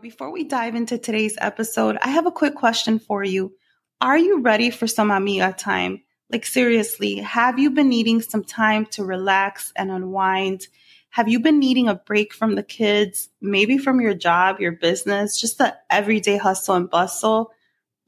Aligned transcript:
Before 0.00 0.30
we 0.32 0.44
dive 0.44 0.74
into 0.74 0.96
today's 0.96 1.36
episode, 1.38 1.98
I 2.00 2.08
have 2.08 2.24
a 2.24 2.30
quick 2.30 2.54
question 2.54 2.98
for 2.98 3.22
you. 3.22 3.52
Are 4.00 4.16
you 4.16 4.40
ready 4.40 4.70
for 4.70 4.86
some 4.86 5.10
amiga 5.10 5.52
time? 5.52 6.02
Like, 6.30 6.46
seriously, 6.46 7.16
have 7.16 7.58
you 7.58 7.70
been 7.70 7.90
needing 7.90 8.22
some 8.22 8.42
time 8.42 8.86
to 8.86 9.04
relax 9.04 9.70
and 9.76 9.90
unwind? 9.90 10.66
Have 11.10 11.28
you 11.28 11.40
been 11.40 11.58
needing 11.58 11.88
a 11.88 11.94
break 11.94 12.32
from 12.32 12.54
the 12.54 12.62
kids, 12.62 13.28
maybe 13.42 13.76
from 13.76 14.00
your 14.00 14.14
job, 14.14 14.60
your 14.60 14.72
business, 14.72 15.38
just 15.38 15.58
the 15.58 15.76
everyday 15.90 16.38
hustle 16.38 16.76
and 16.76 16.88
bustle? 16.88 17.52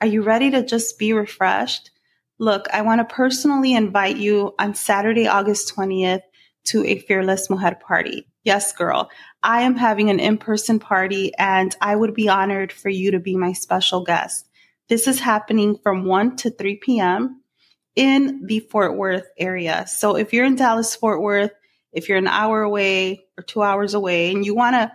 Are 0.01 0.07
you 0.07 0.23
ready 0.23 0.51
to 0.53 0.65
just 0.65 0.99
be 0.99 1.13
refreshed? 1.13 1.91
Look, 2.39 2.67
I 2.73 2.81
want 2.81 3.07
to 3.07 3.15
personally 3.15 3.75
invite 3.75 4.17
you 4.17 4.55
on 4.59 4.75
Saturday, 4.75 5.27
August 5.27 5.75
20th 5.77 6.23
to 6.67 6.85
a 6.87 6.99
Fearless 7.01 7.51
Mujer 7.51 7.75
party. 7.75 8.27
Yes, 8.45 8.73
girl, 8.73 9.11
I 9.43 9.63
am 9.63 9.75
having 9.75 10.11
an 10.11 10.21
in 10.21 10.39
person 10.39 10.79
party 10.79 11.33
and 11.39 11.75
I 11.81 11.97
would 11.97 12.15
be 12.15 12.29
honored 12.29 12.73
for 12.73 12.91
you 12.91 13.11
to 13.13 13.19
be 13.19 13.37
my 13.37 13.53
special 13.53 14.05
guest. 14.05 14.47
This 14.89 15.09
is 15.09 15.19
happening 15.19 15.79
from 15.83 16.05
1 16.05 16.37
to 16.37 16.51
3 16.51 16.77
p.m 16.77 17.41
in 17.97 18.47
the 18.47 18.61
Fort 18.61 18.97
Worth 18.97 19.27
area. 19.39 19.87
So 19.87 20.17
if 20.17 20.33
you're 20.33 20.45
in 20.45 20.57
Dallas, 20.57 20.97
Fort 20.97 21.21
Worth, 21.21 21.53
if 21.93 22.09
you're 22.09 22.19
an 22.19 22.27
hour 22.27 22.63
away 22.63 23.27
or 23.39 23.45
two 23.45 23.63
hours 23.63 23.95
away 23.95 24.33
and 24.33 24.45
you 24.45 24.55
want 24.55 24.75
to 24.75 24.93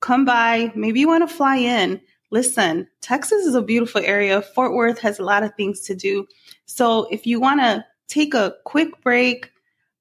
come 0.00 0.24
by, 0.24 0.72
maybe 0.74 1.00
you 1.00 1.08
want 1.08 1.28
to 1.28 1.34
fly 1.34 1.56
in. 1.56 2.00
Listen, 2.30 2.86
Texas 3.00 3.46
is 3.46 3.54
a 3.54 3.62
beautiful 3.62 4.02
area. 4.04 4.42
Fort 4.42 4.74
Worth 4.74 4.98
has 4.98 5.18
a 5.18 5.24
lot 5.24 5.42
of 5.42 5.54
things 5.54 5.80
to 5.82 5.94
do. 5.94 6.26
So 6.66 7.08
if 7.10 7.26
you 7.26 7.40
want 7.40 7.60
to 7.60 7.84
take 8.08 8.34
a 8.34 8.54
quick 8.64 9.00
break, 9.02 9.50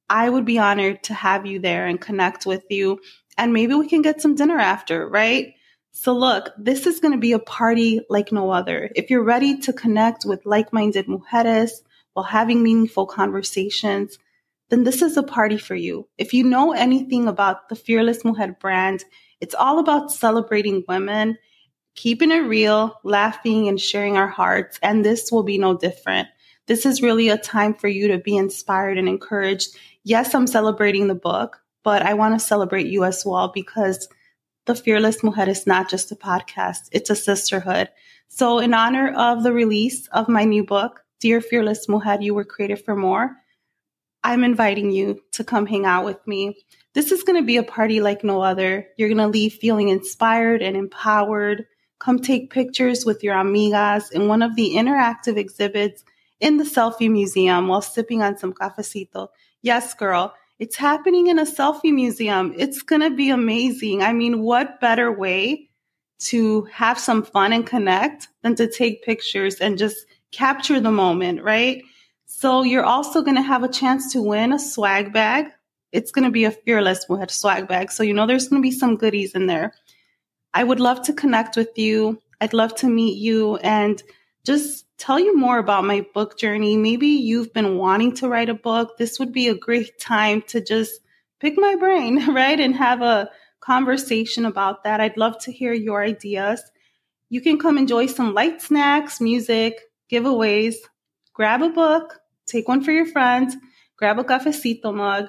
I 0.10 0.30
would 0.30 0.46
be 0.46 0.60
honored 0.60 1.04
to 1.04 1.14
have 1.14 1.46
you 1.46 1.60
there 1.60 1.88
and 1.88 2.00
connect 2.00 2.46
with 2.46 2.64
you. 2.70 3.00
And 3.38 3.54
maybe 3.54 3.76
we 3.76 3.88
can 3.88 4.02
get 4.02 4.22
some 4.22 4.36
dinner 4.36 4.58
after, 4.58 5.08
right? 5.08 5.54
So 5.92 6.14
look, 6.14 6.50
this 6.58 6.86
is 6.86 7.00
going 7.00 7.14
to 7.14 7.20
be 7.20 7.32
a 7.32 7.40
party 7.40 8.02
like 8.10 8.32
no 8.32 8.52
other. 8.52 8.90
If 8.96 9.10
you're 9.10 9.24
ready 9.24 9.60
to 9.60 9.74
connect 9.74 10.26
with 10.26 10.46
like-minded 10.46 11.08
mujeres, 11.08 11.72
while 12.14 12.26
having 12.26 12.64
meaningful 12.64 13.06
conversations, 13.06 14.18
then 14.70 14.84
this 14.84 15.04
is 15.04 15.18
a 15.18 15.24
party 15.24 15.58
for 15.60 15.76
you. 15.76 16.08
If 16.18 16.34
you 16.34 16.44
know 16.44 16.72
anything 16.72 17.28
about 17.28 17.70
the 17.70 17.76
Fearless 17.76 18.26
Mujer 18.26 18.58
brand, 18.60 19.06
it's 19.40 19.54
all 19.54 19.78
about 19.78 20.12
celebrating 20.12 20.84
women, 20.88 21.38
keeping 21.96 22.32
it 22.32 22.40
real, 22.40 23.00
laughing, 23.04 23.68
and 23.68 23.80
sharing 23.80 24.18
our 24.18 24.28
hearts. 24.28 24.80
And 24.82 25.06
this 25.06 25.32
will 25.32 25.44
be 25.44 25.60
no 25.60 25.78
different. 25.78 26.28
This 26.66 26.88
is 26.88 27.04
really 27.04 27.30
a 27.30 27.38
time 27.38 27.76
for 27.76 27.88
you 27.88 28.08
to 28.08 28.18
be 28.18 28.36
inspired 28.36 28.98
and 28.98 29.08
encouraged. 29.08 29.76
Yes, 30.08 30.34
I'm 30.34 30.48
celebrating 30.48 31.10
the 31.10 31.16
book, 31.16 31.60
but 31.84 32.02
I 32.02 32.14
want 32.14 32.34
to 32.34 32.40
celebrate 32.40 32.88
you 32.88 33.04
as 33.04 33.26
well 33.26 33.52
because 33.54 34.08
the 34.66 34.74
Fearless 34.74 35.22
Mujer 35.22 35.50
is 35.50 35.68
not 35.68 35.90
just 35.90 36.14
a 36.14 36.16
podcast, 36.16 36.88
it's 36.94 37.10
a 37.10 37.16
sisterhood. 37.16 37.90
So, 38.30 38.60
in 38.60 38.74
honor 38.74 39.14
of 39.14 39.44
the 39.44 39.52
release 39.52 40.08
of 40.14 40.30
my 40.30 40.46
new 40.46 40.64
book, 40.64 41.04
Dear 41.20 41.42
Fearless 41.42 41.90
Mujer, 41.90 42.20
you 42.22 42.34
were 42.34 42.46
created 42.46 42.86
for 42.86 42.96
more. 42.96 43.36
I'm 44.24 44.46
inviting 44.46 44.92
you 44.92 45.20
to 45.34 45.44
come 45.44 45.66
hang 45.66 45.86
out 45.86 46.06
with 46.06 46.26
me. 46.26 46.56
This 46.94 47.12
is 47.12 47.24
going 47.24 47.42
to 47.42 47.46
be 47.46 47.58
a 47.58 47.64
party 47.64 48.00
like 48.00 48.24
no 48.24 48.40
other. 48.40 48.88
You're 48.96 49.10
going 49.10 49.18
to 49.18 49.28
leave 49.28 49.56
feeling 49.56 49.90
inspired 49.90 50.62
and 50.62 50.78
empowered. 50.78 51.66
Come 52.00 52.20
take 52.20 52.50
pictures 52.50 53.06
with 53.06 53.26
your 53.26 53.36
amigas 53.36 54.10
in 54.14 54.30
one 54.30 54.42
of 54.42 54.56
the 54.56 54.76
interactive 54.76 55.36
exhibits 55.36 56.06
in 56.40 56.56
the 56.56 56.64
selfie 56.64 57.12
museum 57.12 57.68
while 57.68 57.82
sipping 57.82 58.22
on 58.22 58.38
some 58.38 58.54
cafecito. 58.54 59.28
Yes, 59.62 59.94
girl, 59.94 60.34
it's 60.60 60.76
happening 60.76 61.28
in 61.28 61.40
a 61.40 61.46
selfie 61.46 61.94
museum. 61.94 62.54
It's 62.58 62.82
going 62.82 63.02
to 63.02 63.10
be 63.10 63.30
amazing. 63.30 64.02
I 64.02 64.14
mean, 64.14 64.42
what 64.42 64.80
better 64.80 65.12
way 65.12 65.70
to 66.20 66.64
have 66.66 66.98
some 66.98 67.24
fun 67.24 67.54
and 67.54 67.66
connect 67.66 68.28
than 68.42 68.56
to 68.56 68.70
take 68.70 69.04
pictures 69.04 69.56
and 69.56 69.78
just 69.78 70.06
capture 70.32 70.80
the 70.80 70.92
moment, 70.92 71.44
right? 71.44 71.84
So 72.26 72.64
you're 72.64 72.84
also 72.84 73.22
going 73.22 73.36
to 73.36 73.42
have 73.42 73.64
a 73.64 73.70
chance 73.70 74.12
to 74.14 74.22
win 74.22 74.52
a 74.52 74.60
swag 74.60 75.14
bag. 75.14 75.52
It's 75.92 76.12
going 76.12 76.26
to 76.26 76.32
be 76.32 76.46
a 76.46 76.52
fearless 76.52 77.06
swag 77.30 77.68
bag. 77.68 77.92
So 77.92 78.04
you 78.04 78.14
know 78.14 78.26
there's 78.26 78.48
going 78.48 78.62
to 78.62 78.68
be 78.68 78.72
some 78.72 78.98
goodies 78.98 79.36
in 79.36 79.46
there. 79.46 79.74
I 80.54 80.64
would 80.64 80.80
love 80.80 81.04
to 81.04 81.14
connect 81.14 81.56
with 81.56 81.78
you. 81.78 82.20
I'd 82.42 82.54
love 82.54 82.74
to 82.76 82.88
meet 82.88 83.18
you 83.18 83.58
and 83.58 84.02
just 84.44 84.87
tell 84.98 85.20
you 85.20 85.36
more 85.38 85.60
about 85.60 85.86
my 85.86 86.06
book 86.14 86.38
journey. 86.38 86.76
Maybe 86.78 87.08
you've 87.08 87.54
been 87.54 87.78
wanting 87.78 88.16
to 88.16 88.28
write 88.28 88.50
a 88.50 88.54
book. 88.54 88.98
This 88.98 89.20
would 89.20 89.32
be 89.32 89.48
a 89.48 89.56
great 89.56 90.00
time 90.00 90.42
to 90.48 90.62
just 90.62 91.00
pick 91.40 91.54
my 91.58 91.76
brain, 91.76 92.34
right? 92.34 92.60
And 92.60 92.76
have 92.76 93.02
a 93.02 93.30
conversation 93.60 94.46
about 94.46 94.84
that. 94.84 95.00
I'd 95.00 95.18
love 95.18 95.38
to 95.40 95.52
hear 95.52 95.74
your 95.74 96.04
ideas. 96.04 96.62
You 97.30 97.42
can 97.42 97.60
come 97.60 97.78
enjoy 97.78 98.08
some 98.08 98.34
light 98.34 98.62
snacks, 98.62 99.20
music, 99.20 99.82
giveaways. 100.12 100.76
Grab 101.34 101.62
a 101.62 101.70
book, 101.70 102.20
take 102.48 102.68
one 102.68 102.84
for 102.84 102.92
your 102.92 103.06
friends, 103.06 103.56
grab 103.98 104.18
a 104.18 104.24
cafecito 104.24 104.94
mug, 104.94 105.28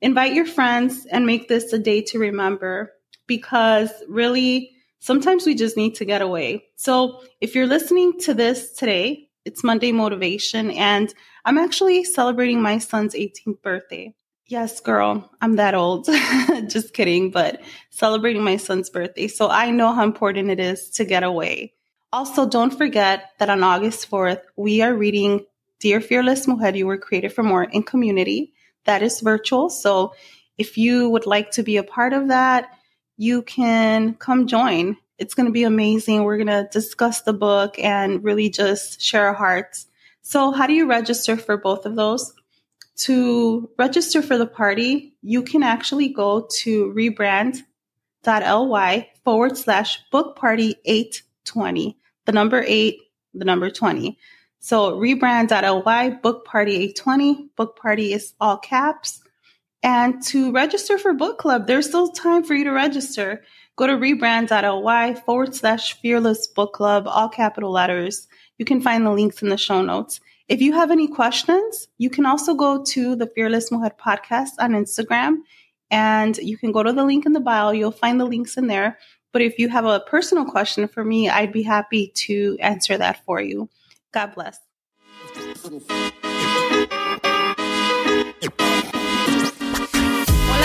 invite 0.00 0.34
your 0.34 0.46
friends, 0.46 1.06
and 1.10 1.26
make 1.26 1.48
this 1.48 1.72
a 1.72 1.78
day 1.78 2.02
to 2.02 2.18
remember 2.18 2.92
because 3.26 3.90
really, 4.08 4.70
sometimes 5.02 5.44
we 5.44 5.54
just 5.54 5.76
need 5.76 5.96
to 5.96 6.04
get 6.04 6.22
away. 6.22 6.64
So 6.76 7.22
if 7.40 7.54
you're 7.54 7.66
listening 7.66 8.18
to 8.20 8.32
this 8.32 8.72
today, 8.72 9.28
it's 9.44 9.64
Monday 9.64 9.90
Motivation, 9.90 10.70
and 10.70 11.12
I'm 11.44 11.58
actually 11.58 12.04
celebrating 12.04 12.62
my 12.62 12.78
son's 12.78 13.14
18th 13.14 13.60
birthday. 13.62 14.14
Yes, 14.46 14.80
girl, 14.80 15.28
I'm 15.40 15.56
that 15.56 15.74
old. 15.74 16.06
Just 16.68 16.94
kidding, 16.94 17.30
but 17.30 17.60
celebrating 17.90 18.44
my 18.44 18.56
son's 18.56 18.90
birthday. 18.90 19.26
So 19.26 19.48
I 19.48 19.70
know 19.70 19.92
how 19.92 20.04
important 20.04 20.50
it 20.50 20.60
is 20.60 20.90
to 20.90 21.04
get 21.04 21.24
away. 21.24 21.72
Also, 22.12 22.46
don't 22.46 22.76
forget 22.76 23.30
that 23.38 23.50
on 23.50 23.64
August 23.64 24.08
4th, 24.08 24.42
we 24.56 24.82
are 24.82 24.94
reading 24.94 25.44
Dear 25.80 26.00
Fearless 26.00 26.46
Mujer, 26.46 26.76
You 26.76 26.86
Were 26.86 26.98
Created 26.98 27.32
for 27.32 27.42
More 27.42 27.64
in 27.64 27.82
community. 27.82 28.52
That 28.84 29.02
is 29.02 29.20
virtual. 29.20 29.68
So 29.70 30.14
if 30.58 30.76
you 30.76 31.08
would 31.08 31.26
like 31.26 31.50
to 31.52 31.62
be 31.62 31.76
a 31.78 31.82
part 31.82 32.12
of 32.12 32.28
that, 32.28 32.68
you 33.22 33.42
can 33.42 34.14
come 34.14 34.48
join. 34.48 34.96
It's 35.16 35.34
going 35.34 35.46
to 35.46 35.52
be 35.52 35.62
amazing. 35.62 36.24
We're 36.24 36.38
going 36.38 36.48
to 36.48 36.68
discuss 36.72 37.22
the 37.22 37.32
book 37.32 37.78
and 37.78 38.24
really 38.24 38.50
just 38.50 39.00
share 39.00 39.28
our 39.28 39.34
hearts. 39.34 39.86
So, 40.22 40.50
how 40.50 40.66
do 40.66 40.72
you 40.72 40.88
register 40.88 41.36
for 41.36 41.56
both 41.56 41.86
of 41.86 41.94
those? 41.94 42.32
To 42.96 43.70
register 43.78 44.22
for 44.22 44.36
the 44.36 44.46
party, 44.46 45.14
you 45.22 45.42
can 45.42 45.62
actually 45.62 46.08
go 46.08 46.48
to 46.62 46.92
rebrand.ly 46.96 47.54
forward 49.24 49.56
slash 49.56 50.00
book 50.10 50.36
party 50.36 50.74
820 50.84 51.96
the 52.24 52.32
number 52.32 52.64
eight, 52.66 53.00
the 53.34 53.44
number 53.44 53.70
20. 53.70 54.18
So 54.58 54.92
rebrand.ly, 54.92 56.10
book 56.22 56.44
party 56.44 56.74
820. 56.74 57.50
Book 57.56 57.76
party 57.76 58.12
is 58.12 58.34
all 58.40 58.58
caps. 58.58 59.21
And 59.82 60.22
to 60.26 60.52
register 60.52 60.96
for 60.98 61.12
book 61.12 61.38
club, 61.38 61.66
there's 61.66 61.88
still 61.88 62.08
time 62.08 62.44
for 62.44 62.54
you 62.54 62.64
to 62.64 62.72
register. 62.72 63.42
Go 63.76 63.86
to 63.86 63.94
rebrand.ly 63.94 65.14
forward 65.14 65.54
slash 65.54 66.00
fearless 66.00 66.46
book 66.46 66.74
club, 66.74 67.08
all 67.08 67.28
capital 67.28 67.72
letters. 67.72 68.28
You 68.58 68.64
can 68.64 68.80
find 68.80 69.04
the 69.04 69.10
links 69.10 69.42
in 69.42 69.48
the 69.48 69.56
show 69.56 69.82
notes. 69.82 70.20
If 70.48 70.60
you 70.60 70.74
have 70.74 70.90
any 70.90 71.08
questions, 71.08 71.88
you 71.98 72.10
can 72.10 72.26
also 72.26 72.54
go 72.54 72.84
to 72.84 73.16
the 73.16 73.26
Fearless 73.26 73.72
Mujer 73.72 73.94
podcast 73.98 74.50
on 74.58 74.72
Instagram 74.72 75.38
and 75.90 76.36
you 76.36 76.56
can 76.58 76.72
go 76.72 76.82
to 76.82 76.92
the 76.92 77.04
link 77.04 77.26
in 77.26 77.32
the 77.32 77.40
bio. 77.40 77.70
You'll 77.70 77.90
find 77.90 78.20
the 78.20 78.24
links 78.24 78.56
in 78.56 78.66
there. 78.66 78.98
But 79.32 79.42
if 79.42 79.58
you 79.58 79.68
have 79.70 79.86
a 79.86 80.00
personal 80.00 80.44
question 80.44 80.88
for 80.88 81.04
me, 81.04 81.28
I'd 81.30 81.52
be 81.52 81.62
happy 81.62 82.12
to 82.26 82.56
answer 82.60 82.98
that 82.98 83.24
for 83.24 83.40
you. 83.40 83.68
God 84.12 84.34
bless. 84.34 84.58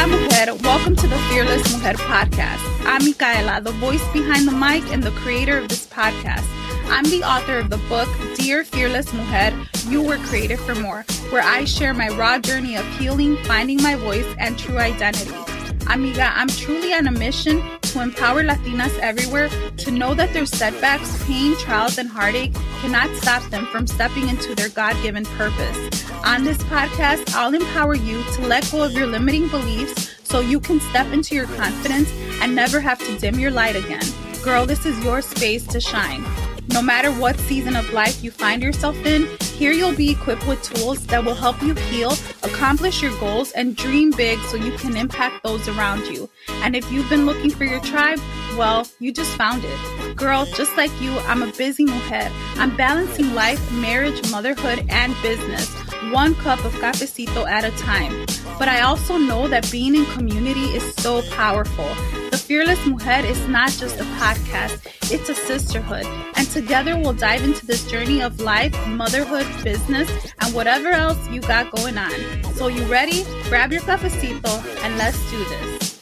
Mujer. 0.08 0.56
Welcome 0.64 0.96
to 0.96 1.08
the 1.08 1.18
Fearless 1.30 1.74
Mujer 1.74 1.98
podcast. 1.98 2.62
I'm 2.86 3.04
Micaela, 3.04 3.62
the 3.62 3.72
voice 3.74 4.06
behind 4.14 4.48
the 4.48 4.52
mic 4.52 4.84
and 4.92 5.04
the 5.04 5.12
creator 5.12 5.58
of 5.58 5.68
this 5.68 5.86
podcast. 5.88 6.46
I'm 6.90 7.04
the 7.06 7.24
author 7.24 7.58
of 7.58 7.70
the 7.70 7.78
book, 7.90 8.08
Dear 8.36 8.64
Fearless 8.64 9.12
Mujer, 9.12 9.54
You 9.90 10.02
Were 10.02 10.18
Created 10.18 10.60
for 10.60 10.76
More, 10.76 11.04
where 11.30 11.44
I 11.44 11.66
share 11.66 11.94
my 11.94 12.10
raw 12.10 12.40
journey 12.40 12.76
of 12.76 12.88
healing, 12.98 13.38
finding 13.44 13.82
my 13.84 13.96
voice, 13.96 14.28
and 14.40 14.58
true 14.58 14.78
identity. 14.78 15.57
Amiga, 15.90 16.32
I'm 16.36 16.50
truly 16.50 16.94
on 16.94 17.08
a 17.08 17.12
mission 17.12 17.64
to 17.82 18.02
empower 18.02 18.44
Latinas 18.44 18.98
everywhere 19.00 19.50
to 19.78 19.92
know 19.92 20.14
that 20.14 20.34
their 20.34 20.46
setbacks, 20.46 21.24
pain, 21.26 21.56
trials, 21.58 21.98
and 21.98 22.10
heartache 22.10 22.54
cannot 22.82 23.10
stop 23.18 23.42
them 23.50 23.66
from 23.68 23.88
stepping 23.88 24.28
into 24.28 24.54
their 24.54 24.70
God 24.70 25.02
given 25.02 25.24
purpose. 25.24 26.12
On 26.26 26.44
this 26.44 26.58
podcast, 26.64 27.34
I'll 27.34 27.54
empower 27.54 27.96
you 27.96 28.22
to 28.36 28.48
let 28.48 28.70
go 28.70 28.84
of 28.84 28.92
your 28.92 29.08
limiting 29.08 29.48
beliefs 29.48 30.16
so 30.24 30.42
you 30.42 30.60
can 30.60 30.82
step 30.82 31.12
into 31.14 31.36
your 31.36 31.48
confidence 31.48 32.12
and 32.42 32.54
never 32.54 32.82
have 32.82 33.00
to 33.00 33.18
dim 33.18 33.40
your 33.40 33.52
light 33.52 33.78
again. 33.78 34.04
Girl, 34.44 34.66
this 34.66 34.86
is 34.86 35.02
your 35.04 35.22
space 35.22 35.66
to 35.68 35.80
shine. 35.80 36.26
No 36.70 36.82
matter 36.82 37.12
what 37.12 37.40
season 37.40 37.76
of 37.76 37.92
life 37.94 38.24
you 38.24 38.30
find 38.30 38.62
yourself 38.62 38.96
in, 39.06 39.28
here 39.58 39.72
you'll 39.72 39.96
be 39.96 40.12
equipped 40.12 40.48
with 40.48 40.62
tools 40.62 41.06
that 41.08 41.24
will 41.24 41.34
help 41.34 41.62
you 41.62 41.74
heal, 41.74 42.12
accomplish 42.44 43.02
your 43.02 43.18
goals, 43.20 43.52
and 43.54 43.76
dream 43.76 44.12
big 44.12 44.38
so 44.50 44.58
you 44.58 44.72
can 44.74 44.96
impact 44.98 45.44
those 45.44 45.68
around 45.68 46.06
you. 46.08 46.30
And 46.62 46.76
if 46.76 46.92
you've 46.92 47.10
been 47.10 47.26
looking 47.26 47.50
for 47.50 47.64
your 47.64 47.80
tribe, 47.80 48.20
well, 48.58 48.86
you 49.00 49.12
just 49.14 49.32
found 49.32 49.64
it. 49.66 50.16
Girl, 50.16 50.46
just 50.56 50.76
like 50.76 50.92
you, 51.02 51.12
I'm 51.20 51.42
a 51.42 51.52
busy 51.54 51.86
mujer. 51.86 52.30
I'm 52.56 52.76
balancing 52.76 53.34
life, 53.34 53.72
marriage, 53.72 54.30
motherhood, 54.30 54.86
and 54.90 55.16
business, 55.22 55.74
one 56.12 56.36
cup 56.36 56.64
of 56.66 56.74
cafecito 56.74 57.48
at 57.48 57.64
a 57.64 57.72
time. 57.78 58.26
But 58.60 58.68
I 58.68 58.82
also 58.82 59.18
know 59.18 59.48
that 59.48 59.72
being 59.72 59.96
in 59.96 60.06
community 60.08 60.76
is 60.76 60.96
so 60.96 61.22
powerful. 61.32 61.88
The 62.32 62.38
Fearless 62.38 62.84
Mujer 62.86 63.26
is 63.26 63.48
not 63.48 63.72
just 63.72 64.00
a 64.00 64.04
podcast, 64.20 64.86
it's 65.12 65.30
a 65.30 65.36
sisterhood. 65.36 66.06
And 66.36 66.48
together 66.58 66.98
we'll 66.98 67.14
dive 67.14 67.44
into 67.44 67.64
this 67.68 67.86
journey 67.86 68.20
of 68.20 68.40
life, 68.42 68.74
motherhood, 68.88 69.46
business, 69.64 70.10
and 70.42 70.56
whatever 70.56 70.90
else 70.90 71.30
you 71.30 71.40
got 71.40 71.70
going 71.70 71.96
on. 72.00 72.12
So, 72.56 72.68
you 72.68 72.84
ready? 72.86 73.26
Grab 73.44 73.72
your 73.72 73.82
cafecito 73.82 74.66
and 74.84 74.98
let's 74.98 75.20
do 75.30 75.38
this. 75.38 76.02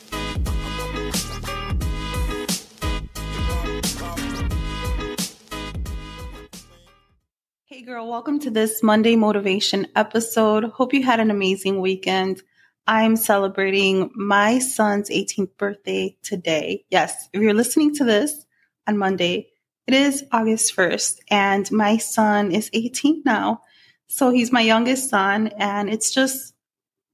Hey, 7.66 7.82
girl, 7.82 8.10
welcome 8.10 8.40
to 8.40 8.50
this 8.50 8.82
Monday 8.82 9.18
motivation 9.18 9.88
episode. 9.98 10.64
Hope 10.64 10.94
you 10.94 11.04
had 11.04 11.20
an 11.20 11.32
amazing 11.32 11.82
weekend. 11.82 12.42
I'm 12.88 13.18
celebrating 13.18 14.10
my 14.16 14.60
son's 14.60 15.10
18th 15.10 15.58
birthday 15.58 16.16
today. 16.24 16.86
Yes, 16.90 17.28
if 17.34 17.42
you're 17.42 17.54
listening 17.54 17.94
to 17.96 18.06
this 18.06 18.46
on 18.88 18.98
Monday, 18.98 19.50
it 19.88 19.94
is 19.94 20.24
August 20.32 20.76
1st, 20.76 21.20
and 21.30 21.72
my 21.72 21.98
son 21.98 22.52
is 22.52 22.70
18 22.74 23.22
now. 23.26 23.62
So 24.08 24.30
he's 24.30 24.52
my 24.52 24.62
youngest 24.62 25.10
son, 25.10 25.50
and 25.58 25.90
it's 25.90 26.14
just 26.14 26.54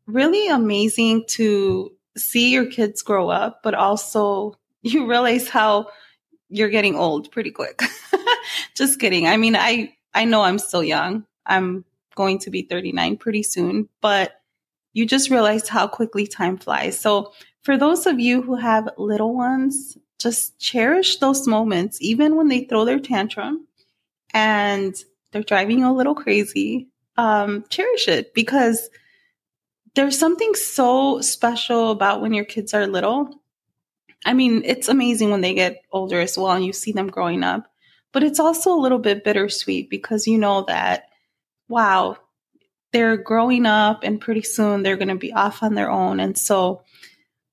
really 0.08 0.48
amazing 0.48 1.26
to 1.28 1.92
see 2.18 2.52
your 2.52 2.66
kids 2.66 3.02
grow 3.02 3.30
up, 3.30 3.62
but 3.64 3.74
also 3.74 4.58
you 4.82 5.08
realize 5.10 5.50
how 5.50 5.88
you're 6.50 6.70
getting 6.70 6.96
old 6.96 7.32
pretty 7.32 7.52
quick. 7.52 7.82
just 8.76 9.00
kidding. 9.00 9.28
I 9.28 9.38
mean, 9.38 9.56
I 9.56 9.94
I 10.14 10.26
know 10.26 10.42
I'm 10.42 10.60
still 10.60 10.84
young. 10.84 11.26
I'm 11.46 11.86
going 12.16 12.40
to 12.40 12.50
be 12.50 12.64
39 12.64 13.18
pretty 13.18 13.44
soon, 13.44 13.88
but 14.02 14.42
you 14.94 15.06
just 15.06 15.30
realize 15.30 15.70
how 15.70 15.88
quickly 15.88 16.28
time 16.28 16.58
flies. 16.58 17.00
So 17.00 17.32
for 17.64 17.78
those 17.78 18.06
of 18.06 18.20
you 18.20 18.42
who 18.42 18.56
have 18.56 18.90
little 18.98 19.34
ones, 19.34 19.98
just 20.22 20.60
cherish 20.60 21.18
those 21.18 21.48
moments, 21.48 21.98
even 22.02 22.36
when 22.36 22.48
they 22.48 22.66
throw 22.66 22.86
their 22.86 23.00
tantrum 23.00 23.68
and 24.34 24.96
they're 25.32 25.44
driving 25.44 25.80
you 25.80 25.90
a 25.90 25.94
little 25.94 26.16
crazy. 26.16 26.88
Um, 27.18 27.66
cherish 27.70 28.08
it 28.08 28.34
because 28.34 28.90
there's 29.96 30.18
something 30.18 30.56
so 30.56 31.22
special 31.22 31.92
about 31.92 32.22
when 32.22 32.34
your 32.34 32.46
kids 32.46 32.74
are 32.74 32.88
little. 32.88 33.42
I 34.26 34.34
mean, 34.34 34.64
it's 34.66 34.88
amazing 34.88 35.32
when 35.32 35.42
they 35.42 35.54
get 35.54 35.84
older 35.92 36.20
as 36.20 36.38
well 36.38 36.52
and 36.52 36.66
you 36.66 36.74
see 36.74 36.92
them 36.92 37.08
growing 37.08 37.44
up, 37.44 37.72
but 38.12 38.24
it's 38.24 38.40
also 38.40 38.74
a 38.74 38.80
little 38.80 39.00
bit 39.00 39.24
bittersweet 39.24 39.90
because 39.90 40.28
you 40.28 40.38
know 40.38 40.64
that, 40.68 41.10
wow, 41.68 42.18
they're 42.92 43.18
growing 43.18 43.66
up 43.66 44.04
and 44.04 44.22
pretty 44.22 44.44
soon 44.44 44.84
they're 44.84 44.98
going 44.98 45.08
to 45.08 45.16
be 45.16 45.34
off 45.34 45.64
on 45.64 45.76
their 45.76 45.90
own. 45.90 46.20
And 46.20 46.38
so 46.38 46.84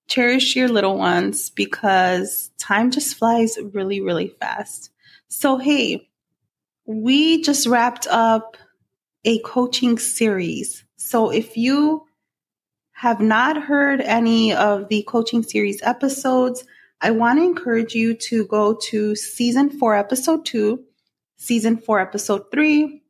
cherish 0.09 0.57
your 0.57 0.69
little 0.69 0.99
ones 0.99 1.51
because 1.51 2.51
time 2.59 2.91
just 2.91 3.17
flies 3.17 3.59
really, 3.73 4.01
really 4.01 4.29
fast. 4.41 4.91
So, 5.29 5.59
hey, 5.59 6.09
we 6.87 7.43
just 7.43 7.67
wrapped 7.67 8.07
up 8.09 8.57
a 9.25 9.39
coaching 9.41 9.99
series. 9.99 10.85
So, 10.97 11.31
if 11.31 11.57
you 11.57 12.07
have 12.93 13.21
not 13.21 13.63
heard 13.63 14.01
any 14.01 14.53
of 14.55 14.89
the 14.89 15.05
coaching 15.05 15.43
series 15.43 15.81
episodes, 15.83 16.65
I 17.01 17.13
want 17.13 17.39
to 17.39 17.45
encourage 17.45 17.95
you 17.95 18.15
to 18.15 18.47
go 18.47 18.75
to 18.89 19.15
season 19.15 19.71
four, 19.71 19.95
episode 19.95 20.45
two, 20.45 20.83
season 21.37 21.77
four, 21.77 22.01
episode 22.01 22.51
three, 22.51 23.03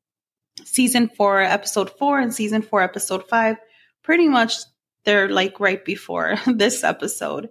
season 0.65 1.09
four, 1.09 1.41
episode 1.41 1.91
four, 1.99 2.19
and 2.19 2.35
season 2.35 2.61
four, 2.61 2.83
episode 2.83 3.27
five. 3.29 3.56
Pretty 4.03 4.29
much 4.29 4.56
they're 5.05 5.29
like 5.29 5.61
right 5.61 5.85
before 5.85 6.37
this 6.47 6.85
episode. 6.85 7.49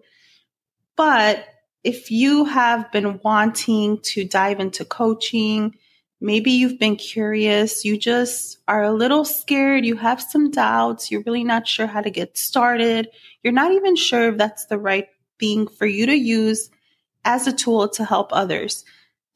But 0.96 1.46
if 1.84 2.12
you 2.12 2.46
have 2.46 2.92
been 2.92 3.20
wanting 3.24 4.00
to 4.02 4.26
dive 4.26 4.60
into 4.60 4.84
coaching, 4.84 5.76
maybe 6.20 6.52
you've 6.52 6.80
been 6.80 6.96
curious, 6.96 7.86
you 7.86 7.98
just 7.98 8.58
are 8.68 8.84
a 8.84 8.94
little 8.94 9.24
scared, 9.24 9.86
you 9.86 9.96
have 9.96 10.22
some 10.22 10.52
doubts, 10.52 11.12
you're 11.12 11.24
really 11.26 11.44
not 11.44 11.68
sure 11.68 11.88
how 11.88 12.02
to 12.02 12.10
get 12.10 12.38
started, 12.38 13.10
you're 13.44 13.54
not 13.54 13.72
even 13.72 13.96
sure 13.96 14.30
if 14.30 14.38
that's 14.38 14.66
the 14.66 14.80
right 14.80 15.08
thing 15.40 15.68
for 15.68 15.86
you 15.86 16.06
to 16.08 16.16
use 16.16 16.70
as 17.24 17.46
a 17.46 17.54
tool 17.54 17.88
to 17.90 18.04
help 18.04 18.30
others. 18.32 18.84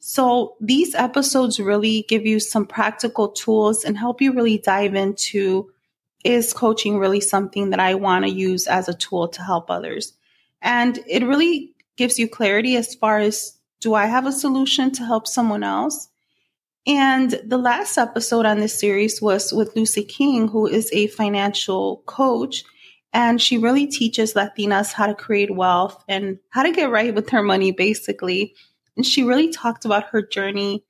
So 0.00 0.56
these 0.60 0.96
episodes 0.96 1.60
really 1.60 2.04
give 2.08 2.26
you 2.26 2.40
some 2.40 2.66
practical 2.66 3.28
tools 3.28 3.84
and 3.84 3.96
help 3.96 4.20
you 4.20 4.32
really 4.32 4.58
dive 4.58 4.96
into 4.96 5.70
is 6.24 6.52
coaching 6.52 6.98
really 6.98 7.20
something 7.20 7.70
that 7.70 7.80
I 7.80 7.94
want 7.94 8.24
to 8.24 8.30
use 8.30 8.66
as 8.66 8.88
a 8.88 8.94
tool 8.94 9.28
to 9.28 9.42
help 9.42 9.70
others? 9.70 10.12
And 10.60 10.98
it 11.08 11.24
really 11.24 11.74
gives 11.96 12.18
you 12.18 12.28
clarity 12.28 12.76
as 12.76 12.94
far 12.94 13.18
as 13.18 13.58
do 13.80 13.94
I 13.94 14.06
have 14.06 14.26
a 14.26 14.32
solution 14.32 14.92
to 14.92 15.04
help 15.04 15.26
someone 15.26 15.64
else? 15.64 16.08
And 16.86 17.40
the 17.44 17.58
last 17.58 17.98
episode 17.98 18.46
on 18.46 18.58
this 18.58 18.78
series 18.78 19.22
was 19.22 19.52
with 19.52 19.76
Lucy 19.76 20.04
King, 20.04 20.48
who 20.48 20.66
is 20.66 20.90
a 20.92 21.08
financial 21.08 22.02
coach. 22.06 22.64
And 23.12 23.40
she 23.40 23.58
really 23.58 23.86
teaches 23.86 24.34
Latinas 24.34 24.92
how 24.92 25.06
to 25.06 25.14
create 25.14 25.54
wealth 25.54 26.02
and 26.08 26.38
how 26.50 26.62
to 26.62 26.72
get 26.72 26.90
right 26.90 27.14
with 27.14 27.28
her 27.30 27.42
money, 27.42 27.70
basically. 27.70 28.54
And 28.96 29.06
she 29.06 29.22
really 29.22 29.50
talked 29.50 29.84
about 29.84 30.08
her 30.08 30.22
journey, 30.22 30.84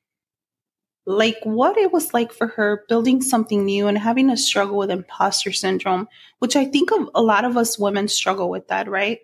like 1.05 1.39
what 1.43 1.77
it 1.77 1.93
was 1.93 2.15
like 2.15 2.33
for 2.33 2.47
her 2.49 2.85
building 2.89 3.21
something 3.23 3.65
new 3.65 3.87
and 3.89 3.99
having 3.99 4.31
a 4.31 4.37
struggle 4.37 4.79
with 4.79 4.91
imposter 4.91 5.53
syndrome, 5.53 6.09
which 6.39 6.55
I 6.55 6.65
think 6.65 6.93
of 6.93 7.09
a 7.15 7.23
lot 7.23 7.45
of 7.45 7.57
us 7.57 7.79
women 7.79 8.09
struggle 8.09 8.49
with 8.49 8.69
that, 8.69 8.89
right? 8.89 9.19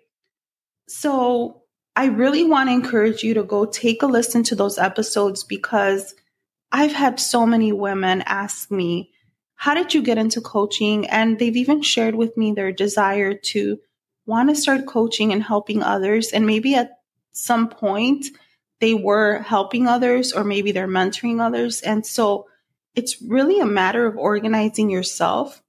So 0.87 1.63
I 1.95 2.05
really 2.05 2.43
want 2.43 2.69
to 2.69 2.73
encourage 2.73 3.23
you 3.23 3.33
to 3.35 3.43
go 3.43 3.65
take 3.65 4.01
a 4.01 4.07
listen 4.07 4.43
to 4.43 4.55
those 4.55 4.77
episodes 4.77 5.43
because 5.43 6.15
I've 6.71 6.93
had 6.93 7.19
so 7.19 7.45
many 7.45 7.71
women 7.71 8.23
ask 8.25 8.69
me, 8.69 9.11
how 9.55 9.73
did 9.73 9.93
you 9.93 10.01
get 10.01 10.17
into 10.17 10.41
coaching? 10.41 11.07
And 11.07 11.39
they've 11.39 11.57
even 11.57 11.81
shared 11.81 12.15
with 12.15 12.37
me 12.37 12.53
their 12.53 12.71
desire 12.71 13.33
to 13.33 13.79
want 14.25 14.49
to 14.49 14.55
start 14.55 14.85
coaching 14.85 15.33
and 15.33 15.43
helping 15.43 15.83
others. 15.83 16.31
And 16.31 16.45
maybe 16.45 16.75
at 16.75 16.99
some 17.31 17.67
point, 17.67 18.27
they 18.79 18.93
were 18.93 19.39
helping 19.39 19.87
others 19.87 20.31
or 20.31 20.43
maybe 20.43 20.71
they're 20.71 20.87
mentoring 20.87 21.41
others. 21.41 21.81
And 21.81 22.05
so 22.05 22.47
it's 22.95 23.21
really 23.21 23.59
a 23.59 23.65
matter 23.65 24.05
of 24.05 24.17
organizing 24.17 24.89
yourself 24.89 25.61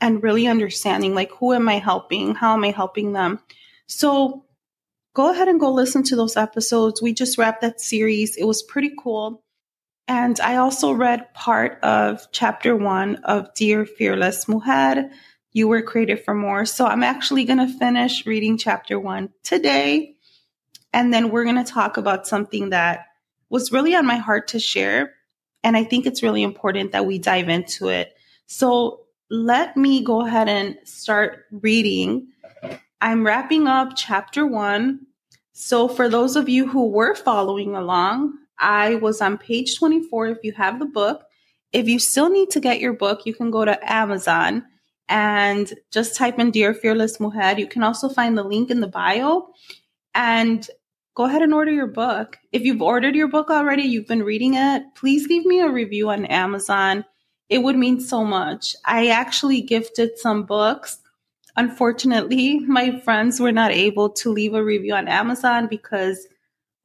and 0.00 0.22
really 0.22 0.46
understanding 0.46 1.14
like 1.14 1.30
who 1.32 1.52
am 1.52 1.68
I 1.68 1.78
helping? 1.78 2.34
How 2.34 2.54
am 2.54 2.64
I 2.64 2.70
helping 2.70 3.12
them? 3.12 3.40
So 3.86 4.44
go 5.14 5.30
ahead 5.30 5.48
and 5.48 5.60
go 5.60 5.72
listen 5.72 6.02
to 6.04 6.16
those 6.16 6.36
episodes. 6.36 7.00
We 7.00 7.14
just 7.14 7.38
wrapped 7.38 7.62
that 7.62 7.80
series. 7.80 8.36
It 8.36 8.44
was 8.44 8.62
pretty 8.62 8.92
cool. 8.98 9.42
And 10.06 10.38
I 10.40 10.56
also 10.56 10.92
read 10.92 11.32
part 11.32 11.78
of 11.82 12.26
chapter 12.30 12.76
one 12.76 13.16
of 13.24 13.54
Dear 13.54 13.86
Fearless 13.86 14.46
Mujer. 14.48 15.10
You 15.52 15.68
were 15.68 15.82
created 15.82 16.24
for 16.24 16.34
more. 16.34 16.66
So 16.66 16.84
I'm 16.84 17.02
actually 17.02 17.44
going 17.44 17.66
to 17.66 17.78
finish 17.78 18.26
reading 18.26 18.58
chapter 18.58 18.98
one 18.98 19.30
today. 19.42 20.13
And 20.94 21.12
then 21.12 21.30
we're 21.30 21.42
going 21.42 21.62
to 21.62 21.70
talk 21.70 21.96
about 21.96 22.24
something 22.24 22.70
that 22.70 23.08
was 23.50 23.72
really 23.72 23.96
on 23.96 24.06
my 24.06 24.16
heart 24.16 24.46
to 24.48 24.60
share. 24.60 25.12
And 25.64 25.76
I 25.76 25.82
think 25.82 26.06
it's 26.06 26.22
really 26.22 26.44
important 26.44 26.92
that 26.92 27.04
we 27.04 27.18
dive 27.18 27.48
into 27.48 27.88
it. 27.88 28.16
So 28.46 29.00
let 29.28 29.76
me 29.76 30.04
go 30.04 30.24
ahead 30.24 30.48
and 30.48 30.78
start 30.84 31.46
reading. 31.50 32.28
I'm 33.00 33.26
wrapping 33.26 33.66
up 33.66 33.94
chapter 33.96 34.46
one. 34.46 35.00
So 35.52 35.88
for 35.88 36.08
those 36.08 36.36
of 36.36 36.48
you 36.48 36.68
who 36.68 36.86
were 36.86 37.16
following 37.16 37.74
along, 37.74 38.34
I 38.60 38.94
was 38.94 39.20
on 39.20 39.36
page 39.36 39.76
24 39.76 40.28
if 40.28 40.38
you 40.44 40.52
have 40.52 40.78
the 40.78 40.86
book. 40.86 41.24
If 41.72 41.88
you 41.88 41.98
still 41.98 42.30
need 42.30 42.50
to 42.50 42.60
get 42.60 42.78
your 42.78 42.92
book, 42.92 43.26
you 43.26 43.34
can 43.34 43.50
go 43.50 43.64
to 43.64 43.92
Amazon 43.92 44.64
and 45.08 45.74
just 45.90 46.14
type 46.14 46.38
in 46.38 46.52
Dear 46.52 46.72
Fearless 46.72 47.18
Mujer. 47.18 47.58
You 47.58 47.66
can 47.66 47.82
also 47.82 48.08
find 48.08 48.38
the 48.38 48.44
link 48.44 48.70
in 48.70 48.80
the 48.80 48.86
bio 48.86 49.48
and 50.14 50.70
go 51.14 51.24
ahead 51.24 51.42
and 51.42 51.54
order 51.54 51.70
your 51.70 51.86
book. 51.86 52.38
If 52.52 52.62
you've 52.62 52.82
ordered 52.82 53.14
your 53.14 53.28
book 53.28 53.50
already, 53.50 53.84
you've 53.84 54.08
been 54.08 54.24
reading 54.24 54.54
it, 54.54 54.82
please 54.96 55.28
leave 55.28 55.46
me 55.46 55.60
a 55.60 55.68
review 55.68 56.10
on 56.10 56.26
Amazon. 56.26 57.04
It 57.48 57.58
would 57.58 57.76
mean 57.76 58.00
so 58.00 58.24
much. 58.24 58.74
I 58.84 59.08
actually 59.08 59.60
gifted 59.62 60.18
some 60.18 60.44
books. 60.44 60.98
Unfortunately, 61.56 62.58
my 62.58 62.98
friends 63.00 63.38
were 63.38 63.52
not 63.52 63.70
able 63.70 64.10
to 64.10 64.32
leave 64.32 64.54
a 64.54 64.64
review 64.64 64.94
on 64.94 65.06
Amazon 65.06 65.68
because, 65.68 66.26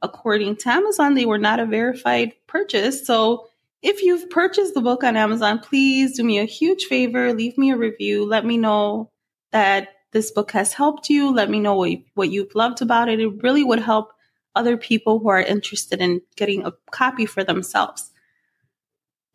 according 0.03 0.57
to 0.57 0.69
Amazon, 0.69 1.15
they 1.15 1.25
were 1.25 1.39
not 1.39 1.59
a 1.59 1.65
verified 1.65 2.33
purchase. 2.45 3.05
So, 3.05 3.48
if 3.81 4.03
you've 4.03 4.29
purchased 4.29 4.74
the 4.74 4.81
book 4.81 5.03
on 5.05 5.15
Amazon, 5.15 5.57
please 5.59 6.17
do 6.17 6.24
me 6.24 6.38
a 6.38 6.45
huge 6.45 6.83
favor, 6.83 7.33
leave 7.33 7.57
me 7.57 7.71
a 7.71 7.77
review. 7.77 8.25
Let 8.25 8.45
me 8.45 8.57
know 8.57 9.09
that 9.53 9.88
this 10.12 10.31
book 10.31 10.51
has 10.51 10.74
helped 10.74 11.09
you. 11.09 11.33
Let 11.33 11.50
me 11.50 11.59
know 11.59 11.75
what, 11.75 11.98
what 12.13 12.29
you've 12.29 12.53
loved 12.55 12.81
about 12.81 13.09
it. 13.09 13.21
It 13.21 13.41
really 13.41 13.63
would 13.63 13.79
help 13.79 14.12
other 14.59 14.77
people 14.77 15.19
who 15.19 15.29
are 15.29 15.41
interested 15.41 16.01
in 16.01 16.21
getting 16.35 16.65
a 16.65 16.73
copy 16.91 17.25
for 17.25 17.43
themselves. 17.43 18.11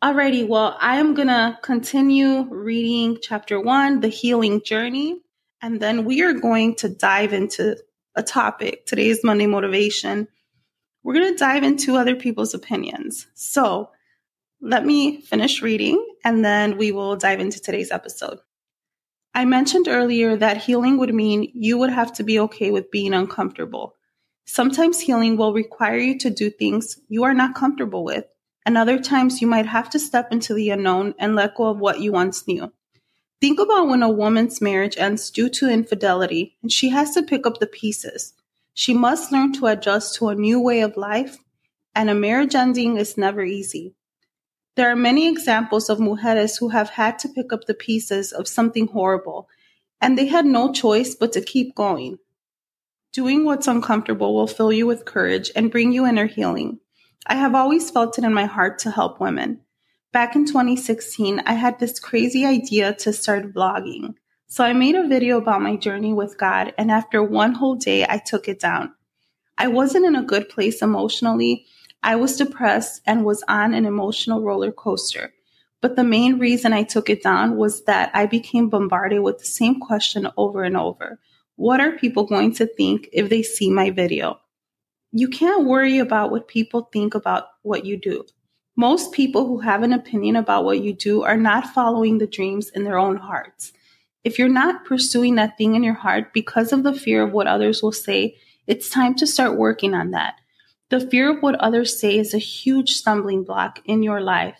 Alrighty, 0.03 0.47
well, 0.47 0.77
I 0.79 0.97
am 0.97 1.15
to 1.15 1.57
continue 1.63 2.43
reading 2.43 3.17
chapter 3.19 3.59
one, 3.59 4.01
The 4.01 4.07
Healing 4.07 4.61
Journey, 4.63 5.19
and 5.61 5.79
then 5.79 6.05
we 6.05 6.21
are 6.21 6.33
going 6.33 6.75
to 6.75 6.89
dive 6.89 7.33
into 7.33 7.75
a 8.13 8.21
topic. 8.21 8.85
Today's 8.85 9.23
Monday 9.23 9.47
Motivation. 9.47 10.27
We're 11.01 11.15
to 11.31 11.35
dive 11.35 11.63
into 11.63 11.97
other 11.97 12.15
people's 12.15 12.53
opinions. 12.53 13.25
So, 13.33 13.89
let 14.61 14.85
me 14.85 15.21
finish 15.21 15.61
reading 15.61 16.05
and 16.23 16.45
then 16.45 16.77
we 16.77 16.91
will 16.91 17.15
dive 17.15 17.39
into 17.39 17.59
today's 17.59 17.91
episode. 17.91 18.39
I 19.33 19.45
mentioned 19.45 19.87
earlier 19.87 20.37
that 20.37 20.57
healing 20.57 20.97
would 20.97 21.13
mean 21.13 21.51
you 21.53 21.77
would 21.77 21.89
have 21.89 22.13
to 22.13 22.23
be 22.23 22.39
okay 22.39 22.71
with 22.71 22.89
being 22.89 23.13
uncomfortable. 23.13 23.95
Sometimes 24.45 24.99
healing 24.99 25.37
will 25.37 25.53
require 25.53 25.97
you 25.97 26.17
to 26.19 26.29
do 26.29 26.49
things 26.49 26.99
you 27.09 27.23
are 27.23 27.33
not 27.33 27.55
comfortable 27.55 28.03
with, 28.03 28.25
and 28.65 28.77
other 28.77 28.99
times 28.99 29.41
you 29.41 29.47
might 29.47 29.65
have 29.65 29.89
to 29.89 29.99
step 29.99 30.31
into 30.31 30.53
the 30.53 30.69
unknown 30.69 31.15
and 31.17 31.35
let 31.35 31.55
go 31.55 31.65
of 31.65 31.79
what 31.79 31.99
you 31.99 32.11
once 32.11 32.47
knew. 32.47 32.71
Think 33.41 33.59
about 33.59 33.87
when 33.87 34.03
a 34.03 34.09
woman's 34.09 34.61
marriage 34.61 34.97
ends 34.97 35.29
due 35.29 35.49
to 35.49 35.69
infidelity 35.69 36.55
and 36.61 36.71
she 36.71 36.89
has 36.89 37.13
to 37.15 37.23
pick 37.23 37.45
up 37.45 37.59
the 37.59 37.67
pieces. 37.67 38.33
She 38.73 38.93
must 38.93 39.31
learn 39.31 39.53
to 39.53 39.67
adjust 39.67 40.15
to 40.15 40.29
a 40.29 40.35
new 40.35 40.59
way 40.59 40.81
of 40.81 40.95
life, 40.95 41.37
and 41.93 42.09
a 42.09 42.15
marriage 42.15 42.55
ending 42.55 42.97
is 42.97 43.17
never 43.17 43.43
easy. 43.43 43.95
There 44.75 44.89
are 44.89 44.95
many 44.95 45.27
examples 45.27 45.89
of 45.89 45.99
mujeres 45.99 46.57
who 46.59 46.69
have 46.69 46.89
had 46.91 47.17
to 47.19 47.29
pick 47.29 47.53
up 47.53 47.65
the 47.65 47.73
pieces 47.73 48.31
of 48.31 48.47
something 48.47 48.87
horrible, 48.87 49.47
and 50.01 50.17
they 50.17 50.27
had 50.27 50.45
no 50.45 50.71
choice 50.73 51.15
but 51.15 51.31
to 51.33 51.41
keep 51.41 51.73
going. 51.73 52.19
Doing 53.15 53.45
what's 53.45 53.69
uncomfortable 53.69 54.35
will 54.35 54.45
fill 54.45 54.73
you 54.73 54.85
with 54.85 55.05
courage 55.05 55.49
and 55.55 55.71
bring 55.71 55.93
you 55.93 56.05
inner 56.05 56.25
healing. 56.25 56.81
I 57.25 57.35
have 57.35 57.55
always 57.55 57.89
felt 57.89 58.17
it 58.17 58.25
in 58.25 58.33
my 58.33 58.43
heart 58.43 58.77
to 58.79 58.91
help 58.91 59.21
women. 59.21 59.61
Back 60.11 60.35
in 60.35 60.45
2016, 60.45 61.39
I 61.45 61.53
had 61.53 61.79
this 61.79 61.97
crazy 61.97 62.45
idea 62.45 62.93
to 62.95 63.13
start 63.13 63.53
vlogging. 63.53 64.15
So 64.47 64.65
I 64.65 64.73
made 64.73 64.95
a 64.95 65.07
video 65.07 65.37
about 65.37 65.61
my 65.61 65.77
journey 65.77 66.11
with 66.11 66.37
God, 66.37 66.73
and 66.77 66.91
after 66.91 67.23
one 67.23 67.53
whole 67.53 67.75
day, 67.75 68.05
I 68.05 68.17
took 68.17 68.49
it 68.49 68.59
down. 68.59 68.93
I 69.57 69.69
wasn't 69.69 70.05
in 70.05 70.17
a 70.17 70.21
good 70.21 70.49
place 70.49 70.81
emotionally, 70.81 71.67
I 72.03 72.17
was 72.17 72.35
depressed 72.35 73.01
and 73.07 73.23
was 73.23 73.45
on 73.47 73.73
an 73.73 73.85
emotional 73.85 74.41
roller 74.41 74.73
coaster. 74.73 75.33
But 75.79 75.95
the 75.95 76.03
main 76.03 76.37
reason 76.37 76.73
I 76.73 76.83
took 76.83 77.09
it 77.09 77.23
down 77.23 77.55
was 77.55 77.85
that 77.85 78.11
I 78.13 78.25
became 78.25 78.67
bombarded 78.67 79.21
with 79.21 79.39
the 79.39 79.45
same 79.45 79.79
question 79.79 80.27
over 80.35 80.63
and 80.63 80.75
over. 80.75 81.17
What 81.57 81.79
are 81.79 81.93
people 81.93 82.25
going 82.25 82.53
to 82.55 82.67
think 82.67 83.07
if 83.13 83.29
they 83.29 83.41
see 83.41 83.69
my 83.69 83.89
video? 83.89 84.39
You 85.13 85.29
can't 85.29 85.65
worry 85.65 85.99
about 85.99 86.29
what 86.29 86.49
people 86.49 86.89
think 86.91 87.15
about 87.15 87.45
what 87.61 87.85
you 87.85 87.95
do. 87.95 88.25
Most 88.75 89.13
people 89.13 89.47
who 89.47 89.59
have 89.59 89.81
an 89.81 89.93
opinion 89.93 90.35
about 90.35 90.65
what 90.65 90.81
you 90.81 90.91
do 90.91 91.23
are 91.23 91.37
not 91.37 91.73
following 91.73 92.17
the 92.17 92.27
dreams 92.27 92.69
in 92.69 92.83
their 92.83 92.97
own 92.97 93.15
hearts. 93.15 93.71
If 94.25 94.37
you're 94.37 94.49
not 94.49 94.83
pursuing 94.83 95.35
that 95.35 95.57
thing 95.57 95.75
in 95.75 95.83
your 95.83 95.93
heart 95.93 96.33
because 96.33 96.73
of 96.73 96.83
the 96.83 96.93
fear 96.93 97.23
of 97.23 97.31
what 97.31 97.47
others 97.47 97.81
will 97.81 97.93
say, 97.93 98.35
it's 98.67 98.89
time 98.89 99.15
to 99.15 99.27
start 99.27 99.57
working 99.57 99.93
on 99.93 100.11
that. 100.11 100.35
The 100.89 100.99
fear 100.99 101.29
of 101.31 101.41
what 101.41 101.55
others 101.55 101.97
say 101.97 102.17
is 102.17 102.33
a 102.33 102.37
huge 102.39 102.91
stumbling 102.91 103.45
block 103.45 103.79
in 103.85 104.03
your 104.03 104.19
life. 104.19 104.59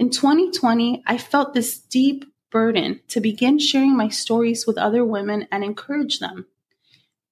In 0.00 0.10
2020, 0.10 1.04
I 1.06 1.18
felt 1.18 1.54
this 1.54 1.78
deep 1.78 2.24
burden 2.50 3.00
to 3.08 3.20
begin 3.20 3.58
sharing 3.58 3.96
my 3.96 4.08
stories 4.08 4.66
with 4.66 4.78
other 4.78 5.04
women 5.04 5.46
and 5.50 5.64
encourage 5.64 6.18
them. 6.18 6.46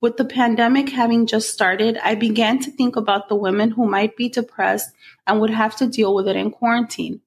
With 0.00 0.18
the 0.18 0.24
pandemic 0.24 0.90
having 0.90 1.26
just 1.26 1.50
started, 1.50 1.98
I 2.02 2.14
began 2.14 2.58
to 2.60 2.70
think 2.70 2.94
about 2.94 3.28
the 3.28 3.36
women 3.36 3.70
who 3.70 3.86
might 3.86 4.16
be 4.16 4.28
depressed 4.28 4.90
and 5.26 5.40
would 5.40 5.50
have 5.50 5.76
to 5.76 5.86
deal 5.86 6.14
with 6.14 6.28
it 6.28 6.36
in 6.36 6.50
quarantine. 6.50 7.22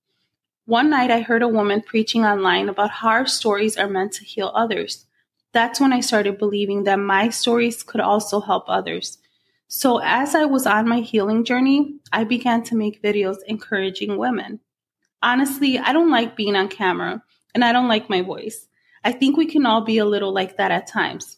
One 0.66 0.90
night, 0.90 1.10
I 1.10 1.22
heard 1.22 1.42
a 1.42 1.48
woman 1.48 1.82
preaching 1.82 2.26
online 2.26 2.70
about 2.70 2.92
how 2.92 3.10
our 3.10 3.26
stories 3.26 3.78
are 3.78 3.90
meant 3.90 4.12
to 4.14 4.26
heal 4.26 4.52
others. 4.54 5.06
That's 5.54 5.80
when 5.80 5.94
I 5.94 6.02
started 6.02 6.38
believing 6.38 6.84
that 6.84 7.00
my 7.00 7.30
stories 7.30 7.82
could 7.84 8.02
also 8.02 8.42
help 8.42 8.66
others. 8.68 9.18
So, 9.70 10.00
as 10.04 10.36
I 10.36 10.46
was 10.46 10.68
on 10.68 10.88
my 10.88 11.00
healing 11.00 11.46
journey, 11.46 11.96
I 12.12 12.26
began 12.26 12.64
to 12.66 12.76
make 12.76 13.02
videos 13.02 13.38
encouraging 13.48 14.18
women. 14.18 14.60
Honestly, 15.24 15.80
I 15.80 15.94
don't 15.94 16.12
like 16.12 16.38
being 16.38 16.56
on 16.56 16.68
camera 16.68 17.24
and 17.58 17.66
I 17.66 17.72
don't 17.72 17.88
like 17.88 18.08
my 18.08 18.22
voice. 18.22 18.68
I 19.04 19.12
think 19.12 19.36
we 19.36 19.48
can 19.48 19.66
all 19.66 19.82
be 19.82 19.98
a 19.98 20.06
little 20.06 20.32
like 20.32 20.58
that 20.58 20.70
at 20.70 20.86
times. 20.86 21.38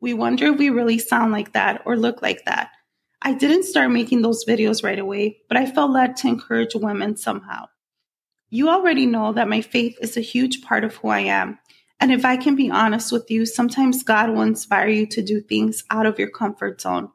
We 0.00 0.14
wonder 0.14 0.46
if 0.46 0.58
we 0.58 0.70
really 0.70 1.00
sound 1.00 1.32
like 1.32 1.54
that 1.54 1.82
or 1.84 1.96
look 1.96 2.22
like 2.22 2.44
that. 2.44 2.70
I 3.20 3.34
didn't 3.34 3.64
start 3.64 3.90
making 3.90 4.22
those 4.22 4.44
videos 4.44 4.84
right 4.84 4.98
away, 4.98 5.38
but 5.48 5.56
I 5.56 5.66
felt 5.66 5.90
led 5.90 6.16
to 6.18 6.28
encourage 6.28 6.76
women 6.76 7.16
somehow. 7.16 7.66
You 8.48 8.68
already 8.68 9.06
know 9.06 9.32
that 9.32 9.48
my 9.48 9.60
faith 9.60 9.96
is 10.00 10.16
a 10.16 10.20
huge 10.20 10.62
part 10.62 10.84
of 10.84 10.94
who 10.94 11.08
I 11.08 11.22
am. 11.22 11.58
And 11.98 12.12
if 12.12 12.24
I 12.24 12.36
can 12.36 12.54
be 12.54 12.70
honest 12.70 13.10
with 13.10 13.28
you, 13.28 13.44
sometimes 13.44 14.04
God 14.04 14.30
will 14.30 14.42
inspire 14.42 14.88
you 14.88 15.06
to 15.08 15.22
do 15.22 15.40
things 15.40 15.82
out 15.90 16.06
of 16.06 16.20
your 16.20 16.30
comfort 16.30 16.80
zone 16.80 17.10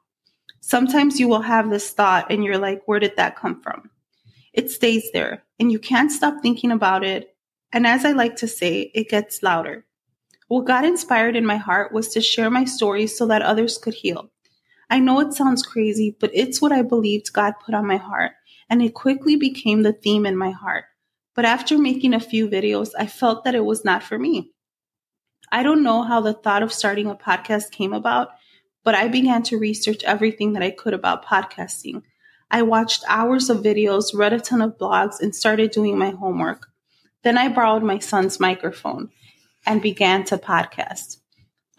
sometimes 0.65 1.20
you 1.20 1.27
will 1.27 1.44
have 1.44 1.70
this 1.70 1.92
thought 1.92 2.32
and 2.32 2.44
you're 2.44 2.58
like, 2.58 2.82
where 2.86 3.00
did 3.00 3.15
that 3.18 3.36
come 3.36 3.62
from? 3.62 3.92
It 4.51 4.72
stays 4.72 5.12
there 5.13 5.44
and 5.60 5.72
you 5.72 5.77
can't 5.77 6.12
stop 6.12 6.42
thinking 6.42 6.72
about 6.72 7.04
it. 7.04 7.35
And 7.72 7.86
as 7.86 8.05
I 8.05 8.12
like 8.12 8.38
to 8.38 8.48
say, 8.48 8.91
it 8.93 9.10
gets 9.10 9.43
louder. 9.43 9.86
What 10.48 10.65
got 10.65 10.86
inspired 10.86 11.36
in 11.36 11.45
my 11.45 11.57
heart 11.57 11.91
was 11.91 12.10
to 12.10 12.22
share 12.22 12.50
my 12.50 12.65
story 12.65 13.07
so 13.07 13.25
that 13.27 13.41
others 13.41 13.77
could 13.77 13.95
heal. 13.95 14.31
I 14.89 15.00
know 15.00 15.19
it 15.19 15.34
sounds 15.34 15.63
crazy, 15.63 16.15
but 16.19 16.29
it's 16.34 16.62
what 16.62 16.72
I 16.72 16.84
believed 16.84 17.34
God 17.34 17.53
put 17.65 17.74
on 17.74 17.88
my 17.88 17.98
heart, 17.98 18.34
and 18.69 18.81
it 18.81 18.93
quickly 18.93 19.36
became 19.36 19.81
the 19.81 19.93
theme 19.93 20.25
in 20.25 20.38
my 20.38 20.51
heart. 20.51 20.86
But 21.34 21.45
after 21.45 21.77
making 21.77 22.13
a 22.13 22.19
few 22.19 22.48
videos, 22.48 22.89
I 22.98 23.07
felt 23.07 23.43
that 23.43 23.55
it 23.55 23.65
was 23.65 23.84
not 23.84 24.03
for 24.03 24.19
me. 24.19 24.51
I 25.51 25.63
don't 25.63 25.84
know 25.84 26.03
how 26.03 26.22
the 26.22 26.34
thought 26.34 26.63
of 26.63 26.72
starting 26.72 27.07
a 27.07 27.15
podcast 27.15 27.72
came 27.72 27.93
about, 27.93 28.29
but 28.84 28.95
I 28.95 29.07
began 29.07 29.41
to 29.43 29.57
research 29.57 30.03
everything 30.03 30.53
that 30.53 30.63
I 30.63 30.69
could 30.72 30.93
about 30.93 31.25
podcasting. 31.25 32.03
I 32.51 32.62
watched 32.62 33.03
hours 33.07 33.50
of 33.50 33.63
videos, 33.63 34.13
read 34.13 34.34
a 34.34 34.39
ton 34.39 34.62
of 34.62 34.77
blogs, 34.77 35.19
and 35.19 35.36
started 35.36 35.72
doing 35.72 35.98
my 35.98 36.12
homework. 36.12 36.67
Then 37.25 37.39
I 37.39 37.48
borrowed 37.48 37.82
my 37.82 37.98
son's 37.98 38.39
microphone 38.39 39.10
and 39.65 39.82
began 39.82 40.25
to 40.25 40.38
podcast. 40.38 41.17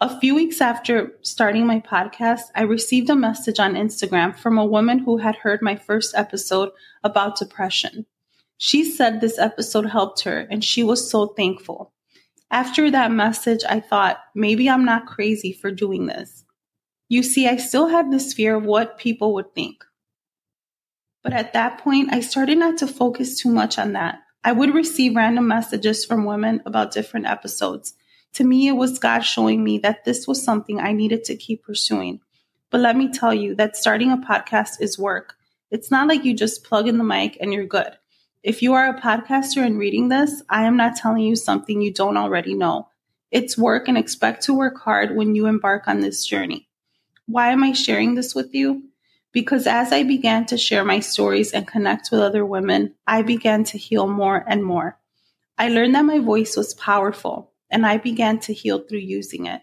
A 0.01 0.19
few 0.19 0.35
weeks 0.35 0.59
after 0.59 1.13
starting 1.21 1.65
my 1.65 1.79
podcast, 1.79 2.41
I 2.53 2.63
received 2.63 3.09
a 3.09 3.15
message 3.15 3.57
on 3.57 3.75
Instagram 3.75 4.37
from 4.37 4.57
a 4.57 4.65
woman 4.65 4.99
who 4.99 5.19
had 5.19 5.37
heard 5.37 5.61
my 5.61 5.77
first 5.77 6.13
episode 6.15 6.71
about 7.01 7.37
depression. 7.37 8.05
She 8.57 8.83
said 8.83 9.21
this 9.21 9.39
episode 9.39 9.85
helped 9.85 10.23
her 10.23 10.45
and 10.51 10.65
she 10.65 10.83
was 10.83 11.09
so 11.09 11.27
thankful. 11.27 11.93
After 12.51 12.91
that 12.91 13.13
message, 13.13 13.61
I 13.69 13.79
thought, 13.79 14.17
maybe 14.35 14.69
I'm 14.69 14.83
not 14.83 15.05
crazy 15.05 15.53
for 15.53 15.71
doing 15.71 16.07
this. 16.07 16.43
You 17.07 17.23
see, 17.23 17.47
I 17.47 17.55
still 17.55 17.87
had 17.87 18.11
this 18.11 18.33
fear 18.33 18.55
of 18.55 18.65
what 18.65 18.97
people 18.97 19.33
would 19.35 19.55
think. 19.55 19.85
But 21.23 21.31
at 21.31 21.53
that 21.53 21.77
point, 21.77 22.11
I 22.11 22.19
started 22.19 22.57
not 22.57 22.79
to 22.79 22.87
focus 22.87 23.39
too 23.39 23.49
much 23.49 23.79
on 23.79 23.93
that. 23.93 24.19
I 24.43 24.51
would 24.51 24.73
receive 24.73 25.15
random 25.15 25.47
messages 25.47 26.05
from 26.05 26.25
women 26.25 26.61
about 26.65 26.91
different 26.91 27.25
episodes. 27.25 27.95
To 28.33 28.43
me, 28.43 28.67
it 28.67 28.73
was 28.73 28.99
God 28.99 29.19
showing 29.21 29.63
me 29.63 29.77
that 29.79 30.05
this 30.05 30.27
was 30.27 30.43
something 30.43 30.79
I 30.79 30.93
needed 30.93 31.23
to 31.25 31.35
keep 31.35 31.63
pursuing. 31.63 32.21
But 32.69 32.81
let 32.81 32.95
me 32.95 33.11
tell 33.11 33.33
you 33.33 33.55
that 33.55 33.77
starting 33.77 34.11
a 34.11 34.17
podcast 34.17 34.81
is 34.81 34.99
work. 34.99 35.35
It's 35.71 35.91
not 35.91 36.07
like 36.07 36.23
you 36.23 36.33
just 36.33 36.63
plug 36.63 36.87
in 36.87 36.97
the 36.97 37.03
mic 37.03 37.37
and 37.41 37.53
you're 37.53 37.65
good. 37.65 37.97
If 38.43 38.61
you 38.61 38.73
are 38.73 38.87
a 38.87 38.99
podcaster 38.99 39.65
and 39.65 39.77
reading 39.77 40.09
this, 40.09 40.41
I 40.49 40.63
am 40.63 40.77
not 40.77 40.95
telling 40.95 41.23
you 41.23 41.35
something 41.35 41.81
you 41.81 41.91
don't 41.91 42.17
already 42.17 42.53
know. 42.53 42.89
It's 43.31 43.57
work 43.57 43.87
and 43.87 43.97
expect 43.97 44.43
to 44.43 44.53
work 44.53 44.79
hard 44.79 45.15
when 45.15 45.35
you 45.35 45.47
embark 45.47 45.87
on 45.87 45.99
this 45.99 46.25
journey. 46.25 46.69
Why 47.25 47.51
am 47.51 47.63
I 47.63 47.73
sharing 47.73 48.15
this 48.15 48.33
with 48.33 48.53
you? 48.53 48.83
Because 49.37 49.67
as 49.67 49.91
I 49.91 50.01
began 50.01 50.47
to 50.47 50.57
share 50.57 50.83
my 50.83 50.99
stories 50.99 51.51
and 51.53 51.67
connect 51.67 52.09
with 52.09 52.21
other 52.21 52.43
women, 52.43 52.95
I 53.05 53.21
began 53.21 53.63
to 53.65 53.77
heal 53.77 54.07
more 54.07 54.43
and 54.47 54.63
more. 54.63 54.97
I 55.59 55.69
learned 55.69 55.93
that 55.93 56.05
my 56.05 56.17
voice 56.17 56.57
was 56.57 56.73
powerful. 56.73 57.51
and 57.69 57.85
I 57.85 57.97
began 57.97 58.39
to 58.39 58.51
heal 58.51 58.79
through 58.79 59.05
using 59.19 59.45
it. 59.45 59.61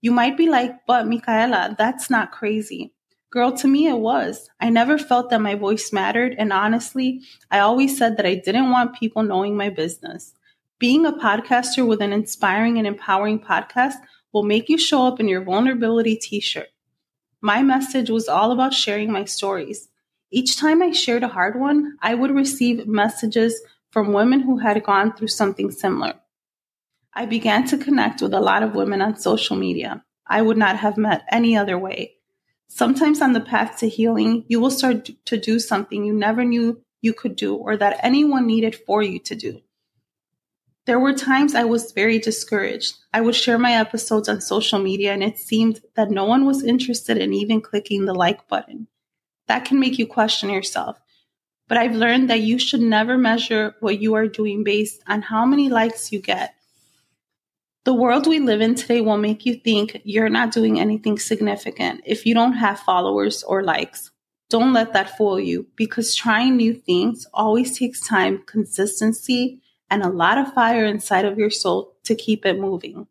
You 0.00 0.12
might 0.12 0.36
be 0.36 0.48
like, 0.48 0.86
but 0.86 1.08
Micaela, 1.08 1.74
that's 1.76 2.08
not 2.08 2.30
crazy. 2.30 2.94
Girl, 3.30 3.50
to 3.54 3.66
me, 3.66 3.88
it 3.88 3.98
was. 3.98 4.48
I 4.60 4.70
never 4.70 4.96
felt 4.96 5.30
that 5.30 5.40
my 5.40 5.56
voice 5.56 5.92
mattered. 5.92 6.36
And 6.38 6.52
honestly, 6.52 7.22
I 7.50 7.58
always 7.58 7.98
said 7.98 8.16
that 8.16 8.26
I 8.26 8.36
didn't 8.36 8.70
want 8.70 8.94
people 8.94 9.24
knowing 9.24 9.56
my 9.56 9.70
business. 9.70 10.34
Being 10.78 11.04
a 11.04 11.12
podcaster 11.12 11.84
with 11.84 12.00
an 12.00 12.12
inspiring 12.12 12.78
and 12.78 12.86
empowering 12.86 13.40
podcast 13.40 13.96
will 14.32 14.44
make 14.44 14.68
you 14.68 14.78
show 14.78 15.04
up 15.04 15.18
in 15.18 15.26
your 15.26 15.42
vulnerability 15.42 16.14
t 16.14 16.38
shirt. 16.38 16.68
My 17.42 17.62
message 17.62 18.10
was 18.10 18.28
all 18.28 18.52
about 18.52 18.74
sharing 18.74 19.10
my 19.10 19.24
stories. 19.24 19.88
Each 20.30 20.56
time 20.56 20.82
I 20.82 20.92
shared 20.92 21.22
a 21.22 21.28
hard 21.28 21.58
one, 21.58 21.96
I 22.02 22.14
would 22.14 22.30
receive 22.30 22.86
messages 22.86 23.62
from 23.90 24.12
women 24.12 24.40
who 24.40 24.58
had 24.58 24.84
gone 24.84 25.14
through 25.14 25.28
something 25.28 25.70
similar. 25.70 26.14
I 27.14 27.26
began 27.26 27.66
to 27.68 27.78
connect 27.78 28.20
with 28.20 28.34
a 28.34 28.40
lot 28.40 28.62
of 28.62 28.74
women 28.74 29.00
on 29.00 29.16
social 29.16 29.56
media. 29.56 30.04
I 30.26 30.42
would 30.42 30.58
not 30.58 30.76
have 30.76 30.98
met 30.98 31.22
any 31.30 31.56
other 31.56 31.78
way. 31.78 32.16
Sometimes 32.68 33.20
on 33.20 33.32
the 33.32 33.40
path 33.40 33.78
to 33.78 33.88
healing, 33.88 34.44
you 34.46 34.60
will 34.60 34.70
start 34.70 35.10
to 35.24 35.36
do 35.36 35.58
something 35.58 36.04
you 36.04 36.12
never 36.12 36.44
knew 36.44 36.82
you 37.00 37.12
could 37.14 37.36
do 37.36 37.54
or 37.56 37.76
that 37.78 37.98
anyone 38.02 38.46
needed 38.46 38.76
for 38.86 39.02
you 39.02 39.18
to 39.18 39.34
do. 39.34 39.60
There 40.86 40.98
were 40.98 41.12
times 41.12 41.54
I 41.54 41.64
was 41.64 41.92
very 41.92 42.18
discouraged. 42.18 42.96
I 43.12 43.20
would 43.20 43.34
share 43.34 43.58
my 43.58 43.72
episodes 43.72 44.28
on 44.28 44.40
social 44.40 44.78
media 44.78 45.12
and 45.12 45.22
it 45.22 45.38
seemed 45.38 45.80
that 45.94 46.10
no 46.10 46.24
one 46.24 46.46
was 46.46 46.64
interested 46.64 47.18
in 47.18 47.34
even 47.34 47.60
clicking 47.60 48.06
the 48.06 48.14
like 48.14 48.48
button. 48.48 48.88
That 49.46 49.64
can 49.64 49.78
make 49.78 49.98
you 49.98 50.06
question 50.06 50.48
yourself. 50.48 50.98
But 51.68 51.78
I've 51.78 51.94
learned 51.94 52.30
that 52.30 52.40
you 52.40 52.58
should 52.58 52.80
never 52.80 53.18
measure 53.18 53.76
what 53.80 54.00
you 54.00 54.14
are 54.14 54.26
doing 54.26 54.64
based 54.64 55.02
on 55.06 55.22
how 55.22 55.44
many 55.44 55.68
likes 55.68 56.12
you 56.12 56.20
get. 56.20 56.54
The 57.84 57.94
world 57.94 58.26
we 58.26 58.40
live 58.40 58.60
in 58.60 58.74
today 58.74 59.00
will 59.00 59.16
make 59.16 59.46
you 59.46 59.54
think 59.54 60.00
you're 60.04 60.28
not 60.28 60.52
doing 60.52 60.80
anything 60.80 61.18
significant 61.18 62.02
if 62.04 62.26
you 62.26 62.34
don't 62.34 62.54
have 62.54 62.80
followers 62.80 63.42
or 63.42 63.62
likes. 63.62 64.10
Don't 64.48 64.72
let 64.72 64.92
that 64.94 65.16
fool 65.16 65.38
you 65.38 65.66
because 65.76 66.14
trying 66.14 66.56
new 66.56 66.74
things 66.74 67.26
always 67.32 67.78
takes 67.78 68.00
time, 68.00 68.42
consistency, 68.46 69.62
and 69.90 70.02
a 70.02 70.08
lot 70.08 70.38
of 70.38 70.54
fire 70.54 70.84
inside 70.84 71.24
of 71.24 71.38
your 71.38 71.50
soul 71.50 71.96
to 72.04 72.14
keep 72.14 72.46
it 72.46 72.58
moving. 72.58 73.06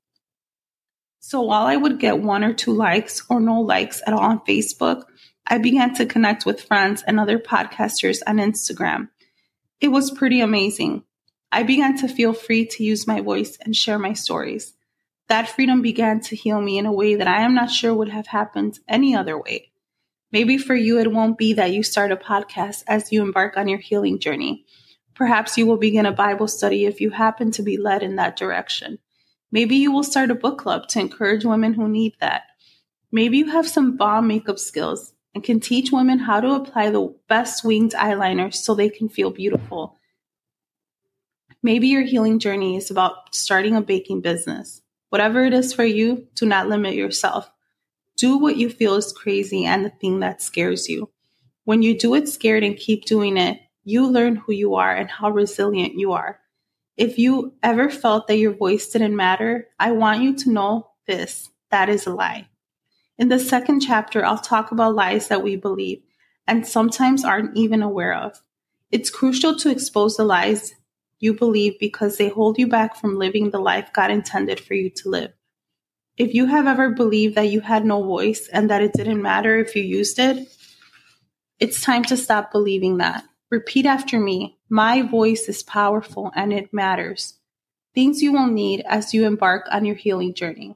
So 1.19 1.41
while 1.41 1.67
I 1.67 1.75
would 1.75 1.99
get 1.99 2.19
one 2.19 2.43
or 2.43 2.53
two 2.53 2.73
likes 2.73 3.23
or 3.29 3.39
no 3.39 3.61
likes 3.61 4.01
at 4.07 4.13
all 4.13 4.21
on 4.21 4.39
Facebook, 4.39 5.03
I 5.45 5.57
began 5.57 5.93
to 5.95 6.05
connect 6.05 6.45
with 6.45 6.61
friends 6.61 7.03
and 7.05 7.19
other 7.19 7.39
podcasters 7.39 8.21
on 8.25 8.37
Instagram. 8.37 9.09
It 9.81 9.89
was 9.89 10.11
pretty 10.11 10.41
amazing. 10.41 11.03
I 11.51 11.63
began 11.63 11.97
to 11.97 12.07
feel 12.07 12.33
free 12.33 12.65
to 12.67 12.83
use 12.83 13.07
my 13.07 13.21
voice 13.21 13.57
and 13.61 13.75
share 13.75 13.99
my 13.99 14.13
stories. 14.13 14.73
That 15.27 15.49
freedom 15.49 15.81
began 15.81 16.21
to 16.21 16.35
heal 16.35 16.61
me 16.61 16.77
in 16.77 16.85
a 16.85 16.91
way 16.91 17.15
that 17.15 17.27
I 17.27 17.41
am 17.41 17.53
not 17.53 17.71
sure 17.71 17.93
would 17.93 18.09
have 18.09 18.27
happened 18.27 18.79
any 18.87 19.15
other 19.15 19.39
way. 19.39 19.71
Maybe 20.31 20.57
for 20.57 20.75
you, 20.75 20.99
it 20.99 21.11
won't 21.11 21.37
be 21.37 21.53
that 21.53 21.71
you 21.71 21.81
start 21.81 22.11
a 22.11 22.15
podcast 22.15 22.83
as 22.87 23.11
you 23.11 23.23
embark 23.23 23.57
on 23.57 23.67
your 23.67 23.79
healing 23.79 24.19
journey. 24.19 24.65
Perhaps 25.19 25.57
you 25.57 25.65
will 25.65 25.75
begin 25.75 26.05
a 26.05 26.13
Bible 26.13 26.47
study 26.47 26.85
if 26.85 27.01
you 27.01 27.09
happen 27.09 27.51
to 27.51 27.61
be 27.61 27.75
led 27.75 28.03
in 28.03 28.15
that 28.15 28.37
direction. 28.37 28.99
Maybe 29.51 29.75
you 29.75 29.91
will 29.91 30.01
start 30.01 30.31
a 30.31 30.35
book 30.35 30.57
club 30.59 30.87
to 30.87 30.99
encourage 31.01 31.43
women 31.43 31.73
who 31.73 31.89
need 31.89 32.13
that. 32.21 32.43
Maybe 33.11 33.37
you 33.37 33.47
have 33.47 33.67
some 33.67 33.97
bomb 33.97 34.29
makeup 34.29 34.59
skills 34.59 35.11
and 35.35 35.43
can 35.43 35.59
teach 35.59 35.91
women 35.91 36.19
how 36.19 36.39
to 36.39 36.53
apply 36.53 36.91
the 36.91 37.13
best 37.27 37.65
winged 37.65 37.91
eyeliner 37.91 38.53
so 38.53 38.73
they 38.73 38.87
can 38.87 39.09
feel 39.09 39.29
beautiful. 39.29 39.99
Maybe 41.61 41.89
your 41.89 42.03
healing 42.03 42.39
journey 42.39 42.77
is 42.77 42.89
about 42.89 43.35
starting 43.35 43.75
a 43.75 43.81
baking 43.81 44.21
business. 44.21 44.81
Whatever 45.09 45.43
it 45.43 45.51
is 45.51 45.73
for 45.73 45.83
you, 45.83 46.29
do 46.35 46.45
not 46.45 46.69
limit 46.69 46.93
yourself. 46.95 47.51
Do 48.15 48.37
what 48.37 48.55
you 48.55 48.69
feel 48.69 48.95
is 48.95 49.11
crazy 49.11 49.65
and 49.65 49.83
the 49.83 49.89
thing 49.89 50.21
that 50.21 50.41
scares 50.41 50.87
you. 50.87 51.09
When 51.65 51.81
you 51.81 51.99
do 51.99 52.15
it 52.15 52.29
scared 52.29 52.63
and 52.63 52.77
keep 52.77 53.03
doing 53.03 53.35
it, 53.35 53.59
you 53.89 54.07
learn 54.07 54.35
who 54.35 54.53
you 54.53 54.75
are 54.75 54.95
and 54.95 55.09
how 55.09 55.31
resilient 55.31 55.93
you 55.95 56.11
are. 56.11 56.39
If 56.95 57.17
you 57.17 57.53
ever 57.63 57.89
felt 57.89 58.27
that 58.27 58.37
your 58.37 58.53
voice 58.53 58.89
didn't 58.89 59.15
matter, 59.15 59.67
I 59.79 59.91
want 59.91 60.21
you 60.21 60.35
to 60.37 60.51
know 60.51 60.91
this 61.07 61.49
that 61.71 61.89
is 61.89 62.05
a 62.05 62.13
lie. 62.13 62.47
In 63.17 63.29
the 63.29 63.39
second 63.39 63.81
chapter, 63.81 64.25
I'll 64.25 64.37
talk 64.37 64.71
about 64.71 64.95
lies 64.95 65.27
that 65.27 65.43
we 65.43 65.55
believe 65.55 66.01
and 66.47 66.67
sometimes 66.67 67.25
aren't 67.25 67.57
even 67.57 67.81
aware 67.81 68.15
of. 68.15 68.41
It's 68.91 69.09
crucial 69.09 69.55
to 69.57 69.69
expose 69.69 70.17
the 70.17 70.23
lies 70.23 70.73
you 71.19 71.33
believe 71.33 71.79
because 71.79 72.17
they 72.17 72.29
hold 72.29 72.57
you 72.57 72.67
back 72.67 72.95
from 72.95 73.19
living 73.19 73.49
the 73.49 73.59
life 73.59 73.91
God 73.93 74.09
intended 74.09 74.59
for 74.59 74.73
you 74.73 74.89
to 74.89 75.09
live. 75.09 75.33
If 76.17 76.33
you 76.33 76.47
have 76.47 76.67
ever 76.67 76.89
believed 76.89 77.35
that 77.35 77.49
you 77.49 77.61
had 77.61 77.85
no 77.85 78.03
voice 78.03 78.49
and 78.51 78.69
that 78.69 78.81
it 78.81 78.93
didn't 78.93 79.21
matter 79.21 79.57
if 79.57 79.75
you 79.75 79.83
used 79.83 80.19
it, 80.19 80.47
it's 81.59 81.81
time 81.81 82.03
to 82.05 82.17
stop 82.17 82.51
believing 82.51 82.97
that. 82.97 83.23
Repeat 83.49 83.85
after 83.85 84.19
me 84.19 84.57
My 84.69 85.01
voice 85.01 85.49
is 85.49 85.63
powerful 85.63 86.31
and 86.35 86.53
it 86.53 86.73
matters. 86.73 87.39
Things 87.95 88.21
you 88.21 88.31
will 88.31 88.47
need 88.47 88.83
as 88.87 89.13
you 89.13 89.25
embark 89.25 89.67
on 89.71 89.85
your 89.85 89.95
healing 89.95 90.33
journey 90.33 90.75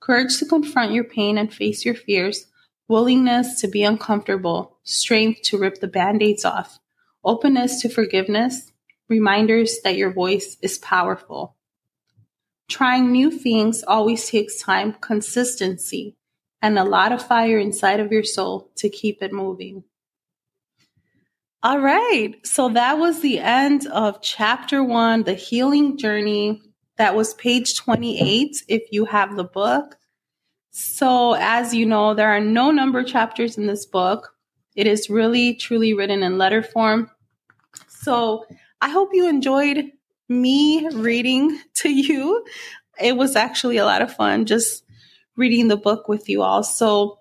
courage 0.00 0.38
to 0.38 0.46
confront 0.46 0.92
your 0.92 1.04
pain 1.04 1.38
and 1.38 1.52
face 1.52 1.84
your 1.84 1.94
fears, 1.94 2.46
willingness 2.88 3.60
to 3.60 3.68
be 3.68 3.84
uncomfortable, 3.84 4.78
strength 4.82 5.42
to 5.42 5.58
rip 5.58 5.78
the 5.80 5.86
band 5.86 6.22
aids 6.22 6.44
off, 6.44 6.80
openness 7.22 7.80
to 7.82 7.88
forgiveness, 7.88 8.72
reminders 9.08 9.80
that 9.84 9.96
your 9.96 10.12
voice 10.12 10.56
is 10.62 10.78
powerful. 10.78 11.54
Trying 12.68 13.12
new 13.12 13.30
things 13.30 13.84
always 13.86 14.28
takes 14.28 14.60
time, 14.60 14.94
consistency, 15.00 16.16
and 16.62 16.78
a 16.78 16.84
lot 16.84 17.12
of 17.12 17.24
fire 17.24 17.58
inside 17.58 18.00
of 18.00 18.10
your 18.10 18.24
soul 18.24 18.70
to 18.76 18.88
keep 18.88 19.22
it 19.22 19.32
moving. 19.32 19.84
All 21.62 21.78
right. 21.78 22.34
So 22.42 22.70
that 22.70 22.98
was 22.98 23.20
the 23.20 23.38
end 23.38 23.86
of 23.88 24.22
chapter 24.22 24.82
one, 24.82 25.24
the 25.24 25.34
healing 25.34 25.98
journey. 25.98 26.62
That 26.96 27.14
was 27.14 27.34
page 27.34 27.76
28 27.76 28.64
if 28.68 28.84
you 28.90 29.04
have 29.04 29.36
the 29.36 29.44
book. 29.44 29.96
So, 30.70 31.34
as 31.34 31.74
you 31.74 31.84
know, 31.84 32.14
there 32.14 32.30
are 32.30 32.40
no 32.40 32.70
number 32.70 33.02
chapters 33.02 33.58
in 33.58 33.66
this 33.66 33.84
book. 33.84 34.32
It 34.76 34.86
is 34.86 35.10
really, 35.10 35.54
truly 35.54 35.92
written 35.94 36.22
in 36.22 36.38
letter 36.38 36.62
form. 36.62 37.10
So, 37.88 38.46
I 38.80 38.88
hope 38.88 39.10
you 39.12 39.28
enjoyed 39.28 39.90
me 40.28 40.88
reading 40.90 41.58
to 41.74 41.90
you. 41.90 42.44
It 43.00 43.16
was 43.16 43.36
actually 43.36 43.78
a 43.78 43.84
lot 43.84 44.00
of 44.00 44.14
fun 44.14 44.46
just 44.46 44.84
reading 45.36 45.68
the 45.68 45.76
book 45.76 46.08
with 46.08 46.28
you 46.28 46.42
all. 46.42 46.62
So, 46.62 47.18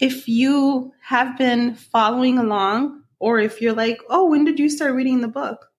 if 0.00 0.28
you 0.28 0.92
have 1.02 1.38
been 1.38 1.74
following 1.76 2.38
along, 2.38 3.03
or 3.18 3.38
if 3.38 3.60
you're 3.60 3.74
like, 3.74 4.00
oh, 4.08 4.28
when 4.28 4.44
did 4.44 4.58
you 4.58 4.68
start 4.68 4.94
reading 4.94 5.20
the 5.20 5.28
book? 5.28 5.70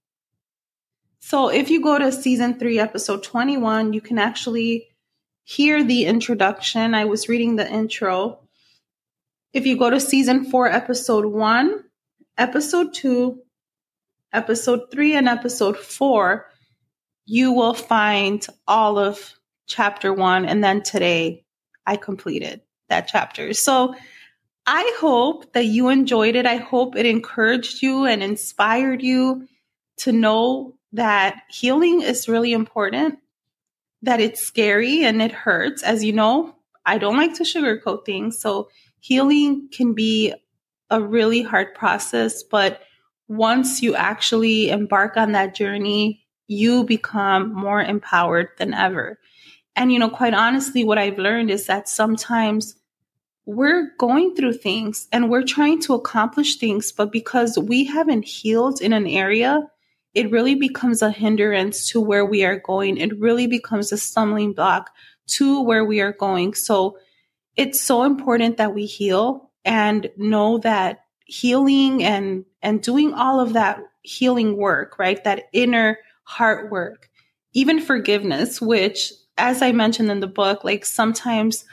So, 1.20 1.50
if 1.50 1.70
you 1.70 1.82
go 1.82 1.98
to 1.98 2.12
season 2.12 2.60
three, 2.60 2.80
episode 2.80 3.24
21, 3.24 3.94
you 3.94 4.02
can 4.02 4.20
actually 4.20 4.90
hear 5.44 5.84
the 5.84 6.06
introduction. 6.06 6.94
I 6.94 7.06
was 7.06 7.30
reading 7.30 7.56
the 7.56 7.70
intro. 7.70 8.40
If 9.54 9.66
you 9.66 9.78
go 9.78 9.90
to 9.90 10.00
season 10.00 10.46
four, 10.46 10.70
episode 10.70 11.26
one, 11.26 11.84
episode 12.38 12.94
two, 12.94 13.42
episode 14.34 14.92
three 14.92 15.16
and 15.16 15.28
episode 15.28 15.78
four, 15.78 16.50
you 17.26 17.52
will 17.52 17.74
find 17.74 18.46
all 18.68 19.00
of 19.00 19.34
chapter 19.68 20.14
one. 20.14 20.46
And 20.46 20.64
then 20.64 20.84
today 20.84 21.44
I 21.86 21.96
completed 21.96 22.62
that 22.90 23.08
chapter. 23.08 23.54
So 23.54 23.96
I 24.68 24.96
hope 25.00 25.54
that 25.54 25.66
you 25.66 25.90
enjoyed 25.90 26.36
it. 26.36 26.46
I 26.46 26.58
hope 26.58 26.96
it 26.96 27.06
encouraged 27.06 27.84
you 27.84 28.06
and 28.06 28.24
inspired 28.24 29.04
you 29.04 29.48
to 29.98 30.12
know 30.12 30.76
that 30.94 31.44
healing 31.50 32.02
is 32.02 32.28
really 32.28 32.52
important, 32.52 33.20
that 34.02 34.20
it's 34.20 34.42
scary 34.42 35.04
and 35.04 35.22
it 35.22 35.32
hurts. 35.32 35.84
As 35.84 36.04
you 36.04 36.14
know, 36.14 36.56
I 36.86 36.98
don't 36.98 37.18
like 37.18 37.36
to 37.36 37.44
sugarcoat 37.44 38.06
things. 38.06 38.40
So 38.40 38.70
healing 39.00 39.70
can 39.72 39.94
be 39.94 40.34
a 40.90 41.02
really 41.02 41.42
hard 41.42 41.74
process, 41.76 42.44
but 42.44 42.82
once 43.28 43.82
you 43.82 43.96
actually 43.96 44.70
embark 44.70 45.18
on 45.18 45.32
that 45.32 45.56
journey, 45.56 46.26
you 46.48 46.84
become 46.84 47.54
more 47.54 47.82
empowered 47.82 48.50
than 48.58 48.74
ever. 48.74 49.20
And, 49.76 49.92
you 49.92 50.00
know, 50.00 50.10
quite 50.10 50.34
honestly, 50.34 50.84
what 50.84 50.98
I've 50.98 51.18
learned 51.18 51.50
is 51.50 51.66
that 51.66 51.90
sometimes 51.90 52.76
we're 53.46 53.92
going 53.98 54.36
through 54.36 54.54
things 54.54 55.08
and 55.12 55.30
we're 55.30 55.44
trying 55.44 55.82
to 55.84 55.94
accomplish 55.94 56.56
things, 56.58 56.92
but 56.92 57.12
because 57.12 57.58
we 57.58 57.86
haven't 57.86 58.26
healed 58.26 58.82
in 58.82 58.94
an 58.94 59.08
area, 59.08 59.68
it 60.14 60.32
really 60.32 60.56
becomes 60.56 61.02
a 61.02 61.12
hindrance 61.12 61.90
to 61.90 62.02
where 62.02 62.26
we 62.26 62.44
are 62.44 62.60
going. 62.60 62.98
It 62.98 63.20
really 63.20 63.48
becomes 63.48 63.92
a 63.92 63.98
stumbling 63.98 64.54
block 64.54 64.90
to 65.28 65.62
where 65.62 65.86
we 65.86 66.02
are 66.02 66.14
going. 66.14 66.54
So 66.54 66.98
it's 67.56 67.82
so 67.82 68.04
important 68.04 68.58
that 68.58 68.74
we 68.74 68.86
heal 68.86 69.52
and 69.64 70.10
know 70.18 70.58
that 70.60 71.00
healing 71.26 72.04
and 72.04 72.46
and 72.62 72.82
doing 72.82 73.14
all 73.14 73.40
of 73.40 73.54
that 73.54 73.80
healing 74.02 74.58
work, 74.58 75.00
right? 75.00 75.24
That 75.24 75.46
inner 75.54 76.00
heart 76.24 76.72
work 76.72 77.10
even 77.56 77.80
forgiveness, 77.80 78.62
which, 78.62 79.14
as 79.38 79.62
I 79.62 79.72
mentioned 79.72 80.12
in 80.12 80.20
the 80.20 80.28
book, 80.28 80.64
like 80.64 80.86
sometimes 80.86 81.66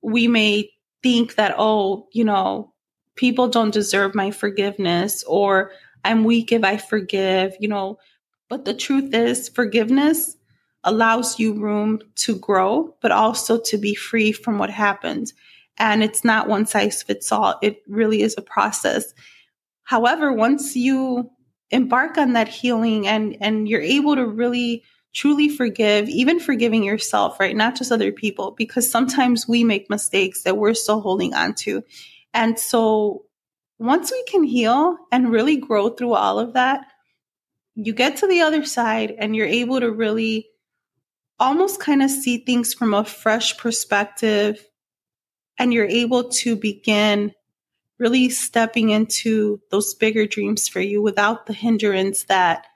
we 0.00 0.28
may 0.28 0.70
think 1.02 1.36
that, 1.36 1.54
oh, 1.58 2.08
you 2.12 2.24
know, 2.24 2.72
people 3.16 3.48
don't 3.48 3.72
deserve 3.72 4.14
my 4.14 4.30
forgiveness 4.30 5.24
or 5.24 5.72
I'm 6.04 6.24
weak 6.24 6.52
if 6.52 6.64
I 6.64 6.76
forgive, 6.76 7.54
you 7.60 7.68
know. 7.68 7.98
But 8.48 8.64
the 8.64 8.74
truth 8.74 9.14
is, 9.14 9.48
forgiveness 9.48 10.36
allows 10.84 11.38
you 11.38 11.52
room 11.54 12.00
to 12.16 12.38
grow, 12.38 12.94
but 13.02 13.12
also 13.12 13.60
to 13.60 13.76
be 13.76 13.94
free 13.94 14.32
from 14.32 14.58
what 14.58 14.70
happened. 14.70 15.32
And 15.78 16.02
it's 16.02 16.24
not 16.24 16.48
one 16.48 16.66
size 16.66 17.02
fits 17.02 17.32
all, 17.32 17.58
it 17.62 17.82
really 17.86 18.22
is 18.22 18.34
a 18.36 18.42
process. 18.42 19.12
However, 19.84 20.32
once 20.32 20.76
you 20.76 21.30
embark 21.70 22.18
on 22.18 22.32
that 22.32 22.48
healing 22.48 23.06
and, 23.06 23.36
and 23.40 23.68
you're 23.68 23.80
able 23.80 24.16
to 24.16 24.26
really 24.26 24.82
truly 25.12 25.48
forgive, 25.48 26.08
even 26.08 26.38
forgiving 26.38 26.84
yourself, 26.84 27.40
right? 27.40 27.56
Not 27.56 27.76
just 27.76 27.90
other 27.90 28.12
people, 28.12 28.52
because 28.52 28.90
sometimes 28.90 29.48
we 29.48 29.64
make 29.64 29.90
mistakes 29.90 30.42
that 30.42 30.56
we're 30.56 30.74
still 30.74 31.00
holding 31.00 31.34
on 31.34 31.54
to. 31.56 31.82
And 32.32 32.58
so 32.58 33.24
once 33.78 34.12
we 34.12 34.22
can 34.24 34.44
heal 34.44 34.96
and 35.10 35.32
really 35.32 35.56
grow 35.56 35.88
through 35.88 36.14
all 36.14 36.38
of 36.38 36.52
that, 36.52 36.86
you 37.74 37.92
get 37.92 38.18
to 38.18 38.26
the 38.26 38.42
other 38.42 38.64
side 38.64 39.14
and 39.18 39.34
you're 39.34 39.46
able 39.46 39.80
to 39.80 39.90
really 39.90 40.48
almost 41.38 41.80
kind 41.80 42.02
of 42.02 42.10
see 42.10 42.38
things 42.38 42.74
from 42.74 42.92
a 42.92 43.04
fresh 43.04 43.56
perspective 43.56 44.64
and 45.58 45.72
you're 45.72 45.86
able 45.86 46.28
to 46.28 46.54
begin 46.54 47.32
really 47.98 48.28
stepping 48.28 48.90
into 48.90 49.60
those 49.70 49.94
bigger 49.94 50.26
dreams 50.26 50.68
for 50.68 50.80
you 50.80 51.02
without 51.02 51.46
the 51.46 51.52
hindrance 51.52 52.24
that 52.24 52.66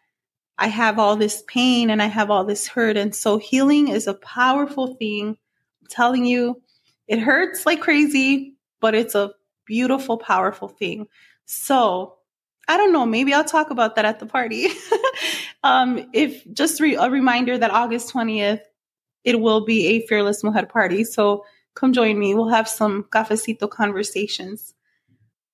I 0.58 0.68
have 0.68 0.98
all 0.98 1.16
this 1.16 1.42
pain 1.46 1.90
and 1.90 2.00
I 2.02 2.06
have 2.06 2.30
all 2.30 2.44
this 2.44 2.66
hurt. 2.68 2.96
And 2.96 3.14
so 3.14 3.38
healing 3.38 3.88
is 3.88 4.06
a 4.06 4.14
powerful 4.14 4.94
thing. 4.94 5.28
I'm 5.28 5.88
telling 5.88 6.24
you, 6.24 6.62
it 7.08 7.18
hurts 7.18 7.66
like 7.66 7.80
crazy, 7.80 8.54
but 8.80 8.94
it's 8.94 9.14
a 9.14 9.32
beautiful, 9.66 10.16
powerful 10.16 10.68
thing. 10.68 11.06
So 11.46 12.16
I 12.68 12.76
don't 12.76 12.92
know, 12.92 13.04
maybe 13.04 13.34
I'll 13.34 13.44
talk 13.44 13.70
about 13.70 13.96
that 13.96 14.04
at 14.04 14.20
the 14.20 14.26
party. 14.26 14.68
um, 15.64 16.08
if 16.12 16.44
just 16.52 16.80
re- 16.80 16.96
a 16.96 17.10
reminder 17.10 17.58
that 17.58 17.70
August 17.70 18.12
20th, 18.14 18.60
it 19.24 19.40
will 19.40 19.64
be 19.64 19.86
a 19.88 20.06
Fearless 20.06 20.42
Mujer 20.44 20.66
party. 20.66 21.04
So 21.04 21.44
come 21.74 21.92
join 21.92 22.18
me. 22.18 22.34
We'll 22.34 22.48
have 22.48 22.68
some 22.68 23.04
cafecito 23.04 23.68
conversations. 23.68 24.74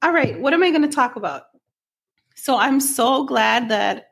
All 0.03 0.13
right, 0.13 0.39
what 0.41 0.55
am 0.55 0.63
I 0.63 0.71
going 0.71 0.83
to 0.83 0.89
talk 0.89 1.17
about? 1.17 1.45
So 2.37 2.57
I'm 2.57 2.81
so 2.81 3.25
glad 3.25 3.69
that 3.71 4.10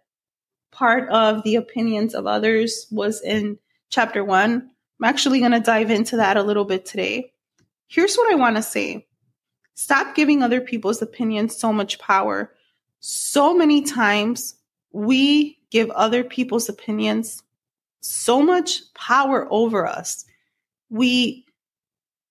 part 0.71 1.09
of 1.09 1.43
the 1.43 1.57
opinions 1.57 2.15
of 2.15 2.27
others 2.27 2.87
was 2.91 3.23
in 3.23 3.59
chapter 3.91 4.25
one. 4.25 4.71
I'm 5.01 5.09
actually 5.09 5.41
going 5.41 5.53
to 5.53 5.61
dive 5.61 5.91
into 5.91 6.17
that 6.17 6.37
a 6.37 6.43
little 6.43 6.65
bit 6.65 6.85
today. 6.85 7.33
Here's 7.89 8.17
what 8.17 8.33
I 8.33 8.37
want 8.37 8.57
to 8.57 8.63
say 8.63 9.07
stop 9.75 10.15
giving 10.15 10.43
other 10.43 10.61
people's 10.61 11.01
opinions 11.01 11.57
so 11.57 11.73
much 11.73 11.99
power. 11.99 12.53
So 13.01 13.55
many 13.55 13.83
times 13.83 14.57
we 14.93 15.59
give 15.71 15.91
other 15.91 16.25
people's 16.25 16.69
opinions 16.69 17.43
so 18.01 18.43
much 18.43 18.93
power 18.95 19.47
over 19.51 19.87
us. 19.87 20.25
We 20.91 21.47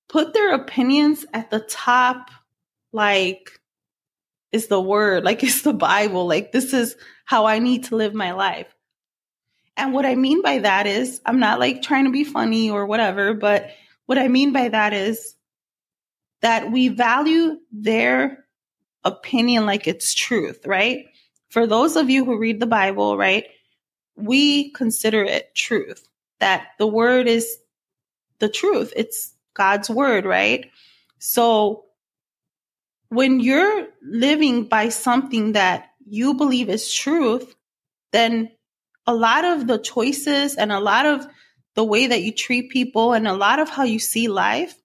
put 0.09 0.33
their 0.33 0.53
opinions 0.53 1.25
at 1.33 1.49
the 1.49 1.59
top, 1.59 2.31
like, 2.91 3.59
is 4.51 4.67
the 4.67 4.81
word, 4.81 5.23
like, 5.23 5.43
it's 5.43 5.61
the 5.61 5.73
Bible, 5.73 6.27
like, 6.27 6.51
this 6.51 6.73
is 6.73 6.95
how 7.27 7.45
I 7.45 7.59
need 7.59 7.83
to 7.83 7.97
live 7.97 8.13
my 8.13 8.31
life. 8.31 8.73
And 9.75 9.93
what 9.93 10.05
I 10.05 10.15
mean 10.15 10.41
by 10.41 10.59
that 10.59 10.87
is, 10.87 11.19
I'm 11.25 11.39
not 11.39 11.59
like 11.59 11.81
trying 11.81 12.05
to 12.05 12.11
be 12.11 12.23
funny 12.23 12.71
or 12.71 12.85
whatever, 12.85 13.33
but 13.33 13.69
what 14.05 14.17
I 14.17 14.29
mean 14.29 14.53
by 14.53 14.69
that 14.69 14.93
is 14.93 15.35
that 16.41 16.71
we 16.71 16.87
value 16.87 17.57
their 17.73 18.45
opinion 19.03 19.65
like 19.65 19.87
it's 19.87 20.13
truth, 20.13 20.65
right? 20.65 21.07
For 21.49 21.67
those 21.67 21.97
of 21.97 22.09
you 22.09 22.23
who 22.23 22.39
read 22.39 22.61
the 22.61 22.65
Bible, 22.65 23.17
right, 23.17 23.45
we 24.15 24.71
consider 24.71 25.21
it 25.21 25.53
truth, 25.53 26.07
that 26.39 26.69
the 26.79 26.87
word 26.87 27.27
is 27.27 27.57
the 28.39 28.47
truth. 28.47 28.93
It's 28.95 29.33
God's 29.53 29.89
word, 29.89 30.23
right? 30.23 30.71
So 31.19 31.83
when 33.09 33.41
you're 33.41 33.87
living 34.01 34.63
by 34.63 34.89
something 34.89 35.51
that 35.51 35.89
you 36.09 36.33
believe 36.33 36.69
is 36.69 36.93
truth, 36.93 37.55
then 38.11 38.51
a 39.05 39.13
lot 39.13 39.45
of 39.45 39.67
the 39.67 39.77
choices 39.77 40.55
and 40.55 40.71
a 40.71 40.79
lot 40.79 41.05
of 41.05 41.27
the 41.75 41.83
way 41.83 42.07
that 42.07 42.23
you 42.23 42.31
treat 42.31 42.71
people 42.71 43.13
and 43.13 43.27
a 43.27 43.33
lot 43.33 43.59
of 43.59 43.69
how 43.69 43.83
you 43.83 43.99
see 43.99 44.27
life 44.27 44.75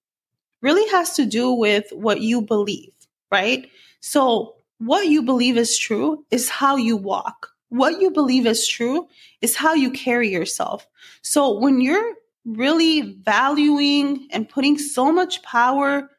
really 0.60 0.88
has 0.90 1.16
to 1.16 1.26
do 1.26 1.52
with 1.52 1.86
what 1.92 2.20
you 2.20 2.42
believe, 2.42 2.92
right? 3.30 3.68
So 4.00 4.54
what 4.78 5.06
you 5.06 5.22
believe 5.22 5.56
is 5.56 5.78
true 5.78 6.24
is 6.30 6.48
how 6.48 6.76
you 6.76 6.96
walk. 6.96 7.50
What 7.68 8.00
you 8.00 8.10
believe 8.10 8.46
is 8.46 8.66
true 8.66 9.08
is 9.40 9.56
how 9.56 9.74
you 9.74 9.90
carry 9.90 10.28
yourself. 10.28 10.86
So 11.22 11.58
when 11.58 11.80
you're 11.80 12.14
really 12.44 13.00
valuing 13.00 14.28
and 14.30 14.48
putting 14.48 14.78
so 14.78 15.12
much 15.12 15.42
power 15.42 16.10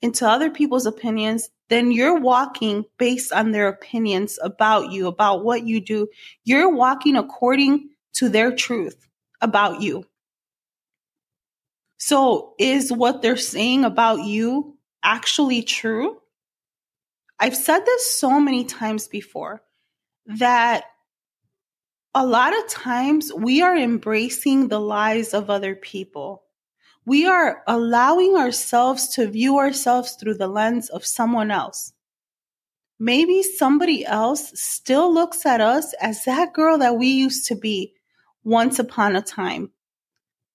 into 0.00 0.26
other 0.28 0.50
people's 0.50 0.86
opinions, 0.86 1.48
then 1.72 1.90
you're 1.90 2.20
walking 2.20 2.84
based 2.98 3.32
on 3.32 3.52
their 3.52 3.68
opinions 3.68 4.38
about 4.42 4.92
you, 4.92 5.06
about 5.06 5.44
what 5.44 5.64
you 5.64 5.80
do. 5.80 6.08
You're 6.44 6.70
walking 6.70 7.16
according 7.16 7.88
to 8.14 8.28
their 8.28 8.54
truth 8.54 9.08
about 9.40 9.80
you. 9.80 10.04
So, 11.98 12.54
is 12.58 12.92
what 12.92 13.22
they're 13.22 13.36
saying 13.36 13.84
about 13.84 14.24
you 14.24 14.76
actually 15.02 15.62
true? 15.62 16.18
I've 17.38 17.56
said 17.56 17.80
this 17.80 18.10
so 18.10 18.38
many 18.38 18.64
times 18.64 19.08
before 19.08 19.62
that 20.26 20.84
a 22.14 22.26
lot 22.26 22.56
of 22.56 22.68
times 22.68 23.32
we 23.32 23.62
are 23.62 23.76
embracing 23.76 24.68
the 24.68 24.80
lies 24.80 25.32
of 25.32 25.48
other 25.48 25.74
people. 25.74 26.44
We 27.04 27.26
are 27.26 27.62
allowing 27.66 28.36
ourselves 28.36 29.08
to 29.14 29.26
view 29.26 29.58
ourselves 29.58 30.12
through 30.12 30.34
the 30.34 30.46
lens 30.46 30.88
of 30.88 31.04
someone 31.04 31.50
else. 31.50 31.92
Maybe 32.98 33.42
somebody 33.42 34.06
else 34.06 34.52
still 34.54 35.12
looks 35.12 35.44
at 35.44 35.60
us 35.60 35.92
as 36.00 36.24
that 36.24 36.52
girl 36.52 36.78
that 36.78 36.96
we 36.96 37.08
used 37.08 37.46
to 37.48 37.56
be 37.56 37.94
once 38.44 38.78
upon 38.78 39.16
a 39.16 39.22
time. 39.22 39.72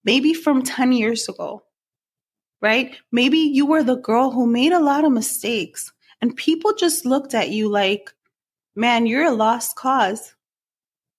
Maybe 0.06 0.34
from 0.34 0.64
10 0.64 0.94
years 0.94 1.28
ago, 1.28 1.64
right? 2.62 2.96
Maybe 3.12 3.40
you 3.40 3.66
were 3.66 3.84
the 3.84 3.98
girl 3.98 4.32
who 4.32 4.48
made 4.48 4.72
a 4.72 4.80
lot 4.80 5.04
of 5.04 5.12
mistakes 5.12 5.92
and 6.22 6.36
people 6.36 6.74
just 6.74 7.06
looked 7.06 7.34
at 7.34 7.50
you 7.50 7.68
like, 7.68 8.14
man, 8.74 9.06
you're 9.06 9.26
a 9.26 9.32
lost 9.32 9.76
cause. 9.76 10.34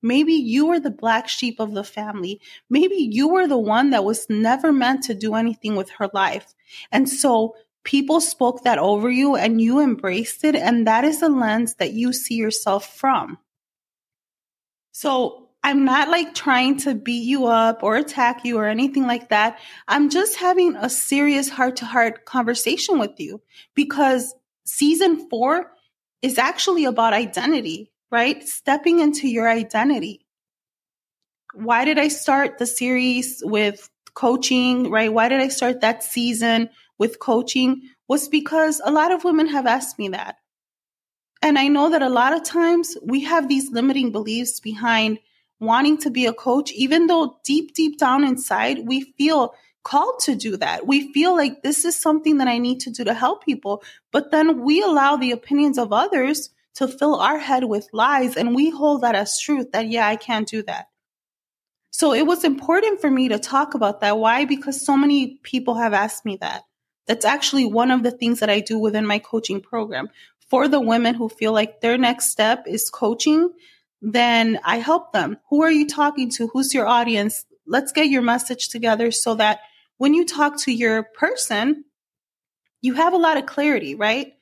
Maybe 0.02 0.34
you 0.34 0.66
were 0.66 0.80
the 0.80 0.90
black 0.90 1.28
sheep 1.28 1.58
of 1.58 1.74
the 1.74 1.84
family. 1.84 2.40
Maybe 2.70 2.96
you 2.96 3.28
were 3.28 3.46
the 3.46 3.58
one 3.58 3.90
that 3.90 4.04
was 4.04 4.28
never 4.28 4.72
meant 4.72 5.02
to 5.04 5.14
do 5.14 5.34
anything 5.34 5.76
with 5.76 5.90
her 5.90 6.08
life. 6.12 6.54
And 6.92 7.08
so 7.08 7.56
people 7.84 8.20
spoke 8.20 8.62
that 8.64 8.78
over 8.78 9.10
you 9.10 9.34
and 9.34 9.60
you 9.60 9.80
embraced 9.80 10.44
it. 10.44 10.54
And 10.54 10.86
that 10.86 11.04
is 11.04 11.20
the 11.20 11.28
lens 11.28 11.74
that 11.76 11.92
you 11.92 12.12
see 12.12 12.34
yourself 12.34 12.96
from. 12.96 13.38
So 14.92 15.48
I'm 15.62 15.84
not 15.84 16.08
like 16.08 16.34
trying 16.34 16.78
to 16.78 16.94
beat 16.94 17.24
you 17.24 17.46
up 17.46 17.82
or 17.82 17.96
attack 17.96 18.44
you 18.44 18.58
or 18.58 18.66
anything 18.66 19.06
like 19.06 19.28
that. 19.30 19.58
I'm 19.88 20.10
just 20.10 20.36
having 20.36 20.76
a 20.76 20.88
serious 20.88 21.48
heart 21.48 21.76
to 21.76 21.84
heart 21.84 22.24
conversation 22.24 22.98
with 22.98 23.18
you 23.18 23.40
because 23.74 24.34
season 24.64 25.28
four 25.28 25.72
is 26.22 26.38
actually 26.38 26.84
about 26.84 27.12
identity 27.12 27.90
right? 28.10 28.46
Stepping 28.46 29.00
into 29.00 29.28
your 29.28 29.48
identity. 29.48 30.26
Why 31.54 31.84
did 31.84 31.98
I 31.98 32.08
start 32.08 32.58
the 32.58 32.66
series 32.66 33.42
with 33.44 33.88
coaching, 34.14 34.90
right? 34.90 35.12
Why 35.12 35.28
did 35.28 35.40
I 35.40 35.48
start 35.48 35.80
that 35.80 36.02
season 36.02 36.70
with 36.98 37.18
coaching? 37.18 37.82
Was 38.08 38.28
because 38.28 38.80
a 38.84 38.90
lot 38.90 39.12
of 39.12 39.24
women 39.24 39.48
have 39.48 39.66
asked 39.66 39.98
me 39.98 40.08
that. 40.08 40.36
And 41.40 41.58
I 41.58 41.68
know 41.68 41.90
that 41.90 42.02
a 42.02 42.08
lot 42.08 42.32
of 42.32 42.42
times 42.42 42.96
we 43.02 43.20
have 43.24 43.48
these 43.48 43.70
limiting 43.70 44.10
beliefs 44.10 44.60
behind 44.60 45.18
wanting 45.60 45.98
to 45.98 46.10
be 46.10 46.26
a 46.26 46.32
coach, 46.32 46.72
even 46.72 47.06
though 47.06 47.38
deep, 47.44 47.74
deep 47.74 47.98
down 47.98 48.24
inside, 48.24 48.86
we 48.86 49.02
feel 49.18 49.54
called 49.84 50.20
to 50.20 50.34
do 50.34 50.56
that. 50.56 50.86
We 50.86 51.12
feel 51.12 51.36
like 51.36 51.62
this 51.62 51.84
is 51.84 51.98
something 51.98 52.38
that 52.38 52.48
I 52.48 52.58
need 52.58 52.80
to 52.80 52.90
do 52.90 53.04
to 53.04 53.14
help 53.14 53.44
people. 53.44 53.82
But 54.12 54.30
then 54.30 54.62
we 54.62 54.82
allow 54.82 55.16
the 55.16 55.32
opinions 55.32 55.78
of 55.78 55.92
others 55.92 56.50
to 56.78 56.86
fill 56.86 57.16
our 57.16 57.38
head 57.38 57.64
with 57.64 57.88
lies 57.92 58.36
and 58.36 58.54
we 58.54 58.70
hold 58.70 59.02
that 59.02 59.16
as 59.16 59.40
truth 59.40 59.72
that, 59.72 59.88
yeah, 59.88 60.06
I 60.06 60.14
can't 60.14 60.46
do 60.46 60.62
that. 60.62 60.86
So 61.90 62.14
it 62.14 62.24
was 62.24 62.44
important 62.44 63.00
for 63.00 63.10
me 63.10 63.28
to 63.30 63.38
talk 63.40 63.74
about 63.74 64.00
that. 64.00 64.16
Why? 64.16 64.44
Because 64.44 64.86
so 64.86 64.96
many 64.96 65.40
people 65.42 65.74
have 65.74 65.92
asked 65.92 66.24
me 66.24 66.36
that. 66.40 66.62
That's 67.08 67.24
actually 67.24 67.64
one 67.64 67.90
of 67.90 68.04
the 68.04 68.12
things 68.12 68.38
that 68.38 68.48
I 68.48 68.60
do 68.60 68.78
within 68.78 69.04
my 69.04 69.18
coaching 69.18 69.60
program. 69.60 70.08
For 70.48 70.68
the 70.68 70.80
women 70.80 71.16
who 71.16 71.28
feel 71.28 71.52
like 71.52 71.80
their 71.80 71.98
next 71.98 72.30
step 72.30 72.64
is 72.68 72.90
coaching, 72.90 73.50
then 74.00 74.60
I 74.64 74.78
help 74.78 75.12
them. 75.12 75.38
Who 75.50 75.62
are 75.62 75.72
you 75.72 75.88
talking 75.88 76.30
to? 76.32 76.46
Who's 76.46 76.72
your 76.72 76.86
audience? 76.86 77.44
Let's 77.66 77.90
get 77.90 78.06
your 78.06 78.22
message 78.22 78.68
together 78.68 79.10
so 79.10 79.34
that 79.34 79.58
when 79.96 80.14
you 80.14 80.24
talk 80.24 80.58
to 80.58 80.72
your 80.72 81.02
person, 81.02 81.84
you 82.80 82.94
have 82.94 83.14
a 83.14 83.18
lot 83.18 83.36
of 83.36 83.46
clarity, 83.46 83.96
right? 83.96 84.34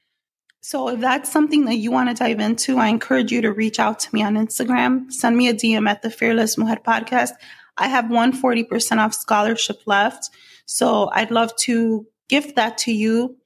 So 0.67 0.89
if 0.89 0.99
that's 0.99 1.31
something 1.31 1.67
that 1.67 1.77
you 1.77 1.93
want 1.93 2.09
to 2.09 2.15
dive 2.17 2.41
into, 2.41 2.77
I 2.77 2.89
encourage 2.89 3.31
you 3.31 3.41
to 3.43 3.53
reach 3.53 3.79
out 3.79 4.01
to 4.01 4.09
me 4.13 4.25
on 4.25 4.35
Instagram. 4.35 5.13
Send 5.13 5.37
me 5.37 5.47
a 5.47 5.55
DM 5.55 5.89
at 5.89 6.03
the 6.03 6.11
Fearless 6.11 6.59
Mujer 6.59 6.81
podcast. 6.85 7.31
I 7.77 7.87
have 7.87 8.11
one 8.11 8.33
forty 8.33 8.65
percent 8.65 8.99
off 8.99 9.15
scholarship 9.15 9.83
left. 9.87 10.29
So 10.65 11.09
I'd 11.13 11.31
love 11.31 11.55
to 11.59 12.05
gift 12.29 12.57
that 12.57 12.79
to 12.79 12.93
you. 12.93 13.37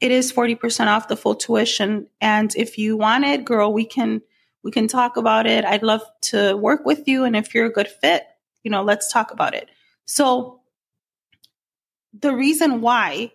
It 0.00 0.10
is 0.12 0.32
40% 0.32 0.86
off 0.86 1.08
the 1.08 1.16
full 1.16 1.34
tuition. 1.34 2.06
And 2.22 2.54
if 2.56 2.78
you 2.78 2.96
want 2.96 3.26
it, 3.26 3.44
girl, 3.44 3.70
we 3.70 3.84
can 3.84 4.22
we 4.64 4.70
can 4.70 4.88
talk 4.88 5.18
about 5.18 5.46
it. 5.46 5.66
I'd 5.66 5.82
love 5.82 6.00
to 6.32 6.56
work 6.56 6.86
with 6.86 7.06
you. 7.06 7.24
And 7.24 7.36
if 7.36 7.54
you're 7.54 7.66
a 7.66 7.70
good 7.70 7.88
fit, 7.88 8.24
you 8.62 8.70
know, 8.70 8.82
let's 8.82 9.12
talk 9.12 9.30
about 9.30 9.54
it. 9.54 9.68
So 10.06 10.62
the 12.18 12.34
reason 12.34 12.80
why 12.80 13.32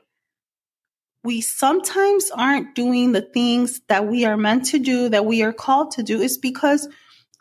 we 1.23 1.41
sometimes 1.41 2.31
aren't 2.31 2.75
doing 2.75 3.11
the 3.11 3.21
things 3.21 3.81
that 3.87 4.07
we 4.07 4.25
are 4.25 4.37
meant 4.37 4.65
to 4.67 4.79
do, 4.79 5.09
that 5.09 5.25
we 5.25 5.43
are 5.43 5.53
called 5.53 5.91
to 5.91 6.03
do, 6.03 6.19
is 6.21 6.37
because 6.37 6.87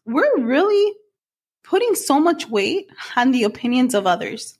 we're 0.04 0.38
really 0.38 0.94
putting 1.64 1.94
so 1.94 2.20
much 2.20 2.48
weight 2.48 2.90
on 3.16 3.30
the 3.30 3.44
opinions 3.44 3.94
of 3.94 4.06
others. 4.06 4.58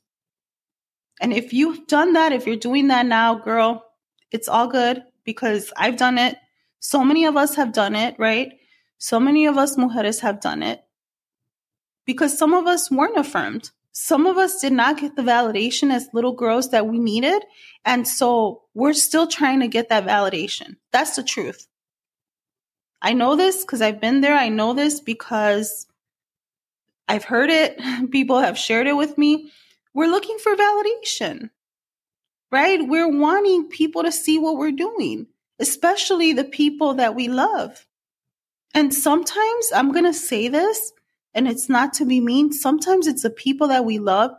And 1.21 1.33
if 1.33 1.53
you've 1.53 1.87
done 1.87 2.15
that, 2.15 2.33
if 2.33 2.47
you're 2.47 2.57
doing 2.57 2.89
that 2.89 3.05
now, 3.05 3.35
girl, 3.35 3.85
it's 4.31 4.49
all 4.49 4.69
good 4.69 5.03
because 5.25 5.73
I've 5.77 5.97
done 5.97 6.17
it. 6.17 6.37
So 6.79 7.05
many 7.05 7.27
of 7.27 7.37
us 7.37 7.57
have 7.57 7.73
done 7.73 7.95
it, 7.95 8.15
right? 8.19 8.53
So 8.97 9.21
many 9.21 9.47
of 9.47 9.59
us 9.59 9.77
mujeres 9.77 10.21
have 10.21 10.41
done 10.41 10.63
it 10.63 10.83
because 12.07 12.39
some 12.39 12.55
of 12.55 12.67
us 12.67 12.91
weren't 12.91 13.19
affirmed. 13.19 13.71
Some 13.93 14.27
of 14.27 14.39
us 14.39 14.61
did 14.61 14.73
not 14.73 14.99
get 14.99 15.17
the 15.17 15.23
validation 15.23 15.93
as 15.93 16.09
little 16.13 16.33
girls 16.33 16.71
that 16.71 16.87
we 16.87 16.99
needed. 16.99 17.45
And 17.85 18.07
so 18.07 18.63
we're 18.75 18.93
still 18.93 19.27
trying 19.27 19.61
to 19.61 19.69
get 19.69 19.89
that 19.89 20.07
validation. 20.07 20.77
That's 20.93 21.17
the 21.17 21.23
truth. 21.23 21.67
I 23.03 23.15
know 23.15 23.35
this 23.35 23.63
because 23.63 23.83
I've 23.83 24.01
been 24.01 24.21
there. 24.21 24.35
I 24.35 24.49
know 24.49 24.75
this 24.75 25.01
because 25.01 25.87
I've 27.09 27.25
heard 27.25 27.51
it. 27.51 27.81
People 28.11 28.39
have 28.39 28.59
shared 28.59 28.87
it 28.87 28.97
with 28.97 29.19
me. 29.19 29.51
We're 29.93 30.11
looking 30.11 30.39
for 30.39 30.55
validation, 30.55 31.51
right? 32.53 32.81
We're 32.81 33.09
wanting 33.09 33.69
people 33.69 34.05
to 34.05 34.13
see 34.13 34.39
what 34.39 34.57
we're 34.57 34.71
doing, 34.71 35.27
especially 35.59 36.33
the 36.33 36.45
people 36.45 36.95
that 36.95 37.17
we 37.17 37.27
love. 37.27 37.87
And 38.73 38.95
sometimes 38.95 39.73
I'm 39.75 39.91
going 39.91 40.05
to 40.05 40.15
say 40.15 40.47
this, 40.47 40.93
and 41.35 41.47
it's 41.49 41.69
not 41.69 41.93
to 41.95 42.05
be 42.05 42.21
mean. 42.21 42.53
Sometimes 42.53 43.07
it's 43.07 43.23
the 43.23 43.31
people 43.31 43.69
that 43.69 43.85
we 43.85 43.99
love 43.99 44.33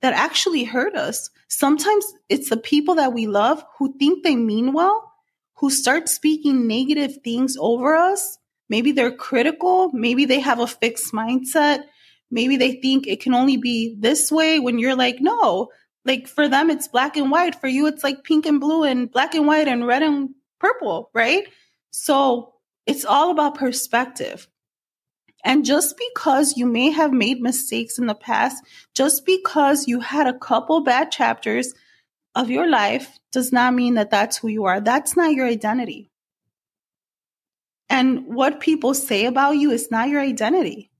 that 0.00 0.12
actually 0.12 0.64
hurt 0.64 0.94
us. 0.94 1.30
Sometimes 1.48 2.12
it's 2.28 2.50
the 2.50 2.56
people 2.56 2.96
that 2.96 3.12
we 3.12 3.26
love 3.26 3.64
who 3.78 3.96
think 3.98 4.22
they 4.22 4.36
mean 4.36 4.72
well, 4.72 5.12
who 5.56 5.70
start 5.70 6.08
speaking 6.08 6.68
negative 6.68 7.18
things 7.24 7.56
over 7.58 7.96
us. 7.96 8.38
Maybe 8.68 8.92
they're 8.92 9.10
critical. 9.10 9.90
Maybe 9.92 10.24
they 10.24 10.40
have 10.40 10.60
a 10.60 10.66
fixed 10.66 11.12
mindset. 11.12 11.80
Maybe 12.30 12.56
they 12.56 12.72
think 12.72 13.06
it 13.06 13.20
can 13.22 13.34
only 13.34 13.56
be 13.56 13.96
this 13.98 14.30
way 14.30 14.58
when 14.58 14.78
you're 14.78 14.94
like, 14.94 15.16
no, 15.20 15.68
like 16.04 16.28
for 16.28 16.48
them, 16.48 16.70
it's 16.70 16.88
black 16.88 17.16
and 17.16 17.30
white. 17.30 17.58
For 17.60 17.68
you, 17.68 17.86
it's 17.86 18.04
like 18.04 18.24
pink 18.24 18.46
and 18.46 18.60
blue 18.60 18.84
and 18.84 19.10
black 19.10 19.34
and 19.34 19.46
white 19.46 19.68
and 19.68 19.86
red 19.86 20.02
and 20.02 20.30
purple, 20.60 21.10
right? 21.14 21.44
So 21.90 22.54
it's 22.86 23.04
all 23.04 23.30
about 23.30 23.56
perspective. 23.56 24.48
And 25.44 25.64
just 25.64 25.96
because 25.96 26.56
you 26.56 26.66
may 26.66 26.90
have 26.90 27.12
made 27.12 27.40
mistakes 27.40 27.98
in 27.98 28.06
the 28.06 28.14
past, 28.14 28.62
just 28.94 29.24
because 29.24 29.86
you 29.86 30.00
had 30.00 30.26
a 30.26 30.38
couple 30.38 30.82
bad 30.82 31.12
chapters 31.12 31.74
of 32.34 32.50
your 32.50 32.68
life, 32.68 33.18
does 33.32 33.52
not 33.52 33.74
mean 33.74 33.94
that 33.94 34.10
that's 34.10 34.36
who 34.36 34.48
you 34.48 34.64
are. 34.64 34.80
That's 34.80 35.16
not 35.16 35.32
your 35.32 35.46
identity. 35.46 36.10
And 37.88 38.26
what 38.26 38.60
people 38.60 38.94
say 38.94 39.26
about 39.26 39.52
you 39.52 39.70
is 39.70 39.90
not 39.90 40.08
your 40.08 40.20
identity. 40.20 40.90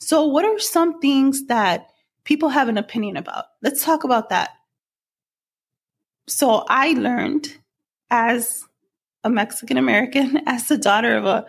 So, 0.00 0.26
what 0.26 0.44
are 0.44 0.58
some 0.58 1.00
things 1.00 1.46
that 1.46 1.90
people 2.24 2.48
have 2.50 2.68
an 2.68 2.78
opinion 2.78 3.16
about? 3.16 3.46
Let's 3.62 3.84
talk 3.84 4.04
about 4.04 4.30
that. 4.30 4.50
So, 6.26 6.64
I 6.68 6.92
learned 6.92 7.56
as 8.10 8.64
a 9.24 9.30
Mexican 9.30 9.76
American, 9.76 10.42
as 10.46 10.68
the 10.68 10.78
daughter 10.78 11.16
of 11.16 11.26
a 11.26 11.46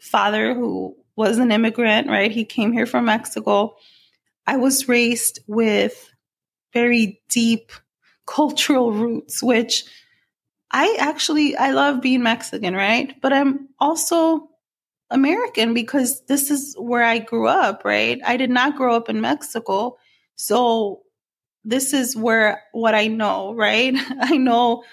father 0.00 0.54
who 0.54 0.96
was 1.16 1.38
an 1.38 1.50
immigrant, 1.50 2.08
right? 2.08 2.30
He 2.30 2.44
came 2.44 2.72
here 2.72 2.86
from 2.86 3.06
Mexico. 3.06 3.76
I 4.46 4.58
was 4.58 4.88
raised 4.88 5.40
with 5.46 6.10
very 6.72 7.20
deep 7.28 7.72
cultural 8.26 8.92
roots, 8.92 9.42
which 9.42 9.84
I 10.70 10.96
actually 11.00 11.56
I 11.56 11.70
love 11.70 12.02
being 12.02 12.22
Mexican, 12.22 12.74
right? 12.74 13.20
But 13.20 13.32
I'm 13.32 13.68
also 13.78 14.50
American 15.10 15.74
because 15.74 16.22
this 16.26 16.50
is 16.50 16.74
where 16.78 17.04
I 17.04 17.18
grew 17.18 17.46
up, 17.46 17.84
right? 17.84 18.20
I 18.24 18.36
did 18.36 18.50
not 18.50 18.76
grow 18.76 18.94
up 18.96 19.08
in 19.08 19.20
Mexico. 19.20 19.96
So 20.34 21.02
this 21.64 21.92
is 21.92 22.16
where 22.16 22.62
what 22.72 22.94
I 22.94 23.06
know, 23.06 23.54
right? 23.56 23.94
I 24.20 24.36
know 24.36 24.84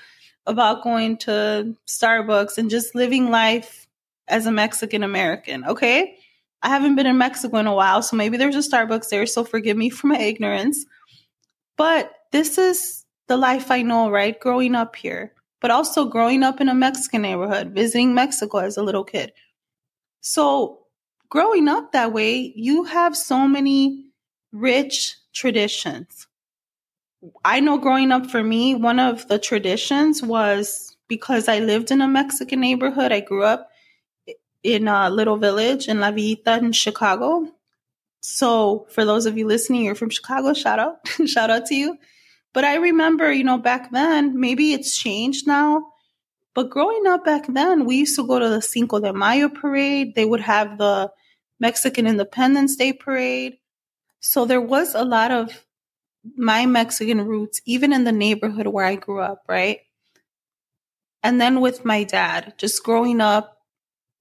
about 0.45 0.83
going 0.83 1.17
to 1.17 1.75
Starbucks 1.87 2.57
and 2.57 2.69
just 2.69 2.95
living 2.95 3.31
life 3.31 3.82
as 4.27 4.45
a 4.45 4.51
Mexican 4.51 5.03
American, 5.03 5.65
okay? 5.65 6.17
I 6.61 6.69
haven't 6.69 6.95
been 6.95 7.05
in 7.05 7.17
Mexico 7.17 7.57
in 7.57 7.67
a 7.67 7.75
while, 7.75 8.01
so 8.01 8.15
maybe 8.15 8.37
there's 8.37 8.55
a 8.55 8.59
Starbucks 8.59 9.09
there, 9.09 9.25
so 9.25 9.43
forgive 9.43 9.75
me 9.75 9.89
for 9.89 10.07
my 10.07 10.17
ignorance. 10.17 10.85
But 11.77 12.11
this 12.31 12.57
is 12.57 13.05
the 13.27 13.37
life 13.37 13.69
I 13.69 13.81
know, 13.81 14.09
right? 14.09 14.39
Growing 14.39 14.75
up 14.75 14.95
here, 14.95 15.33
but 15.59 15.71
also 15.71 16.05
growing 16.05 16.43
up 16.43 16.61
in 16.61 16.69
a 16.69 16.73
Mexican 16.73 17.21
neighborhood, 17.23 17.71
visiting 17.71 18.13
Mexico 18.13 18.59
as 18.59 18.77
a 18.77 18.83
little 18.83 19.03
kid. 19.03 19.33
So, 20.21 20.79
growing 21.29 21.67
up 21.67 21.91
that 21.91 22.13
way, 22.13 22.53
you 22.55 22.85
have 22.85 23.17
so 23.17 23.47
many 23.47 24.05
rich 24.53 25.17
traditions. 25.33 26.27
I 27.43 27.59
know 27.59 27.77
growing 27.77 28.11
up 28.11 28.27
for 28.27 28.43
me, 28.43 28.75
one 28.75 28.99
of 28.99 29.27
the 29.27 29.39
traditions 29.39 30.21
was 30.21 30.95
because 31.07 31.47
I 31.47 31.59
lived 31.59 31.91
in 31.91 32.01
a 32.01 32.07
Mexican 32.07 32.61
neighborhood. 32.61 33.11
I 33.11 33.19
grew 33.19 33.43
up 33.43 33.69
in 34.63 34.87
a 34.87 35.09
little 35.09 35.37
village 35.37 35.87
in 35.87 35.99
La 35.99 36.11
Villita 36.11 36.57
in 36.57 36.71
Chicago. 36.71 37.51
So, 38.21 38.87
for 38.89 39.03
those 39.03 39.25
of 39.25 39.37
you 39.37 39.45
listening, 39.45 39.83
you're 39.83 39.95
from 39.95 40.09
Chicago, 40.09 40.53
shout 40.53 40.79
out, 40.79 41.07
shout 41.25 41.49
out 41.49 41.65
to 41.67 41.75
you. 41.75 41.97
But 42.53 42.63
I 42.63 42.75
remember, 42.75 43.31
you 43.31 43.43
know, 43.43 43.57
back 43.57 43.91
then, 43.91 44.39
maybe 44.39 44.73
it's 44.73 44.97
changed 44.97 45.45
now, 45.45 45.93
but 46.53 46.69
growing 46.69 47.07
up 47.07 47.25
back 47.25 47.45
then, 47.47 47.85
we 47.85 47.97
used 47.97 48.15
to 48.15 48.27
go 48.27 48.39
to 48.39 48.47
the 48.47 48.61
Cinco 48.61 48.99
de 48.99 49.11
Mayo 49.11 49.49
parade. 49.49 50.13
They 50.15 50.25
would 50.25 50.41
have 50.41 50.77
the 50.77 51.11
Mexican 51.59 52.05
Independence 52.05 52.75
Day 52.75 52.93
parade. 52.93 53.57
So 54.19 54.45
there 54.45 54.61
was 54.61 54.93
a 54.93 55.03
lot 55.03 55.31
of 55.31 55.65
my 56.37 56.65
Mexican 56.65 57.25
roots, 57.25 57.61
even 57.65 57.91
in 57.91 58.03
the 58.03 58.11
neighborhood 58.11 58.67
where 58.67 58.85
I 58.85 58.95
grew 58.95 59.19
up, 59.19 59.43
right? 59.49 59.79
And 61.23 61.41
then 61.41 61.59
with 61.59 61.85
my 61.85 62.03
dad, 62.03 62.53
just 62.57 62.83
growing 62.83 63.19
up 63.19 63.62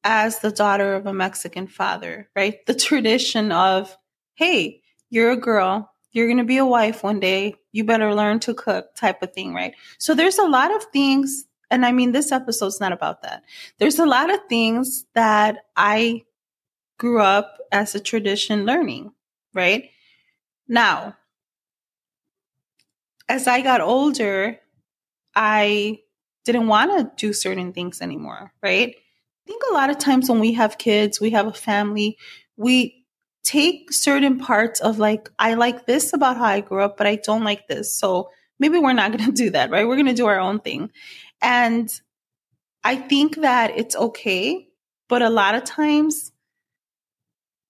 as 0.04 0.40
the 0.40 0.50
daughter 0.50 0.94
of 0.94 1.06
a 1.06 1.12
Mexican 1.12 1.66
father, 1.66 2.28
right? 2.34 2.64
The 2.66 2.74
tradition 2.74 3.52
of, 3.52 3.96
hey, 4.34 4.82
you're 5.10 5.30
a 5.30 5.36
girl, 5.36 5.90
you're 6.12 6.26
going 6.26 6.38
to 6.38 6.44
be 6.44 6.58
a 6.58 6.66
wife 6.66 7.02
one 7.02 7.20
day, 7.20 7.54
you 7.72 7.84
better 7.84 8.14
learn 8.14 8.40
to 8.40 8.54
cook 8.54 8.94
type 8.94 9.22
of 9.22 9.32
thing, 9.32 9.54
right? 9.54 9.74
So 9.98 10.14
there's 10.14 10.38
a 10.38 10.48
lot 10.48 10.74
of 10.74 10.84
things 10.92 11.44
and 11.72 11.86
I 11.86 11.92
mean, 11.92 12.12
this 12.12 12.32
episode's 12.32 12.80
not 12.80 12.92
about 12.92 13.22
that. 13.22 13.44
There's 13.78 13.98
a 13.98 14.04
lot 14.04 14.30
of 14.30 14.40
things 14.46 15.06
that 15.14 15.64
I 15.74 16.24
grew 16.98 17.18
up 17.18 17.56
as 17.72 17.94
a 17.94 18.00
tradition 18.00 18.66
learning, 18.66 19.12
right? 19.54 19.88
Now, 20.68 21.16
as 23.26 23.48
I 23.48 23.62
got 23.62 23.80
older, 23.80 24.60
I 25.34 26.00
didn't 26.44 26.66
want 26.66 26.90
to 26.90 27.26
do 27.26 27.32
certain 27.32 27.72
things 27.72 28.02
anymore, 28.02 28.52
right? 28.62 28.94
I 29.44 29.50
think 29.50 29.62
a 29.70 29.74
lot 29.74 29.90
of 29.90 29.98
times 29.98 30.28
when 30.28 30.40
we 30.40 30.52
have 30.54 30.78
kids, 30.78 31.20
we 31.20 31.30
have 31.30 31.46
a 31.46 31.52
family, 31.52 32.16
we 32.56 33.04
take 33.42 33.92
certain 33.92 34.38
parts 34.38 34.80
of 34.80 34.98
like, 34.98 35.28
I 35.38 35.54
like 35.54 35.86
this 35.86 36.12
about 36.12 36.36
how 36.36 36.44
I 36.44 36.60
grew 36.60 36.82
up, 36.82 36.96
but 36.96 37.06
I 37.06 37.16
don't 37.16 37.44
like 37.44 37.66
this. 37.66 37.96
So 37.96 38.30
maybe 38.58 38.78
we're 38.78 38.92
not 38.92 39.10
going 39.16 39.24
to 39.24 39.32
do 39.32 39.50
that, 39.50 39.70
right? 39.70 39.86
We're 39.86 39.96
going 39.96 40.06
to 40.06 40.14
do 40.14 40.26
our 40.26 40.38
own 40.38 40.60
thing. 40.60 40.90
And 41.40 41.88
I 42.84 42.96
think 42.96 43.36
that 43.36 43.76
it's 43.76 43.96
okay, 43.96 44.68
but 45.08 45.22
a 45.22 45.30
lot 45.30 45.54
of 45.54 45.64
times 45.64 46.32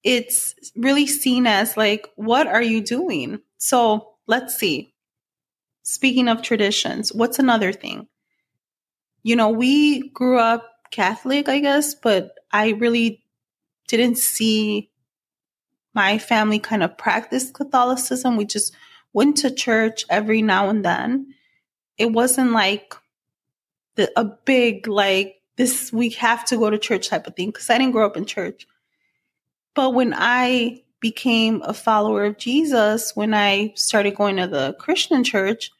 it's 0.02 0.54
really 0.76 1.06
seen 1.06 1.46
as 1.46 1.76
like, 1.76 2.08
what 2.16 2.46
are 2.46 2.62
you 2.62 2.82
doing? 2.82 3.40
So 3.58 4.14
let's 4.26 4.56
see. 4.56 4.92
Speaking 5.84 6.28
of 6.28 6.42
traditions, 6.42 7.12
what's 7.12 7.38
another 7.38 7.72
thing? 7.72 8.08
You 9.22 9.36
know, 9.36 9.50
we 9.50 10.10
grew 10.10 10.38
up 10.38 10.71
Catholic, 10.92 11.48
I 11.48 11.58
guess, 11.58 11.94
but 11.94 12.38
I 12.52 12.70
really 12.70 13.24
didn't 13.88 14.18
see 14.18 14.90
my 15.94 16.18
family 16.18 16.60
kind 16.60 16.82
of 16.84 16.96
practice 16.96 17.50
Catholicism. 17.50 18.36
We 18.36 18.44
just 18.44 18.74
went 19.12 19.38
to 19.38 19.50
church 19.50 20.04
every 20.08 20.42
now 20.42 20.68
and 20.68 20.84
then. 20.84 21.34
It 21.98 22.12
wasn't 22.12 22.52
like 22.52 22.94
the, 23.96 24.10
a 24.16 24.24
big, 24.24 24.86
like, 24.86 25.42
this, 25.56 25.92
we 25.92 26.10
have 26.10 26.44
to 26.46 26.56
go 26.56 26.70
to 26.70 26.78
church 26.78 27.08
type 27.08 27.26
of 27.26 27.36
thing 27.36 27.48
because 27.48 27.68
I 27.68 27.76
didn't 27.76 27.92
grow 27.92 28.06
up 28.06 28.16
in 28.16 28.24
church. 28.24 28.66
But 29.74 29.94
when 29.94 30.14
I 30.16 30.82
became 31.00 31.62
a 31.62 31.74
follower 31.74 32.24
of 32.24 32.38
Jesus, 32.38 33.14
when 33.14 33.34
I 33.34 33.72
started 33.74 34.14
going 34.14 34.36
to 34.36 34.46
the 34.46 34.74
Christian 34.78 35.24
church, 35.24 35.70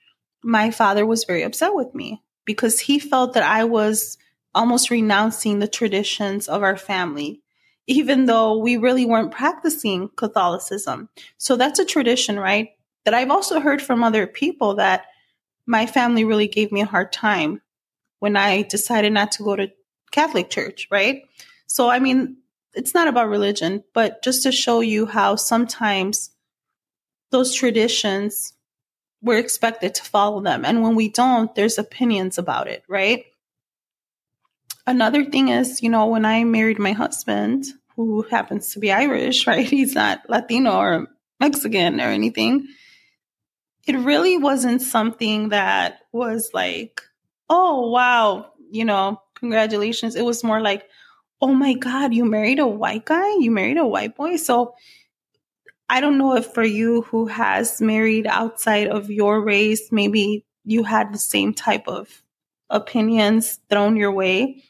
my 0.43 0.71
father 0.71 1.07
was 1.07 1.25
very 1.25 1.43
upset 1.43 1.75
with 1.75 1.95
me 1.95 2.23
because 2.45 2.81
he 2.81 2.99
felt 2.99 3.35
that 3.35 3.45
I 3.45 3.65
was 3.65 4.19
almost 4.55 4.91
renouncing 4.91 5.59
the 5.59 5.69
traditions 5.69 6.49
of 6.49 6.63
our 6.63 6.77
family, 6.77 7.41
even 7.87 8.27
though 8.27 8.59
we 8.59 8.77
really 8.77 9.05
weren't 9.05 9.33
practicing 9.33 10.09
Catholicism. 10.17 11.09
So 11.39 11.57
that's 11.57 11.79
a 11.79 11.85
tradition, 11.85 12.39
right? 12.39 12.71
That 13.05 13.15
I've 13.15 13.31
also 13.31 13.61
heard 13.61 13.83
from 13.83 14.05
other 14.05 14.27
people 14.27 14.77
that 14.77 15.07
my 15.67 15.87
family 15.87 16.25
really 16.25 16.49
gave 16.49 16.73
me 16.73 16.83
a 16.83 16.87
hard 16.87 17.13
time 17.13 17.63
when 18.21 18.37
I 18.37 18.63
decided 18.63 19.13
not 19.13 19.33
to 19.33 19.43
go 19.43 19.57
to 19.57 19.73
Catholic 20.11 20.51
church, 20.51 20.89
right? 20.91 21.25
So, 21.67 21.89
I 21.89 21.99
mean, 21.99 22.37
it's 22.75 22.95
not 22.95 23.09
about 23.09 23.29
religion, 23.29 23.83
but 23.95 24.23
just 24.23 24.43
to 24.45 24.53
show 24.53 24.81
you 24.81 25.07
how 25.07 25.37
sometimes 25.37 26.31
those 27.31 27.55
traditions 27.55 28.53
we're 29.23 29.39
expected 29.39 29.95
to 29.95 30.03
follow 30.03 30.41
them. 30.41 30.65
And 30.65 30.83
when 30.83 30.97
we 30.97 31.09
don't, 31.09 31.55
there's 31.55 31.79
opinions 31.79 32.39
about 32.39 32.67
it, 32.67 32.83
right? 32.89 33.25
Another 34.87 35.25
thing 35.25 35.49
is, 35.49 35.83
you 35.83 35.89
know, 35.89 36.07
when 36.07 36.25
I 36.25 36.45
married 36.45 36.79
my 36.79 36.93
husband, 36.93 37.67
who 37.97 38.23
happens 38.23 38.73
to 38.73 38.79
be 38.79 38.91
Irish, 38.93 39.47
right? 39.47 39.67
He's 39.67 39.95
not 39.95 40.29
Latino 40.29 40.77
or 40.77 41.07
Mexican 41.41 42.01
or 42.01 42.09
anything. 42.09 42.69
It 43.87 43.97
really 43.97 44.39
wasn't 44.39 44.83
something 44.83 45.49
that 45.49 46.01
was 46.13 46.51
like, 46.55 47.03
oh, 47.51 47.91
wow, 47.91 48.53
you 48.71 48.85
know, 48.85 49.21
congratulations. 49.35 50.15
It 50.15 50.25
was 50.25 50.45
more 50.45 50.61
like, 50.61 50.89
oh 51.41 51.53
my 51.53 51.75
God, 51.75 52.15
you 52.15 52.25
married 52.25 52.61
a 52.61 52.67
white 52.67 53.05
guy? 53.05 53.37
You 53.39 53.51
married 53.51 53.77
a 53.77 53.87
white 53.87 54.15
boy? 54.15 54.37
So 54.37 54.75
I 55.89 56.01
don't 56.01 56.17
know 56.17 56.37
if 56.37 56.47
for 56.47 56.65
you 56.65 57.03
who 57.03 57.27
has 57.27 57.81
married 57.81 58.27
outside 58.27 58.87
of 58.87 59.11
your 59.11 59.43
race, 59.43 59.91
maybe 59.91 60.47
you 60.65 60.85
had 60.85 61.13
the 61.13 61.19
same 61.19 61.53
type 61.53 61.89
of 61.89 62.23
opinions 62.71 63.59
thrown 63.69 63.97
your 63.97 64.13
way. 64.13 64.63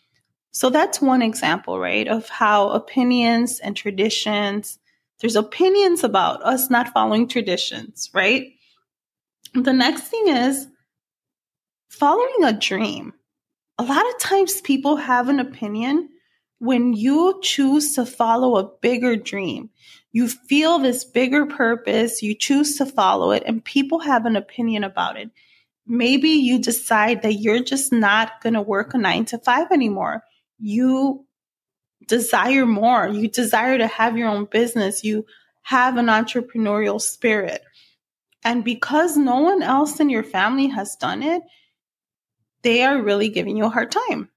So 0.53 0.71
that's 0.71 1.01
one 1.01 1.23
example, 1.23 1.79
right, 1.79 2.07
of 2.07 2.29
how 2.29 2.69
opinions 2.71 3.59
and 3.59 3.77
traditions, 3.77 4.79
there's 5.21 5.37
opinions 5.37 6.05
about 6.05 6.43
us 6.43 6.71
not 6.71 6.93
following 6.93 7.27
traditions, 7.27 8.11
right? 8.13 8.53
The 9.55 9.73
next 9.73 10.03
thing 10.03 10.29
is 10.29 10.67
following 11.89 12.45
a 12.45 12.53
dream. 12.53 13.15
A 13.79 13.83
lot 13.83 14.07
of 14.07 14.19
times 14.19 14.61
people 14.61 14.97
have 14.97 15.29
an 15.29 15.41
opinion 15.41 16.11
when 16.63 16.93
you 16.93 17.41
choose 17.43 17.97
to 17.97 18.07
follow 18.07 18.57
a 18.57 18.71
bigger 18.81 19.17
dream, 19.17 19.69
you 20.13 20.29
feel 20.29 20.79
this 20.79 21.05
bigger 21.05 21.45
purpose, 21.45 22.23
you 22.23 22.37
choose 22.37 22.77
to 22.77 22.87
follow 22.87 23.33
it, 23.33 23.43
and 23.45 23.65
people 23.65 23.99
have 23.99 24.27
an 24.27 24.37
opinion 24.37 24.85
about 24.85 25.19
it. 25.19 25.29
Maybe 25.89 26.29
you 26.29 26.61
decide 26.61 27.23
that 27.23 27.41
you're 27.41 27.65
just 27.65 27.93
not 27.93 28.41
going 28.43 28.55
to 28.55 28.63
work 28.63 28.95
a 28.95 28.99
nine 28.99 29.25
to 29.25 29.39
five 29.39 29.73
anymore. 29.73 30.23
You 30.59 31.27
desire 32.07 32.67
more. 32.67 33.09
You 33.09 33.29
desire 33.29 33.79
to 33.79 33.87
have 33.87 34.17
your 34.17 34.29
own 34.29 34.47
business. 34.47 35.05
You 35.05 35.27
have 35.63 35.97
an 35.97 36.07
entrepreneurial 36.07 37.01
spirit. 37.01 37.63
And 38.45 38.65
because 38.65 39.17
no 39.17 39.41
one 39.41 39.63
else 39.63 40.01
in 40.01 40.11
your 40.11 40.25
family 40.25 40.69
has 40.69 40.97
done 40.97 41.23
it, 41.23 41.43
they 42.63 42.83
are 42.83 43.01
really 43.01 43.29
giving 43.29 43.57
you 43.57 43.67
a 43.67 43.71
hard 43.71 43.93
time 43.93 44.29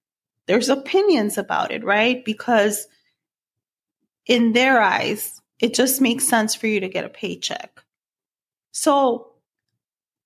there's 0.48 0.70
opinions 0.70 1.38
about 1.38 1.72
it, 1.72 1.84
right? 1.84 2.24
Because 2.24 2.88
in 4.26 4.54
their 4.54 4.82
eyes, 4.82 5.42
it 5.60 5.74
just 5.74 6.02
makes 6.02 6.28
sense 6.28 6.56
for 6.56 6.68
you 6.68 6.80
to 6.80 6.90
get 6.90 7.06
a 7.06 7.10
paycheck. 7.10 7.82
So 8.72 9.32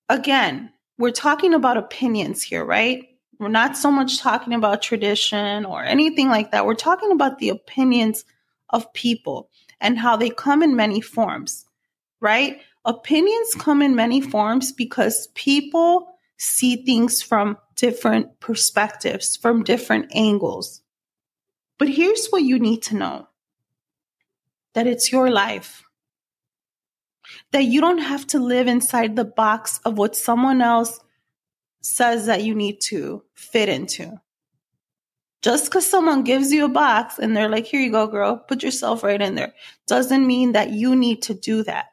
again, 0.08 0.72
we're 0.98 1.10
talking 1.10 1.54
about 1.54 1.76
opinions 1.76 2.42
here, 2.42 2.64
right? 2.64 3.04
We're 3.40 3.48
not 3.48 3.74
so 3.74 3.90
much 3.90 4.18
talking 4.18 4.52
about 4.52 4.82
tradition 4.82 5.64
or 5.64 5.82
anything 5.82 6.28
like 6.28 6.50
that. 6.50 6.66
We're 6.66 6.74
talking 6.74 7.10
about 7.10 7.38
the 7.38 7.48
opinions 7.48 8.26
of 8.68 8.92
people 8.92 9.48
and 9.80 9.98
how 9.98 10.18
they 10.18 10.28
come 10.28 10.62
in 10.62 10.76
many 10.76 11.00
forms, 11.00 11.64
right? 12.20 12.60
Opinions 12.84 13.54
come 13.54 13.80
in 13.80 13.94
many 13.96 14.20
forms 14.20 14.72
because 14.72 15.28
people 15.34 16.18
see 16.36 16.84
things 16.84 17.22
from 17.22 17.56
different 17.76 18.40
perspectives, 18.40 19.36
from 19.36 19.64
different 19.64 20.14
angles. 20.14 20.82
But 21.78 21.88
here's 21.88 22.26
what 22.28 22.42
you 22.42 22.58
need 22.58 22.82
to 22.82 22.96
know 22.96 23.26
that 24.74 24.86
it's 24.86 25.10
your 25.10 25.30
life. 25.30 25.82
That 27.52 27.64
you 27.64 27.80
don't 27.80 27.98
have 27.98 28.26
to 28.28 28.38
live 28.38 28.66
inside 28.66 29.16
the 29.16 29.24
box 29.24 29.80
of 29.86 29.96
what 29.96 30.14
someone 30.14 30.60
else 30.60 31.00
says 31.80 32.26
that 32.26 32.44
you 32.44 32.54
need 32.54 32.80
to 32.80 33.22
fit 33.34 33.68
into. 33.68 34.20
Just 35.42 35.64
because 35.66 35.86
someone 35.86 36.22
gives 36.22 36.52
you 36.52 36.66
a 36.66 36.68
box 36.68 37.18
and 37.18 37.34
they're 37.34 37.48
like, 37.48 37.64
here 37.64 37.80
you 37.80 37.90
go, 37.90 38.06
girl, 38.06 38.36
put 38.36 38.62
yourself 38.62 39.02
right 39.02 39.20
in 39.20 39.34
there, 39.34 39.54
doesn't 39.86 40.26
mean 40.26 40.52
that 40.52 40.70
you 40.70 40.94
need 40.94 41.22
to 41.22 41.34
do 41.34 41.62
that. 41.62 41.86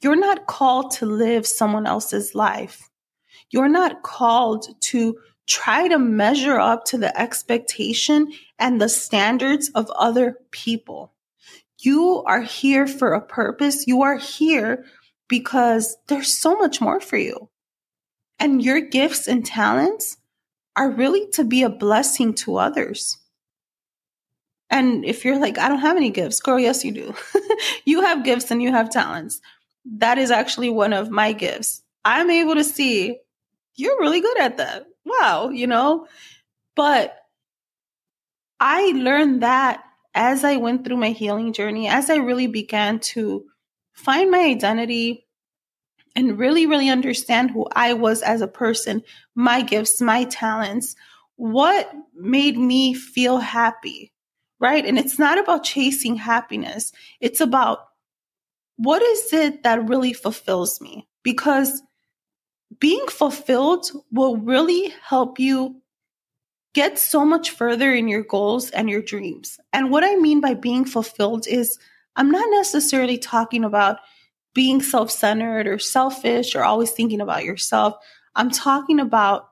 You're 0.00 0.16
not 0.16 0.46
called 0.46 0.90
to 0.92 1.06
live 1.06 1.46
someone 1.46 1.86
else's 1.86 2.34
life. 2.34 2.90
You're 3.50 3.68
not 3.68 4.02
called 4.02 4.66
to 4.80 5.16
try 5.46 5.86
to 5.86 5.98
measure 5.98 6.58
up 6.58 6.84
to 6.86 6.98
the 6.98 7.16
expectation 7.20 8.32
and 8.58 8.80
the 8.80 8.88
standards 8.88 9.70
of 9.74 9.88
other 9.90 10.38
people. 10.50 11.12
You 11.78 12.24
are 12.26 12.42
here 12.42 12.86
for 12.88 13.12
a 13.12 13.20
purpose. 13.20 13.86
You 13.86 14.02
are 14.02 14.16
here 14.16 14.84
because 15.28 15.96
there's 16.08 16.36
so 16.36 16.56
much 16.56 16.80
more 16.80 17.00
for 17.00 17.16
you. 17.16 17.48
And 18.42 18.60
your 18.60 18.80
gifts 18.80 19.28
and 19.28 19.46
talents 19.46 20.16
are 20.74 20.90
really 20.90 21.28
to 21.34 21.44
be 21.44 21.62
a 21.62 21.68
blessing 21.68 22.34
to 22.34 22.56
others. 22.56 23.18
And 24.68 25.04
if 25.04 25.24
you're 25.24 25.38
like, 25.38 25.58
I 25.58 25.68
don't 25.68 25.78
have 25.78 25.96
any 25.96 26.10
gifts, 26.10 26.40
girl, 26.40 26.58
yes, 26.58 26.84
you 26.84 26.90
do. 26.90 27.14
you 27.84 28.00
have 28.00 28.24
gifts 28.24 28.50
and 28.50 28.60
you 28.60 28.72
have 28.72 28.90
talents. 28.90 29.40
That 29.84 30.18
is 30.18 30.32
actually 30.32 30.70
one 30.70 30.92
of 30.92 31.08
my 31.08 31.32
gifts. 31.32 31.82
I'm 32.04 32.30
able 32.30 32.56
to 32.56 32.64
see 32.64 33.16
you're 33.76 34.00
really 34.00 34.20
good 34.20 34.40
at 34.40 34.56
that. 34.56 34.86
Wow, 35.04 35.50
you 35.50 35.68
know? 35.68 36.08
But 36.74 37.16
I 38.58 38.92
learned 38.96 39.44
that 39.44 39.84
as 40.16 40.42
I 40.42 40.56
went 40.56 40.84
through 40.84 40.96
my 40.96 41.10
healing 41.10 41.52
journey, 41.52 41.86
as 41.86 42.10
I 42.10 42.16
really 42.16 42.48
began 42.48 42.98
to 43.14 43.44
find 43.92 44.32
my 44.32 44.40
identity 44.40 45.26
and 46.14 46.38
really, 46.38 46.66
really 46.66 46.88
understand 46.88 47.50
who 47.50 47.66
I 47.72 47.94
was 47.94 48.22
as 48.22 48.40
a 48.40 48.48
person, 48.48 49.02
my 49.34 49.62
gifts, 49.62 50.00
my 50.00 50.24
talents, 50.24 50.94
what 51.36 51.92
made 52.14 52.56
me 52.56 52.94
feel 52.94 53.38
happy, 53.38 54.12
right? 54.60 54.84
And 54.84 54.98
it's 54.98 55.18
not 55.18 55.38
about 55.38 55.64
chasing 55.64 56.16
happiness, 56.16 56.92
it's 57.20 57.40
about 57.40 57.86
what 58.76 59.02
is 59.02 59.32
it 59.32 59.62
that 59.62 59.88
really 59.88 60.12
fulfills 60.12 60.80
me? 60.80 61.06
Because 61.22 61.82
being 62.78 63.06
fulfilled 63.08 63.90
will 64.10 64.36
really 64.36 64.92
help 65.02 65.38
you 65.38 65.76
get 66.74 66.98
so 66.98 67.24
much 67.24 67.50
further 67.50 67.92
in 67.92 68.08
your 68.08 68.22
goals 68.22 68.70
and 68.70 68.88
your 68.88 69.02
dreams. 69.02 69.60
And 69.72 69.90
what 69.90 70.04
I 70.04 70.16
mean 70.16 70.40
by 70.40 70.54
being 70.54 70.84
fulfilled 70.84 71.46
is 71.46 71.78
I'm 72.16 72.30
not 72.30 72.48
necessarily 72.50 73.18
talking 73.18 73.64
about 73.64 73.98
being 74.54 74.82
self 74.82 75.10
centered 75.10 75.66
or 75.66 75.78
selfish 75.78 76.54
or 76.54 76.64
always 76.64 76.90
thinking 76.90 77.20
about 77.20 77.44
yourself. 77.44 77.94
I'm 78.34 78.50
talking 78.50 79.00
about 79.00 79.48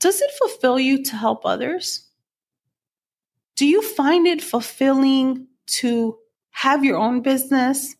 does 0.00 0.20
it 0.22 0.30
fulfill 0.38 0.78
you 0.78 1.04
to 1.04 1.16
help 1.16 1.44
others? 1.44 2.08
Do 3.56 3.66
you 3.66 3.82
find 3.82 4.26
it 4.26 4.42
fulfilling 4.42 5.48
to 5.66 6.16
have 6.50 6.84
your 6.84 6.96
own 6.96 7.20
business? 7.20 7.94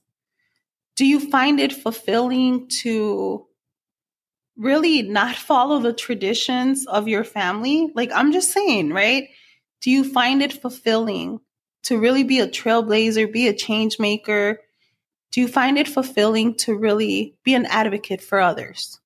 Do 0.97 1.07
you 1.07 1.21
find 1.31 1.61
it 1.61 1.73
fulfilling 1.73 2.69
to 2.83 3.47
really 4.57 5.03
not 5.03 5.37
follow 5.37 5.79
the 5.79 5.93
traditions 5.93 6.87
of 6.87 7.09
your 7.09 7.25
family? 7.25 7.91
Like, 7.95 8.11
I'm 8.15 8.33
just 8.33 8.53
saying, 8.53 8.91
right? 8.91 9.29
Do 9.83 9.91
you 9.91 10.05
find 10.05 10.43
it 10.43 10.53
fulfilling 10.53 11.41
to 11.85 11.99
really 11.99 12.25
be 12.25 12.41
a 12.41 12.49
trailblazer, 12.49 13.33
be 13.33 13.49
a 13.49 13.55
change 13.55 13.99
maker? 13.99 14.59
Do 15.33 15.41
you 15.41 15.49
find 15.49 15.79
it 15.79 15.89
fulfilling 15.89 16.55
to 16.57 16.77
really 16.77 17.37
be 17.45 17.55
an 17.55 17.67
advocate 17.67 18.21
for 18.21 18.41
others? 18.41 19.01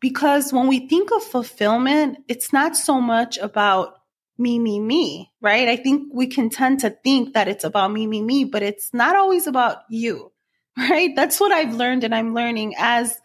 Because 0.00 0.52
when 0.52 0.66
we 0.66 0.88
think 0.88 1.10
of 1.12 1.22
fulfillment, 1.22 2.18
it's 2.28 2.52
not 2.52 2.76
so 2.76 3.00
much 3.00 3.38
about 3.38 3.96
me, 4.36 4.58
me, 4.58 4.80
me, 4.80 5.30
right? 5.40 5.68
I 5.68 5.76
think 5.76 6.12
we 6.12 6.26
can 6.26 6.50
tend 6.50 6.80
to 6.80 6.90
think 6.90 7.34
that 7.34 7.48
it's 7.48 7.64
about 7.64 7.92
me, 7.92 8.06
me, 8.06 8.20
me, 8.20 8.44
but 8.44 8.62
it's 8.62 8.92
not 8.92 9.16
always 9.16 9.46
about 9.46 9.78
you, 9.88 10.32
right? 10.78 11.10
That's 11.14 11.40
what 11.40 11.52
I've 11.52 11.74
learned 11.74 12.04
and 12.04 12.14
I'm 12.14 12.34
learning 12.34 12.74
as 12.78 13.18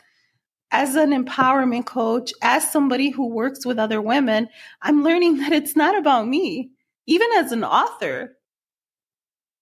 as 0.72 0.96
an 0.96 1.12
empowerment 1.12 1.86
coach, 1.86 2.32
as 2.44 2.72
somebody 2.72 3.10
who 3.10 3.28
works 3.28 3.66
with 3.66 3.80
other 3.80 4.02
women, 4.02 4.48
I'm 4.82 5.04
learning 5.04 5.38
that 5.40 5.52
it's 5.52 5.76
not 5.76 5.98
about 5.98 6.28
me. 6.28 6.72
Even 7.08 7.28
as 7.38 7.52
an 7.52 7.64
author, 7.64 8.38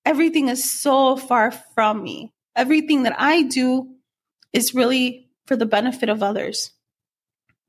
everything 0.08 0.48
is 0.48 0.72
so 0.72 1.18
far 1.18 1.52
from 1.52 2.02
me. 2.02 2.34
Everything 2.56 3.04
that 3.04 3.16
I 3.20 3.42
do 3.42 3.90
is 4.54 4.74
really 4.74 5.30
for 5.46 5.58
the 5.58 5.66
benefit 5.66 6.08
of 6.08 6.24
others. 6.24 6.72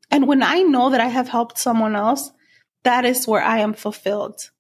And 0.08 0.28
when 0.28 0.44
I 0.44 0.62
know 0.62 0.90
that 0.90 1.00
I 1.00 1.08
have 1.08 1.28
helped 1.28 1.58
someone 1.58 1.96
else, 1.96 2.30
that 2.84 3.04
is 3.04 3.26
where 3.26 3.42
I 3.42 3.58
am 3.58 3.74
fulfilled. 3.74 4.50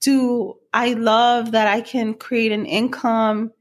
Do 0.00 0.54
I 0.72 0.94
love 0.94 1.52
that 1.52 1.68
I 1.68 1.82
can 1.82 2.14
create 2.14 2.50
an 2.50 2.66
income, 2.66 3.52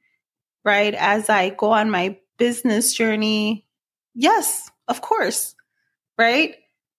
right, 0.65 0.95
as 0.95 1.29
I 1.29 1.49
go 1.49 1.71
on 1.71 1.91
my 1.91 2.17
business 2.39 2.93
journey? 2.93 3.67
Yes, 4.15 4.69
of 4.87 5.01
course, 5.01 5.53
right? 6.17 6.55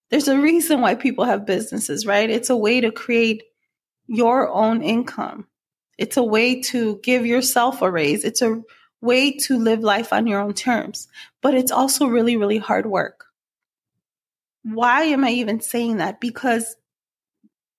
There's 0.09 0.29
a 0.29 0.39
reason 0.39 0.79
why 0.79 0.95
people 0.95 1.25
have 1.25 1.45
businesses, 1.45 2.05
right? 2.05 2.29
It's 2.29 2.49
a 2.49 2.55
way 2.55 2.79
to 2.79 2.91
create 2.91 3.43
your 4.07 4.47
own 4.47 4.81
income. 4.81 5.48
It's 5.99 6.15
a 6.15 6.23
way 6.23 6.61
to 6.61 6.97
give 7.03 7.25
yourself 7.25 7.81
a 7.81 7.91
raise. 7.91 8.23
It's 8.23 8.41
a 8.41 8.61
way 9.01 9.33
to 9.33 9.57
live 9.57 9.81
life 9.81 10.13
on 10.13 10.27
your 10.27 10.39
own 10.39 10.53
terms. 10.53 11.09
But 11.41 11.55
it's 11.55 11.73
also 11.73 12.07
really, 12.07 12.37
really 12.37 12.57
hard 12.57 12.85
work. 12.85 13.25
Why 14.63 15.03
am 15.03 15.25
I 15.25 15.31
even 15.31 15.59
saying 15.59 15.97
that? 15.97 16.21
Because 16.21 16.77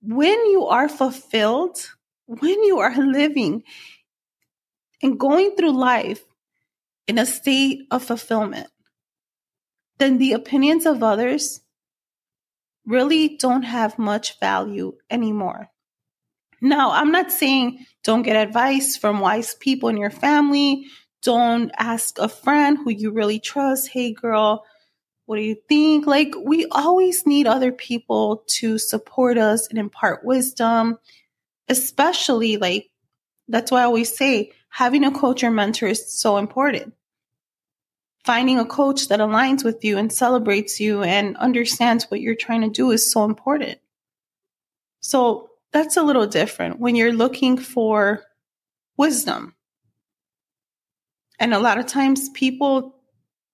when 0.03 0.51
you 0.51 0.67
are 0.67 0.87
fulfilled, 0.87 1.79
when 2.27 2.63
you 2.63 2.81
are 2.81 2.95
living 2.95 3.63
and 5.03 5.19
going 5.19 5.57
through 5.57 5.73
life 5.73 6.23
in 7.09 7.19
a 7.19 7.25
state 7.25 7.87
of 7.91 8.05
fulfillment, 8.05 8.69
then 9.99 10.19
the 10.19 10.35
opinions 10.35 10.85
of 10.85 11.03
others 11.03 11.63
really 12.85 13.39
don't 13.39 13.63
have 13.63 13.99
much 13.99 14.39
value 14.41 14.93
anymore. 15.09 15.71
Now, 16.61 16.91
I'm 16.91 17.11
not 17.11 17.33
saying 17.33 17.85
don't 18.03 18.23
get 18.23 18.37
advice 18.37 18.97
from 18.97 19.21
wise 19.21 19.55
people 19.55 19.89
in 19.89 19.97
your 19.97 20.11
family. 20.11 20.87
Don't 21.23 21.71
ask 21.79 22.19
a 22.19 22.29
friend 22.29 22.79
who 22.79 22.91
you 22.91 23.11
really 23.11 23.39
trust. 23.39 23.89
Hey, 23.89 24.13
girl, 24.13 24.65
what 25.27 25.37
do 25.37 25.43
you 25.43 25.57
think? 25.69 26.07
Like, 26.07 26.35
we 26.43 26.67
always 26.73 27.27
need 27.27 27.47
other 27.47 27.73
people 27.73 28.45
to 28.49 28.79
support 28.79 29.39
us 29.39 29.69
and 29.69 29.79
impart 29.79 30.25
wisdom, 30.25 30.99
especially 31.69 32.57
like, 32.57 32.91
that's 33.49 33.71
why 33.71 33.81
I 33.81 33.85
always 33.85 34.17
say 34.17 34.53
having 34.71 35.05
a 35.05 35.11
coach 35.11 35.45
or 35.45 35.51
mentor 35.51 35.89
is 35.89 36.11
so 36.13 36.37
important. 36.37 36.95
Finding 38.25 38.59
a 38.59 38.67
coach 38.67 39.09
that 39.09 39.21
aligns 39.21 39.65
with 39.65 39.85
you 39.85 39.99
and 39.99 40.13
celebrates 40.13 40.79
you 40.79 41.03
and 41.03 41.37
understands 41.37 42.11
what 42.11 42.21
you're 42.21 42.35
trying 42.35 42.61
to 42.63 42.69
do 42.69 42.91
is 42.91 43.11
so 43.11 43.25
important. 43.25 43.79
So 45.01 45.50
that's 45.73 45.97
a 45.97 46.03
little 46.03 46.27
different 46.27 46.81
when 46.81 46.95
you're 46.95 47.13
looking 47.13 47.57
for 47.57 48.23
wisdom. 48.97 49.55
And 51.39 51.55
a 51.55 51.59
lot 51.59 51.79
of 51.79 51.87
times 51.87 52.29
people 52.31 52.97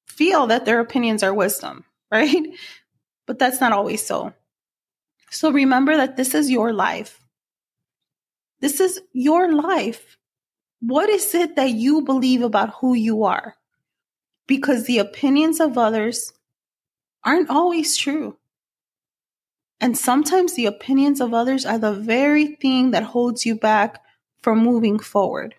feel 0.07 0.47
that 0.49 0.65
their 0.65 0.81
opinions 0.81 1.23
are 1.23 1.35
wisdom, 1.35 1.85
right? 2.11 2.47
But 3.27 3.39
that's 3.39 3.61
not 3.61 3.73
always 3.73 4.05
so. 4.05 4.33
So 5.31 5.51
remember 5.51 5.97
that 5.97 6.17
this 6.17 6.35
is 6.35 6.51
your 6.51 6.73
life. 6.73 7.21
This 8.61 8.81
is 8.81 9.01
your 9.13 9.53
life. 9.53 10.17
What 10.81 11.09
is 11.11 11.35
it 11.35 11.57
that 11.57 11.71
you 11.71 12.03
believe 12.03 12.43
about 12.43 12.75
who 12.77 12.95
you 12.95 13.25
are? 13.25 13.57
Because 14.47 14.85
the 14.85 14.99
opinions 14.99 15.61
of 15.61 15.77
others 15.77 16.33
aren't 17.25 17.51
always 17.51 17.97
true. 17.97 18.39
And 19.81 19.97
sometimes 19.97 20.55
the 20.55 20.67
opinions 20.67 21.21
of 21.21 21.35
others 21.35 21.67
are 21.67 21.79
the 21.79 21.93
very 21.93 22.57
thing 22.57 22.93
that 22.93 23.03
holds 23.03 23.45
you 23.45 23.55
back 23.55 24.03
from 24.43 24.59
moving 24.59 24.99
forward. 24.99 25.55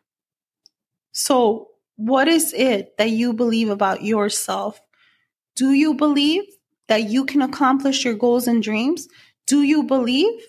So 1.11 1.70
what 1.97 2.28
is 2.28 2.53
it 2.53 2.97
that 2.97 3.09
you 3.09 3.34
believe 3.34 3.70
about 3.70 4.03
yourself? 4.03 4.82
Do 5.55 5.72
you 5.72 5.93
believe 5.93 6.43
that 6.88 7.09
you 7.09 7.26
can 7.26 7.41
accomplish 7.41 8.05
your 8.05 8.13
goals 8.13 8.47
and 8.47 8.61
dreams? 8.61 9.07
Do 9.45 9.61
you 9.61 9.84
believe 9.84 10.41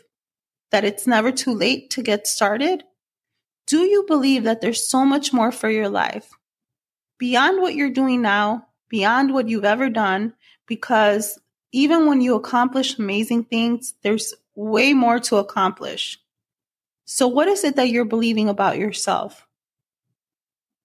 that 0.71 0.85
it's 0.85 1.07
never 1.07 1.33
too 1.33 1.53
late 1.53 1.91
to 1.91 2.03
get 2.03 2.27
started? 2.27 2.85
Do 3.67 3.81
you 3.81 4.05
believe 4.07 4.45
that 4.45 4.61
there's 4.61 4.89
so 4.89 5.05
much 5.05 5.33
more 5.33 5.53
for 5.53 5.71
your 5.71 5.89
life 5.89 6.31
beyond 7.19 7.61
what 7.61 7.75
you're 7.75 7.91
doing 7.91 8.23
now, 8.23 8.69
beyond 8.89 9.33
what 9.33 9.49
you've 9.49 9.65
ever 9.65 9.91
done? 9.91 10.35
Because 10.67 11.39
even 11.73 12.07
when 12.07 12.21
you 12.21 12.35
accomplish 12.35 12.99
amazing 12.99 13.45
things, 13.45 13.95
there's 14.03 14.35
way 14.55 14.93
more 14.93 15.19
to 15.21 15.37
accomplish. 15.37 16.19
So, 17.05 17.29
what 17.29 17.49
is 17.49 17.65
it 17.65 17.77
that 17.77 17.89
you're 17.89 18.05
believing 18.05 18.49
about 18.49 18.79
yourself? 18.79 19.47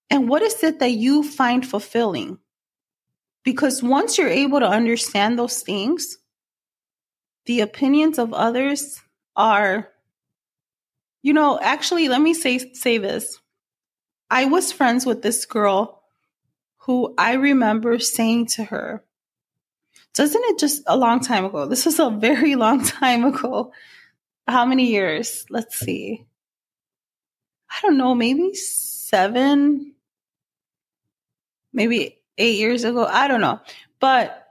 And 0.09 0.29
what 0.29 0.41
is 0.41 0.63
it 0.63 0.79
that 0.79 0.91
you 0.91 1.23
find 1.23 1.65
fulfilling? 1.65 2.37
Because 3.43 3.83
once 3.83 4.17
you're 4.17 4.27
able 4.27 4.59
to 4.59 4.67
understand 4.67 5.37
those 5.37 5.61
things, 5.61 6.17
the 7.45 7.61
opinions 7.61 8.19
of 8.19 8.33
others 8.33 9.01
are, 9.35 9.89
you 11.21 11.33
know, 11.33 11.59
actually, 11.61 12.07
let 12.07 12.21
me 12.21 12.33
say, 12.33 12.73
say 12.73 12.97
this. 12.97 13.39
I 14.29 14.45
was 14.45 14.71
friends 14.71 15.05
with 15.05 15.21
this 15.21 15.45
girl 15.45 16.03
who 16.77 17.13
I 17.17 17.33
remember 17.33 17.99
saying 17.99 18.47
to 18.47 18.65
her, 18.65 19.03
doesn't 20.13 20.43
it 20.45 20.59
just 20.59 20.83
a 20.85 20.95
long 20.97 21.19
time 21.19 21.45
ago? 21.45 21.65
This 21.65 21.85
was 21.85 21.99
a 21.99 22.09
very 22.09 22.55
long 22.65 22.83
time 22.83 23.25
ago. 23.25 23.71
How 24.47 24.65
many 24.65 24.87
years? 24.87 25.45
Let's 25.49 25.77
see. 25.77 26.25
I 27.69 27.81
don't 27.81 27.97
know, 27.97 28.13
maybe 28.13 28.53
seven, 28.53 29.93
maybe 31.71 32.19
eight 32.37 32.59
years 32.59 32.83
ago. 32.83 33.05
I 33.05 33.27
don't 33.27 33.41
know. 33.41 33.61
But 33.99 34.47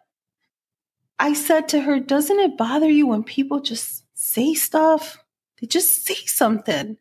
I 1.19 1.35
said 1.35 1.69
to 1.69 1.81
her, 1.81 2.01
Doesn't 2.01 2.39
it 2.39 2.57
bother 2.59 2.91
you 2.91 3.07
when 3.07 3.23
people 3.23 3.61
just 3.61 4.05
say 4.15 4.55
stuff? 4.55 5.23
They 5.61 5.69
just 5.69 6.05
say 6.05 6.17
something. 6.27 6.97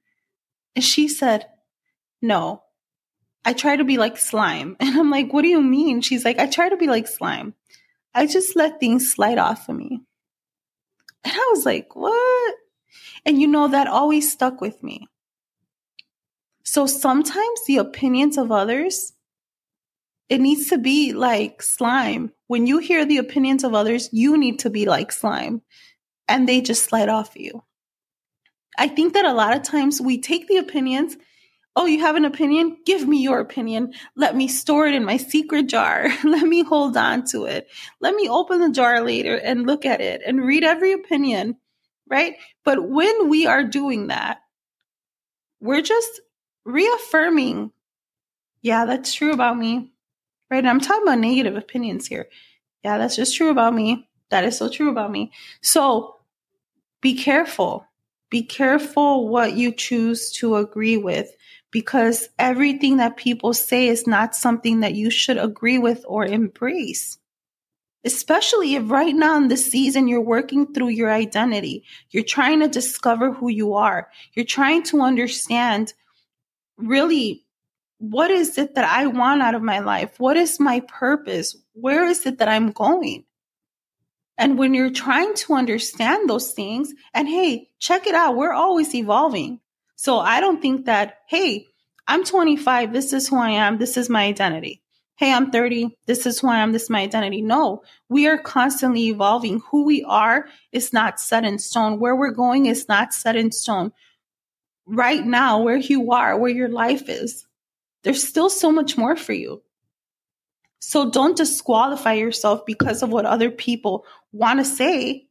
And 0.76 0.86
she 0.86 1.08
said, 1.08 1.48
No, 2.22 2.62
I 3.44 3.54
try 3.54 3.76
to 3.76 3.84
be 3.84 3.98
like 3.98 4.18
slime. 4.18 4.78
And 4.80 4.96
I'm 4.96 5.10
like, 5.10 5.34
What 5.34 5.42
do 5.42 5.48
you 5.48 5.62
mean? 5.62 6.02
She's 6.02 6.24
like, 6.24 6.38
I 6.38 6.46
try 6.46 6.70
to 6.70 6.78
be 6.78 6.88
like 6.88 7.08
slime. 7.08 7.56
I 8.14 8.28
just 8.28 8.56
let 8.56 8.80
things 8.80 9.12
slide 9.12 9.38
off 9.38 9.70
of 9.70 9.76
me. 9.76 10.02
And 11.24 11.34
I 11.34 11.48
was 11.52 11.66
like, 11.66 11.96
What? 11.96 12.56
And 13.26 13.40
you 13.40 13.48
know, 13.48 13.68
that 13.68 13.88
always 13.88 14.32
stuck 14.32 14.62
with 14.62 14.82
me. 14.84 15.08
So 16.64 16.86
sometimes 16.86 17.66
the 17.66 17.78
opinions 17.78 18.38
of 18.38 18.52
others 18.52 19.14
it 20.32 20.40
needs 20.40 20.70
to 20.70 20.78
be 20.78 21.12
like 21.12 21.62
slime. 21.62 22.32
When 22.48 22.66
you 22.66 22.78
hear 22.78 23.04
the 23.04 23.18
opinions 23.18 23.66
of 23.66 23.74
others, 23.74 24.08
you 24.14 24.38
need 24.38 24.60
to 24.60 24.70
be 24.70 24.86
like 24.86 25.12
slime 25.12 25.62
and 26.30 26.48
they 26.48 26.62
just 26.62 26.86
slide 26.86 27.10
off 27.10 27.36
you. 27.36 27.62
I 28.78 28.88
think 28.88 29.14
that 29.14 29.26
a 29.26 29.34
lot 29.34 29.58
of 29.58 29.64
times 29.64 30.00
we 30.00 30.22
take 30.22 30.48
the 30.48 30.56
opinions. 30.56 31.18
Oh, 31.76 31.86
you 31.86 32.02
have 32.02 32.18
an 32.18 32.26
opinion? 32.26 32.78
Give 32.86 33.08
me 33.08 33.22
your 33.22 33.40
opinion. 33.40 33.94
Let 34.16 34.36
me 34.36 34.48
store 34.48 34.88
it 34.88 34.94
in 34.94 35.06
my 35.06 35.18
secret 35.18 35.68
jar. 35.68 36.10
Let 36.24 36.46
me 36.46 36.64
hold 36.64 36.98
on 36.98 37.26
to 37.28 37.46
it. 37.46 37.68
Let 38.02 38.14
me 38.14 38.28
open 38.28 38.60
the 38.60 38.72
jar 38.72 39.02
later 39.02 39.36
and 39.38 39.66
look 39.66 39.86
at 39.86 40.02
it 40.02 40.22
and 40.26 40.44
read 40.44 40.64
every 40.64 40.92
opinion, 40.92 41.58
right? 42.10 42.36
But 42.66 42.90
when 42.90 43.30
we 43.30 43.48
are 43.48 43.64
doing 43.64 44.08
that, 44.08 44.40
we're 45.62 45.82
just 45.82 46.20
reaffirming, 46.66 47.72
yeah, 48.62 48.86
that's 48.86 49.14
true 49.14 49.32
about 49.32 49.58
me 49.58 49.92
right? 50.52 50.60
And 50.60 50.70
I'm 50.70 50.82
talking 50.82 51.04
about 51.04 51.20
negative 51.20 51.56
opinions 51.56 52.06
here. 52.06 52.28
Yeah, 52.84 52.98
that's 52.98 53.16
just 53.16 53.36
true 53.36 53.50
about 53.50 53.74
me. 53.74 54.08
That 54.30 54.44
is 54.44 54.58
so 54.58 54.70
true 54.70 54.92
about 54.92 55.12
me. 55.12 55.32
So 55.62 56.18
be 57.02 57.16
careful. 57.16 57.88
Be 58.30 58.44
careful 58.44 59.28
what 59.30 59.54
you 59.54 59.74
choose 59.74 60.32
to 60.34 60.58
agree 60.58 60.98
with 60.98 61.32
because 61.72 62.30
everything 62.38 62.98
that 62.98 63.18
people 63.18 63.54
say 63.54 63.88
is 63.88 64.06
not 64.06 64.36
something 64.36 64.82
that 64.82 64.94
you 64.94 65.10
should 65.10 65.38
agree 65.38 65.78
with 65.78 66.04
or 66.08 66.26
embrace. 66.26 67.18
Especially 68.04 68.76
if 68.76 68.90
right 68.90 69.16
now 69.16 69.38
in 69.38 69.48
this 69.48 69.72
season 69.72 70.08
you're 70.08 70.22
working 70.22 70.74
through 70.74 70.90
your 70.90 71.12
identity. 71.12 71.84
You're 72.10 72.24
trying 72.24 72.60
to 72.60 72.68
discover 72.68 73.32
who 73.32 73.50
you 73.50 73.76
are. 73.76 74.10
You're 74.34 74.46
trying 74.46 74.84
to 74.84 75.02
understand 75.02 75.94
really 76.78 77.46
what 78.00 78.32
is 78.32 78.58
it 78.58 78.74
that 78.74 78.86
I 78.86 79.06
want 79.06 79.44
out 79.44 79.54
of 79.54 79.62
my 79.62 79.80
life? 79.80 80.20
What 80.20 80.36
is 80.36 80.60
my 80.60 80.80
purpose? 80.82 81.56
Where 81.74 82.06
is 82.06 82.26
it 82.26 82.40
that 82.40 82.50
I'm 82.50 82.72
going? 82.72 83.26
And 84.40 84.58
when 84.58 84.74
you're 84.74 84.90
trying 84.90 85.36
to 85.36 85.54
understand 85.54 86.28
those 86.28 86.52
things, 86.52 86.92
and 87.14 87.28
hey, 87.28 87.70
check 87.78 88.08
it 88.08 88.16
out, 88.16 88.36
we're 88.36 88.54
always 88.54 88.96
evolving. 88.96 89.60
So 90.02 90.18
I 90.18 90.40
don't 90.40 90.64
think 90.64 90.86
that, 90.88 91.20
hey, 91.28 91.68
I'm 92.08 92.24
25, 92.24 92.92
this 92.92 93.14
is 93.14 93.28
who 93.28 93.38
I 93.38 93.52
am, 93.52 93.78
this 93.78 93.98
is 93.98 94.10
my 94.10 94.24
identity. 94.24 94.82
Hey, 95.18 95.32
I'm 95.32 95.52
30, 95.52 95.96
this 96.08 96.26
is 96.26 96.40
who 96.40 96.48
I 96.48 96.58
am, 96.58 96.72
this 96.72 96.86
is 96.86 96.90
my 96.90 97.02
identity. 97.02 97.44
No, 97.44 97.84
we 98.10 98.26
are 98.26 98.40
constantly 98.40 99.10
evolving. 99.10 99.62
Who 99.70 99.84
we 99.84 100.04
are 100.06 100.48
is 100.72 100.92
not 100.92 101.20
set 101.20 101.46
in 101.46 101.60
stone. 101.60 102.00
Where 102.00 102.16
we're 102.16 102.32
going 102.32 102.66
is 102.66 102.88
not 102.90 103.14
set 103.14 103.36
in 103.36 103.52
stone. 103.52 103.92
Right 104.88 105.24
now, 105.24 105.62
where 105.62 105.78
you 105.78 106.12
are, 106.12 106.36
where 106.36 106.50
your 106.50 106.70
life 106.70 107.08
is, 107.08 107.46
there's 108.02 108.28
still 108.28 108.50
so 108.50 108.72
much 108.72 108.98
more 108.98 109.16
for 109.16 109.34
you. 109.34 109.62
So 110.80 111.12
don't 111.12 111.38
disqualify 111.38 112.14
yourself 112.14 112.66
because 112.66 113.04
of 113.04 113.12
what 113.12 113.28
other 113.28 113.52
people 113.52 114.06
want 114.32 114.58
to 114.58 114.66
say. 114.66 115.28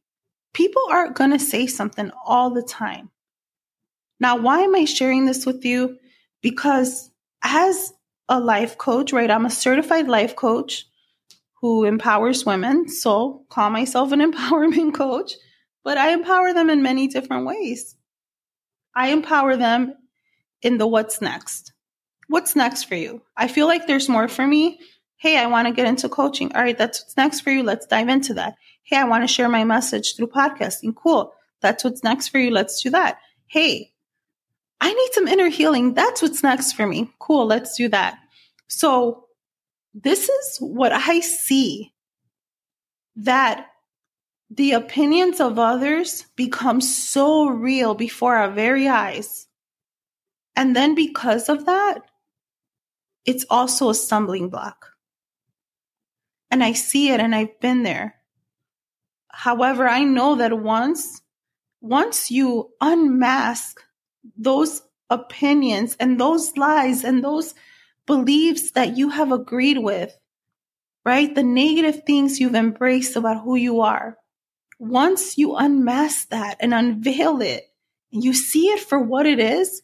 People 0.53 0.83
are 0.89 1.11
going 1.11 1.31
to 1.31 1.39
say 1.39 1.67
something 1.67 2.09
all 2.25 2.51
the 2.51 2.63
time. 2.63 3.09
Now, 4.21 4.37
why 4.37 4.61
am 4.61 4.75
I 4.75 4.85
sharing 4.85 5.25
this 5.25 5.45
with 5.45 5.65
you? 5.65 5.97
Because 6.41 7.11
as 7.43 7.91
a 8.29 8.39
life 8.39 8.77
coach, 8.77 9.11
right, 9.11 9.29
I'm 9.29 9.45
a 9.45 9.49
certified 9.49 10.07
life 10.07 10.37
coach 10.37 10.85
who 11.59 11.83
empowers 11.83 12.45
women. 12.45 12.87
So 12.87 13.43
call 13.49 13.69
myself 13.69 14.13
an 14.13 14.21
empowerment 14.31 14.93
coach, 14.93 15.33
but 15.83 15.97
I 15.97 16.13
empower 16.13 16.53
them 16.53 16.69
in 16.69 16.81
many 16.81 17.09
different 17.09 17.45
ways. 17.45 17.95
I 18.95 19.09
empower 19.09 19.57
them 19.57 19.95
in 20.61 20.77
the 20.77 20.87
what's 20.87 21.21
next. 21.21 21.73
What's 22.29 22.55
next 22.55 22.83
for 22.83 22.95
you? 22.95 23.21
I 23.35 23.49
feel 23.49 23.67
like 23.67 23.87
there's 23.87 24.07
more 24.07 24.29
for 24.29 24.47
me 24.47 24.79
Hey, 25.21 25.37
I 25.37 25.45
want 25.45 25.67
to 25.67 25.73
get 25.75 25.85
into 25.85 26.09
coaching. 26.09 26.51
All 26.55 26.63
right, 26.63 26.75
that's 26.75 26.99
what's 26.99 27.15
next 27.15 27.41
for 27.41 27.51
you. 27.51 27.61
Let's 27.61 27.85
dive 27.85 28.09
into 28.09 28.33
that. 28.33 28.55
Hey, 28.81 28.97
I 28.97 29.03
want 29.03 29.23
to 29.23 29.27
share 29.27 29.47
my 29.49 29.63
message 29.63 30.15
through 30.15 30.29
podcasting. 30.29 30.95
Cool. 30.95 31.31
That's 31.61 31.83
what's 31.83 32.03
next 32.03 32.29
for 32.29 32.39
you. 32.39 32.49
Let's 32.49 32.81
do 32.81 32.89
that. 32.89 33.19
Hey, 33.45 33.90
I 34.81 34.91
need 34.91 35.09
some 35.13 35.27
inner 35.27 35.47
healing. 35.47 35.93
That's 35.93 36.21
what's 36.21 36.43
next 36.43 36.73
for 36.73 36.85
me. 36.85 37.13
Cool. 37.19 37.45
Let's 37.45 37.77
do 37.77 37.87
that. 37.89 38.17
So, 38.67 39.27
this 39.93 40.27
is 40.27 40.57
what 40.59 40.91
I 40.91 41.19
see 41.19 41.93
that 43.15 43.67
the 44.49 44.73
opinions 44.73 45.39
of 45.39 45.59
others 45.59 46.25
become 46.35 46.81
so 46.81 47.47
real 47.47 47.93
before 47.93 48.35
our 48.35 48.51
very 48.51 48.87
eyes. 48.87 49.47
And 50.55 50.75
then 50.75 50.95
because 50.95 51.47
of 51.47 51.65
that, 51.65 51.99
it's 53.25 53.45
also 53.49 53.89
a 53.89 53.95
stumbling 53.95 54.49
block 54.49 54.91
and 56.51 56.63
I 56.63 56.73
see 56.73 57.09
it 57.09 57.19
and 57.19 57.33
I've 57.33 57.59
been 57.61 57.83
there. 57.83 58.15
However, 59.29 59.87
I 59.87 60.03
know 60.03 60.35
that 60.35 60.59
once, 60.59 61.21
once 61.79 62.29
you 62.29 62.71
unmask 62.81 63.81
those 64.37 64.81
opinions 65.09 65.95
and 65.99 66.19
those 66.19 66.55
lies 66.57 67.03
and 67.03 67.23
those 67.23 67.53
beliefs 68.07 68.71
that 68.71 68.97
you 68.97 69.09
have 69.09 69.31
agreed 69.31 69.77
with, 69.77 70.17
right? 71.05 71.33
The 71.33 71.43
negative 71.43 72.03
things 72.05 72.39
you've 72.39 72.55
embraced 72.55 73.15
about 73.15 73.43
who 73.43 73.55
you 73.55 73.81
are. 73.81 74.17
Once 74.79 75.37
you 75.37 75.55
unmask 75.55 76.29
that 76.29 76.57
and 76.59 76.73
unveil 76.73 77.41
it, 77.41 77.65
and 78.11 78.23
you 78.23 78.33
see 78.33 78.67
it 78.67 78.79
for 78.79 78.99
what 78.99 79.25
it 79.25 79.39
is, 79.39 79.83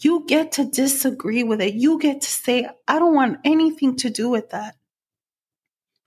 you 0.00 0.24
get 0.26 0.52
to 0.52 0.64
disagree 0.64 1.42
with 1.42 1.60
it. 1.60 1.74
You 1.74 1.98
get 1.98 2.20
to 2.20 2.30
say, 2.30 2.68
I 2.86 2.98
don't 2.98 3.14
want 3.14 3.40
anything 3.44 3.96
to 3.96 4.10
do 4.10 4.28
with 4.28 4.50
that. 4.50 4.76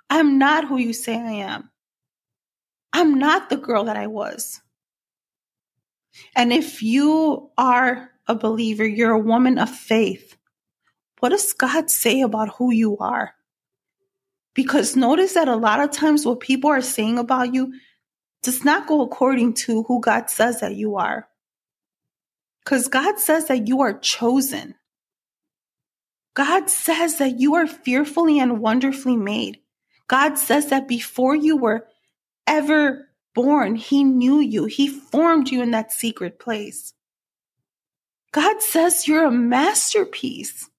I'm 0.09 0.37
not 0.37 0.67
who 0.67 0.77
you 0.77 0.93
say 0.93 1.15
I 1.15 1.31
am. 1.31 1.69
I'm 2.93 3.15
not 3.19 3.49
the 3.49 3.57
girl 3.57 3.85
that 3.85 3.97
I 3.97 4.07
was. 4.07 4.61
And 6.35 6.51
if 6.51 6.83
you 6.83 7.49
are 7.57 8.09
a 8.27 8.35
believer, 8.35 8.85
you're 8.85 9.11
a 9.11 9.19
woman 9.19 9.57
of 9.57 9.69
faith, 9.69 10.37
what 11.19 11.29
does 11.29 11.53
God 11.53 11.89
say 11.89 12.21
about 12.21 12.55
who 12.55 12.71
you 12.71 12.97
are? 12.97 13.35
Because 14.53 14.95
notice 14.95 15.33
that 15.33 15.47
a 15.47 15.55
lot 15.55 15.79
of 15.79 15.91
times 15.91 16.25
what 16.25 16.39
people 16.39 16.69
are 16.69 16.81
saying 16.81 17.17
about 17.17 17.53
you 17.53 17.73
does 18.41 18.65
not 18.65 18.87
go 18.87 19.01
according 19.01 19.53
to 19.53 19.83
who 19.83 20.01
God 20.01 20.29
says 20.29 20.59
that 20.61 20.75
you 20.75 20.97
are. 20.97 21.27
Because 22.63 22.87
God 22.87 23.19
says 23.19 23.47
that 23.47 23.67
you 23.67 23.81
are 23.81 23.97
chosen. 23.97 24.75
God 26.33 26.69
says 26.69 27.17
that 27.17 27.39
you 27.39 27.55
are 27.55 27.67
fearfully 27.67 28.39
and 28.39 28.59
wonderfully 28.59 29.17
made. 29.17 29.59
God 30.07 30.37
says 30.37 30.67
that 30.67 30.87
before 30.87 31.35
you 31.35 31.57
were 31.57 31.87
ever 32.47 33.07
born, 33.33 33.75
He 33.75 34.03
knew 34.03 34.39
you, 34.39 34.65
He 34.65 34.87
formed 34.87 35.49
you 35.49 35.61
in 35.61 35.71
that 35.71 35.91
secret 35.91 36.39
place. 36.39 36.93
God 38.31 38.61
says 38.61 39.07
you're 39.07 39.25
a 39.25 39.31
masterpiece. 39.31 40.69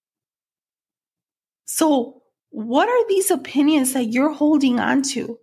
So, 1.66 2.22
what 2.50 2.88
are 2.88 3.09
these 3.09 3.30
opinions 3.30 3.92
that 3.94 4.12
you're 4.12 4.32
holding 4.32 4.80
on 4.80 5.03
to? 5.03 5.38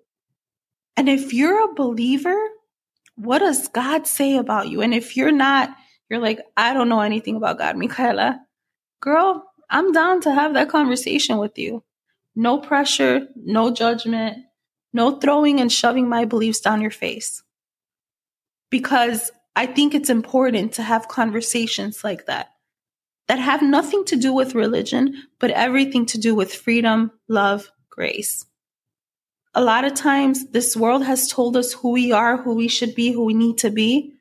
And 0.95 1.07
if 1.07 1.34
you're 1.34 1.64
a 1.64 1.74
believer, 1.74 2.38
what 3.16 3.39
does 3.39 3.68
God 3.68 4.07
say 4.07 4.38
about 4.38 4.70
you? 4.70 4.82
And 4.82 4.93
if 4.93 5.18
you're 5.18 5.32
not, 5.32 5.76
you're 6.10 6.20
like, 6.20 6.39
I 6.57 6.74
don't 6.74 6.89
know 6.89 7.01
anything 7.01 7.36
about 7.36 7.57
God, 7.57 7.78
Michaela. 7.78 8.39
Girl, 9.01 9.43
I'm 9.70 9.91
down 9.91 10.22
to 10.22 10.34
have 10.34 10.53
that 10.53 10.70
conversation 10.70 11.38
with 11.38 11.57
you. 11.57 11.84
No 12.36 12.60
pressure, 12.60 13.28
no 13.36 13.72
judgment, 13.72 14.38
no 14.94 15.20
throwing 15.20 15.60
and 15.60 15.72
shoving 15.72 16.08
my 16.08 16.26
beliefs 16.26 16.60
down 16.60 16.82
your 16.82 16.92
face. 16.92 17.44
Because 18.70 19.32
I 19.56 19.66
think 19.66 19.94
it's 19.94 20.10
important 20.10 20.74
to 20.74 20.84
have 20.84 21.08
conversations 21.08 22.04
like 22.04 22.26
that 22.28 22.52
that 23.28 23.40
have 23.40 23.62
nothing 23.62 24.04
to 24.06 24.16
do 24.16 24.34
with 24.34 24.56
religion, 24.56 25.14
but 25.38 25.52
everything 25.52 26.04
to 26.08 26.18
do 26.18 26.34
with 26.34 26.52
freedom, 26.54 27.12
love, 27.28 27.72
grace. 27.88 28.44
A 29.54 29.62
lot 29.62 29.86
of 29.86 29.94
times, 29.94 30.50
this 30.50 30.76
world 30.76 31.04
has 31.04 31.28
told 31.28 31.56
us 31.56 31.74
who 31.74 31.92
we 31.92 32.12
are, 32.12 32.38
who 32.38 32.56
we 32.56 32.68
should 32.68 32.96
be, 32.96 33.12
who 33.12 33.24
we 33.26 33.36
need 33.36 33.60
to 33.60 33.70
be. 33.70 34.14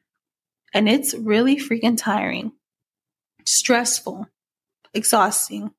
And 0.74 0.90
it's 0.90 1.14
really 1.14 1.56
freaking 1.56 1.96
tiring, 1.96 2.52
stressful, 3.46 4.26
exhausting. 4.92 5.70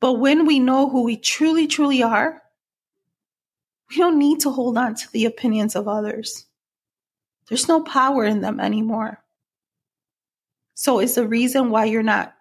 But 0.00 0.14
when 0.14 0.46
we 0.46 0.60
know 0.60 0.88
who 0.88 1.02
we 1.02 1.16
truly, 1.16 1.66
truly 1.66 2.00
are, 2.02 2.42
we 3.90 3.96
don't 3.96 4.18
need 4.18 4.40
to 4.40 4.50
hold 4.50 4.76
on 4.78 4.94
to 4.94 5.12
the 5.12 5.26
opinions 5.26 5.76
of 5.76 5.88
others. 5.88 6.46
There's 7.48 7.68
no 7.68 7.82
power 7.82 8.24
in 8.24 8.40
them 8.40 8.58
anymore. 8.58 9.22
So, 10.74 11.00
is 11.00 11.14
the 11.14 11.26
reason 11.26 11.70
why 11.70 11.86
you're 11.86 12.02
not 12.02 12.34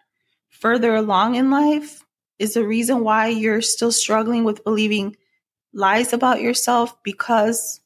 further 0.50 0.96
along 0.96 1.36
in 1.36 1.52
life? 1.52 2.04
Is 2.38 2.54
the 2.54 2.68
reason 2.68 3.02
why 3.02 3.28
you're 3.28 3.62
still 3.62 3.92
struggling 3.92 4.44
with 4.44 4.64
believing 4.64 5.16
lies 5.74 6.12
about 6.12 6.42
yourself 6.42 7.02
because 7.04 7.80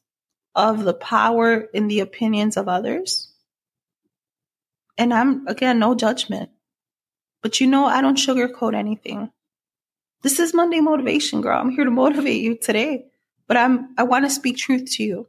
of 0.54 0.84
the 0.84 0.94
power 0.94 1.60
in 1.72 1.88
the 1.88 2.00
opinions 2.00 2.56
of 2.56 2.68
others? 2.68 3.32
And 4.98 5.14
I'm, 5.14 5.46
again, 5.46 5.78
no 5.78 5.94
judgment. 5.94 6.50
But 7.42 7.60
you 7.60 7.66
know, 7.66 7.86
I 7.86 8.00
don't 8.00 8.18
sugarcoat 8.18 8.74
anything. 8.74 9.30
This 10.22 10.38
is 10.38 10.52
Monday 10.52 10.80
motivation, 10.80 11.40
girl. 11.40 11.58
I'm 11.58 11.70
here 11.70 11.84
to 11.84 11.90
motivate 11.90 12.42
you 12.42 12.56
today, 12.56 13.06
but 13.50 13.56
I'm 13.56 13.88
I 13.98 14.04
want 14.04 14.24
to 14.24 14.30
speak 14.30 14.58
truth 14.58 14.92
to 14.92 15.02
you. 15.02 15.26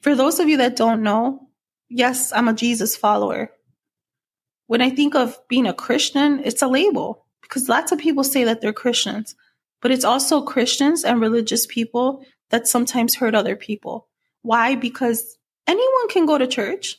For 0.00 0.14
those 0.14 0.40
of 0.40 0.48
you 0.48 0.56
that 0.56 0.74
don't 0.74 1.02
know, 1.02 1.48
yes, 1.90 2.32
I'm 2.32 2.48
a 2.48 2.54
Jesus 2.54 2.96
follower. 2.96 3.50
When 4.66 4.80
I 4.80 4.88
think 4.88 5.14
of 5.14 5.36
being 5.48 5.66
a 5.66 5.74
Christian, 5.74 6.40
it's 6.42 6.62
a 6.62 6.66
label 6.66 7.26
because 7.42 7.68
lots 7.68 7.92
of 7.92 7.98
people 7.98 8.24
say 8.24 8.44
that 8.44 8.62
they're 8.62 8.72
Christians, 8.72 9.36
but 9.82 9.90
it's 9.90 10.06
also 10.06 10.40
Christians 10.40 11.04
and 11.04 11.20
religious 11.20 11.66
people 11.66 12.24
that 12.48 12.66
sometimes 12.66 13.16
hurt 13.16 13.34
other 13.34 13.54
people. 13.54 14.08
Why? 14.40 14.76
Because 14.76 15.36
anyone 15.66 16.08
can 16.08 16.24
go 16.24 16.38
to 16.38 16.46
church, 16.46 16.96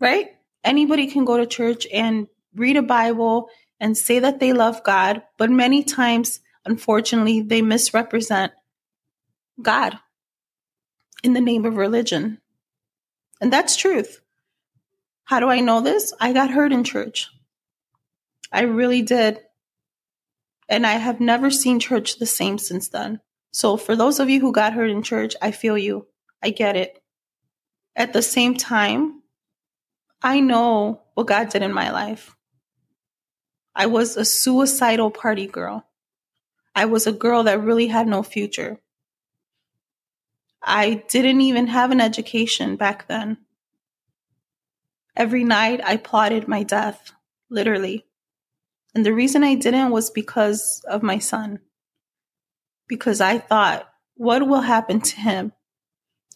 right? 0.00 0.30
Anybody 0.64 1.06
can 1.06 1.26
go 1.26 1.36
to 1.36 1.44
church 1.44 1.86
and 1.92 2.28
read 2.54 2.78
a 2.78 2.82
Bible 2.82 3.50
and 3.78 3.94
say 3.94 4.20
that 4.20 4.40
they 4.40 4.54
love 4.54 4.82
God, 4.84 5.22
but 5.36 5.50
many 5.50 5.84
times, 5.84 6.40
unfortunately, 6.64 7.40
they 7.40 7.62
misrepresent 7.62 8.52
God 9.60 9.98
in 11.22 11.32
the 11.32 11.40
name 11.40 11.64
of 11.64 11.76
religion. 11.76 12.40
And 13.40 13.52
that's 13.52 13.76
truth. 13.76 14.20
How 15.24 15.40
do 15.40 15.48
I 15.48 15.60
know 15.60 15.80
this? 15.80 16.12
I 16.20 16.32
got 16.32 16.50
hurt 16.50 16.72
in 16.72 16.84
church. 16.84 17.28
I 18.52 18.62
really 18.62 19.02
did. 19.02 19.40
And 20.68 20.86
I 20.86 20.92
have 20.92 21.20
never 21.20 21.50
seen 21.50 21.80
church 21.80 22.18
the 22.18 22.26
same 22.26 22.58
since 22.58 22.88
then. 22.88 23.20
So, 23.52 23.76
for 23.76 23.94
those 23.94 24.18
of 24.18 24.30
you 24.30 24.40
who 24.40 24.52
got 24.52 24.72
hurt 24.72 24.90
in 24.90 25.02
church, 25.02 25.34
I 25.42 25.50
feel 25.50 25.76
you. 25.76 26.06
I 26.42 26.50
get 26.50 26.76
it. 26.76 27.02
At 27.94 28.12
the 28.12 28.22
same 28.22 28.56
time, 28.56 29.22
I 30.22 30.40
know 30.40 31.02
what 31.14 31.26
God 31.26 31.50
did 31.50 31.62
in 31.62 31.72
my 31.72 31.90
life. 31.90 32.34
I 33.74 33.86
was 33.86 34.16
a 34.16 34.24
suicidal 34.24 35.10
party 35.10 35.46
girl. 35.46 35.86
I 36.74 36.86
was 36.86 37.06
a 37.06 37.12
girl 37.12 37.44
that 37.44 37.60
really 37.60 37.88
had 37.88 38.06
no 38.06 38.22
future. 38.22 38.80
I 40.62 41.02
didn't 41.08 41.40
even 41.40 41.66
have 41.66 41.90
an 41.90 42.00
education 42.00 42.76
back 42.76 43.08
then. 43.08 43.38
Every 45.16 45.44
night 45.44 45.80
I 45.84 45.96
plotted 45.96 46.48
my 46.48 46.62
death, 46.62 47.12
literally. 47.50 48.06
And 48.94 49.04
the 49.04 49.12
reason 49.12 49.42
I 49.44 49.54
didn't 49.54 49.90
was 49.90 50.10
because 50.10 50.82
of 50.88 51.02
my 51.02 51.18
son. 51.18 51.58
Because 52.88 53.20
I 53.20 53.38
thought, 53.38 53.88
what 54.14 54.46
will 54.46 54.60
happen 54.60 55.00
to 55.00 55.16
him 55.16 55.52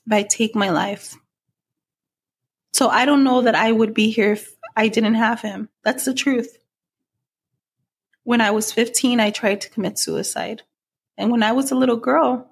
if 0.06 0.12
I 0.12 0.22
take 0.22 0.54
my 0.54 0.70
life? 0.70 1.16
So 2.72 2.88
I 2.88 3.04
don't 3.06 3.24
know 3.24 3.42
that 3.42 3.54
I 3.54 3.72
would 3.72 3.94
be 3.94 4.10
here 4.10 4.32
if 4.32 4.54
I 4.76 4.88
didn't 4.88 5.14
have 5.14 5.40
him. 5.40 5.70
That's 5.82 6.04
the 6.04 6.12
truth. 6.12 6.58
When 8.26 8.40
I 8.40 8.50
was 8.50 8.72
15, 8.72 9.20
I 9.20 9.30
tried 9.30 9.60
to 9.60 9.70
commit 9.70 10.00
suicide. 10.00 10.62
And 11.16 11.30
when 11.30 11.44
I 11.44 11.52
was 11.52 11.70
a 11.70 11.76
little 11.76 11.96
girl, 11.96 12.50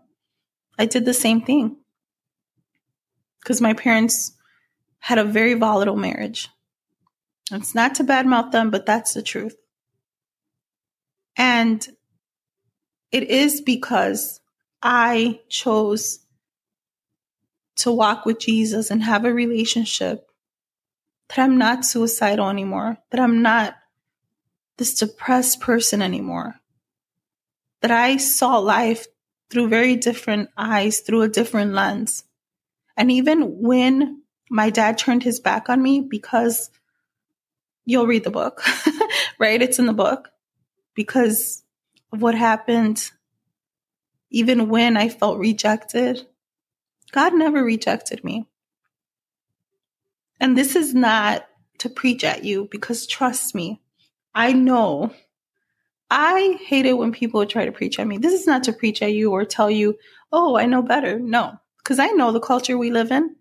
I 0.79 0.87
did 0.87 1.05
the 1.05 1.13
same 1.13 1.41
thing. 1.43 1.79
Because 3.41 3.61
my 3.61 3.73
parents 3.73 4.37
had 5.01 5.19
a 5.19 5.25
very 5.25 5.55
volatile 5.55 5.97
marriage. 5.97 6.49
It's 7.51 7.75
not 7.75 7.97
to 7.97 8.05
badmouth 8.05 8.53
them, 8.53 8.71
but 8.71 8.87
that's 8.87 9.15
the 9.15 9.23
truth. 9.23 9.57
And 11.37 11.85
it 13.11 13.25
is 13.25 13.61
because 13.61 14.41
I 14.81 15.41
chose 15.49 16.21
to 17.79 17.91
walk 17.91 18.25
with 18.25 18.39
Jesus 18.39 18.93
and 18.93 19.03
have 19.03 19.25
a 19.25 19.35
relationship 19.35 20.31
that 21.31 21.41
I'm 21.41 21.59
not 21.59 21.85
suicidal 21.85 22.49
anymore, 22.49 22.99
that 23.11 23.19
I'm 23.19 23.43
not 23.43 23.75
this 24.79 24.95
depressed 24.95 25.61
person 25.61 26.03
anymore, 26.03 26.57
that 27.81 27.91
I 27.91 28.17
saw 28.17 28.59
life 28.59 29.07
through 29.51 29.69
very 29.69 29.97
different 29.97 30.51
eyes, 30.57 31.01
through 31.01 31.23
a 31.23 31.29
different 31.29 31.73
lens. 31.73 32.25
And 32.97 33.11
even 33.11 33.61
when 33.61 34.23
my 34.51 34.71
dad 34.71 34.99
turned 34.99 35.23
his 35.23 35.41
back 35.41 35.69
on 35.69 35.83
me, 35.83 36.01
because 36.01 36.71
you'll 37.85 38.07
read 38.07 38.25
the 38.25 38.31
book, 38.31 38.63
right? 39.39 39.61
It's 39.61 39.79
in 39.79 39.87
the 39.87 39.93
book. 39.93 40.31
Because 40.95 41.63
of 42.13 42.23
what 42.23 42.35
happened, 42.35 43.11
even 44.31 44.69
when 44.69 44.97
I 44.97 45.09
felt 45.09 45.39
rejected, 45.39 46.27
God 47.13 47.35
never 47.35 47.63
rejected 47.63 48.25
me. 48.25 48.49
And 50.41 50.59
this 50.59 50.75
is 50.77 50.95
not 50.95 51.47
to 51.79 51.89
preach 51.89 52.25
at 52.25 52.45
you 52.45 52.69
because 52.71 53.07
trust 53.07 53.55
me, 53.55 53.81
I 54.35 54.53
know. 54.53 55.13
I 56.11 56.59
hate 56.65 56.87
it 56.87 56.99
when 56.99 57.13
people 57.13 57.45
try 57.47 57.65
to 57.65 57.73
preach 57.73 57.99
at 57.99 58.07
me. 58.07 58.19
This 58.19 58.33
is 58.33 58.47
not 58.47 58.65
to 58.65 58.73
preach 58.73 59.03
at 59.03 59.13
you 59.13 59.33
or 59.33 59.45
tell 59.45 59.71
you, 59.71 59.97
oh, 60.33 60.57
I 60.57 60.67
know 60.67 60.83
better. 60.83 61.19
No, 61.19 61.59
because 61.79 61.99
I 61.99 62.09
know 62.09 62.33
the 62.33 62.41
culture 62.41 62.77
we 62.77 62.91
live 62.91 63.11
in. 63.11 63.37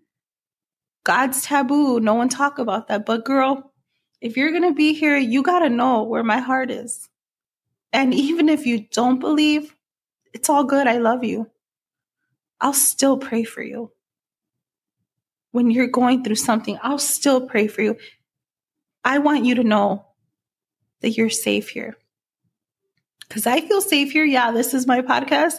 God's 1.04 1.42
taboo. 1.42 2.00
No 2.00 2.14
one 2.14 2.28
talk 2.28 2.58
about 2.58 2.88
that. 2.88 3.04
But 3.04 3.24
girl, 3.24 3.72
if 4.20 4.36
you're 4.36 4.50
going 4.50 4.62
to 4.62 4.72
be 4.72 4.94
here, 4.94 5.16
you 5.16 5.42
got 5.42 5.60
to 5.60 5.68
know 5.68 6.02
where 6.02 6.24
my 6.24 6.38
heart 6.38 6.70
is. 6.70 7.08
And 7.92 8.14
even 8.14 8.48
if 8.48 8.66
you 8.66 8.86
don't 8.90 9.20
believe, 9.20 9.76
it's 10.32 10.48
all 10.48 10.64
good. 10.64 10.86
I 10.86 10.98
love 10.98 11.22
you. 11.22 11.50
I'll 12.60 12.72
still 12.72 13.18
pray 13.18 13.44
for 13.44 13.62
you. 13.62 13.92
When 15.52 15.70
you're 15.70 15.86
going 15.86 16.24
through 16.24 16.36
something, 16.36 16.78
I'll 16.82 16.98
still 16.98 17.46
pray 17.46 17.68
for 17.68 17.82
you. 17.82 17.96
I 19.04 19.18
want 19.18 19.44
you 19.44 19.54
to 19.56 19.62
know 19.62 20.06
that 21.04 21.18
you're 21.18 21.28
safe 21.28 21.68
here. 21.68 21.98
Because 23.28 23.46
I 23.46 23.60
feel 23.60 23.82
safe 23.82 24.12
here. 24.12 24.24
Yeah, 24.24 24.52
this 24.52 24.72
is 24.72 24.86
my 24.86 25.02
podcast, 25.02 25.56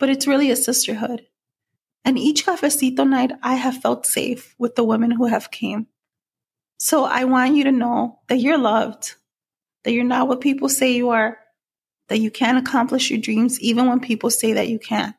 but 0.00 0.08
it's 0.10 0.26
really 0.26 0.50
a 0.50 0.56
sisterhood. 0.56 1.22
And 2.04 2.18
each 2.18 2.44
cafecito 2.44 3.08
night, 3.08 3.30
I 3.40 3.54
have 3.54 3.80
felt 3.80 4.04
safe 4.04 4.56
with 4.58 4.74
the 4.74 4.82
women 4.82 5.12
who 5.12 5.26
have 5.26 5.52
came. 5.52 5.86
So 6.76 7.04
I 7.04 7.22
want 7.22 7.54
you 7.54 7.62
to 7.64 7.72
know 7.72 8.18
that 8.26 8.40
you're 8.40 8.58
loved, 8.58 9.14
that 9.84 9.92
you're 9.92 10.02
not 10.02 10.26
what 10.26 10.40
people 10.40 10.68
say 10.68 10.96
you 10.96 11.10
are, 11.10 11.38
that 12.08 12.18
you 12.18 12.32
can 12.32 12.56
accomplish 12.56 13.10
your 13.10 13.20
dreams 13.20 13.60
even 13.60 13.86
when 13.86 14.00
people 14.00 14.28
say 14.28 14.54
that 14.54 14.68
you 14.68 14.80
can't. 14.80 15.14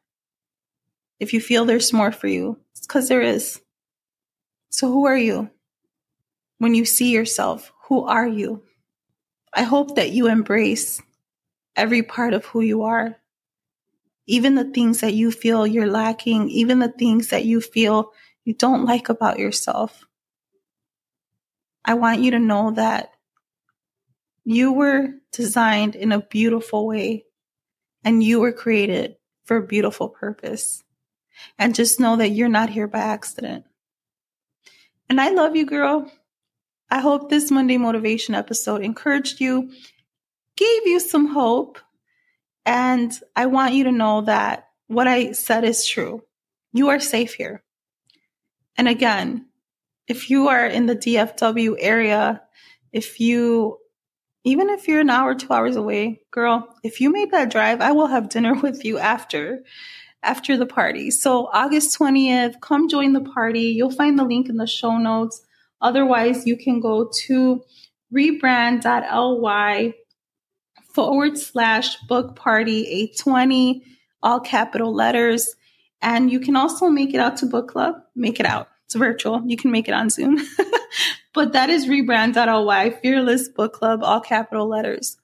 If 1.21 1.31
you 1.33 1.39
feel 1.39 1.63
there's 1.63 1.93
more 1.93 2.11
for 2.11 2.27
you, 2.27 2.59
it's 2.73 2.85
because 2.85 3.07
there 3.07 3.21
is. 3.21 3.61
So 4.69 4.89
who 4.89 5.05
are 5.05 5.17
you? 5.17 5.49
When 6.57 6.75
you 6.75 6.83
see 6.83 7.11
yourself, 7.13 7.71
who 7.87 8.03
are 8.03 8.27
you? 8.27 8.61
I 9.55 9.63
hope 9.63 9.95
that 9.95 10.11
you 10.11 10.27
embrace 10.27 11.01
every 11.77 12.03
part 12.03 12.33
of 12.33 12.43
who 12.45 12.59
you 12.59 12.83
are, 12.83 13.17
even 14.27 14.55
the 14.55 14.65
things 14.65 14.99
that 14.99 15.13
you 15.13 15.31
feel 15.31 15.65
you're 15.65 15.89
lacking, 15.89 16.49
even 16.49 16.79
the 16.79 16.91
things 16.91 17.29
that 17.29 17.45
you 17.45 17.61
feel 17.61 18.11
you 18.43 18.53
don't 18.53 18.83
like 18.83 19.07
about 19.07 19.39
yourself. 19.39 20.05
I 21.85 21.93
want 21.93 22.21
you 22.21 22.31
to 22.31 22.39
know 22.39 22.71
that 22.71 23.11
you 24.43 24.73
were 24.73 25.09
designed 25.31 25.95
in 25.95 26.11
a 26.11 26.19
beautiful 26.19 26.85
way 26.85 27.25
and 28.03 28.21
you 28.21 28.41
were 28.41 28.51
created 28.51 29.15
for 29.45 29.57
a 29.57 29.65
beautiful 29.65 30.09
purpose. 30.09 30.83
And 31.57 31.75
just 31.75 31.99
know 31.99 32.17
that 32.17 32.29
you're 32.29 32.49
not 32.49 32.69
here 32.69 32.87
by 32.87 32.99
accident. 32.99 33.65
And 35.09 35.21
I 35.21 35.29
love 35.29 35.55
you, 35.55 35.65
girl. 35.65 36.11
I 36.89 36.99
hope 36.99 37.29
this 37.29 37.51
Monday 37.51 37.77
motivation 37.77 38.35
episode 38.35 38.81
encouraged 38.81 39.41
you, 39.41 39.71
gave 40.55 40.87
you 40.87 40.99
some 40.99 41.27
hope, 41.27 41.79
and 42.65 43.11
I 43.35 43.47
want 43.47 43.73
you 43.73 43.85
to 43.85 43.91
know 43.91 44.21
that 44.21 44.67
what 44.87 45.07
I 45.07 45.31
said 45.31 45.63
is 45.63 45.85
true. 45.85 46.23
You 46.73 46.89
are 46.89 46.99
safe 46.99 47.33
here. 47.33 47.63
And 48.77 48.87
again, 48.87 49.47
if 50.07 50.29
you 50.29 50.49
are 50.49 50.65
in 50.65 50.85
the 50.85 50.95
DFW 50.95 51.75
area, 51.79 52.41
if 52.91 53.19
you, 53.19 53.77
even 54.43 54.69
if 54.69 54.87
you're 54.87 55.01
an 55.01 55.09
hour, 55.09 55.33
two 55.35 55.51
hours 55.51 55.75
away, 55.75 56.21
girl, 56.31 56.75
if 56.83 57.01
you 57.01 57.11
made 57.11 57.31
that 57.31 57.51
drive, 57.51 57.81
I 57.81 57.91
will 57.91 58.07
have 58.07 58.29
dinner 58.29 58.53
with 58.61 58.85
you 58.85 58.97
after, 58.97 59.63
after 60.21 60.57
the 60.57 60.65
party. 60.65 61.11
So 61.11 61.49
August 61.51 61.97
20th, 61.97 62.61
come 62.61 62.89
join 62.89 63.13
the 63.13 63.21
party. 63.21 63.61
You'll 63.61 63.91
find 63.91 64.17
the 64.17 64.25
link 64.25 64.49
in 64.49 64.57
the 64.57 64.67
show 64.67 64.97
notes. 64.97 65.44
Otherwise, 65.81 66.45
you 66.47 66.57
can 66.57 66.79
go 66.79 67.09
to 67.25 67.63
rebrand.ly 68.13 69.93
forward 70.93 71.37
slash 71.37 71.97
book 72.07 72.35
party 72.35 72.87
820, 72.87 73.83
all 74.23 74.39
capital 74.39 74.93
letters. 74.93 75.55
And 76.01 76.31
you 76.31 76.39
can 76.39 76.55
also 76.55 76.89
make 76.89 77.13
it 77.13 77.19
out 77.19 77.37
to 77.37 77.45
book 77.45 77.67
club. 77.67 77.95
Make 78.15 78.39
it 78.39 78.45
out. 78.45 78.69
It's 78.85 78.95
virtual. 78.95 79.43
You 79.45 79.57
can 79.57 79.71
make 79.71 79.87
it 79.87 79.93
on 79.93 80.09
Zoom. 80.09 80.37
but 81.33 81.53
that 81.53 81.69
is 81.69 81.87
rebrand.ly, 81.87 82.89
fearless 83.01 83.49
book 83.49 83.73
club, 83.73 84.01
all 84.03 84.21
capital 84.21 84.67
letters. 84.67 85.17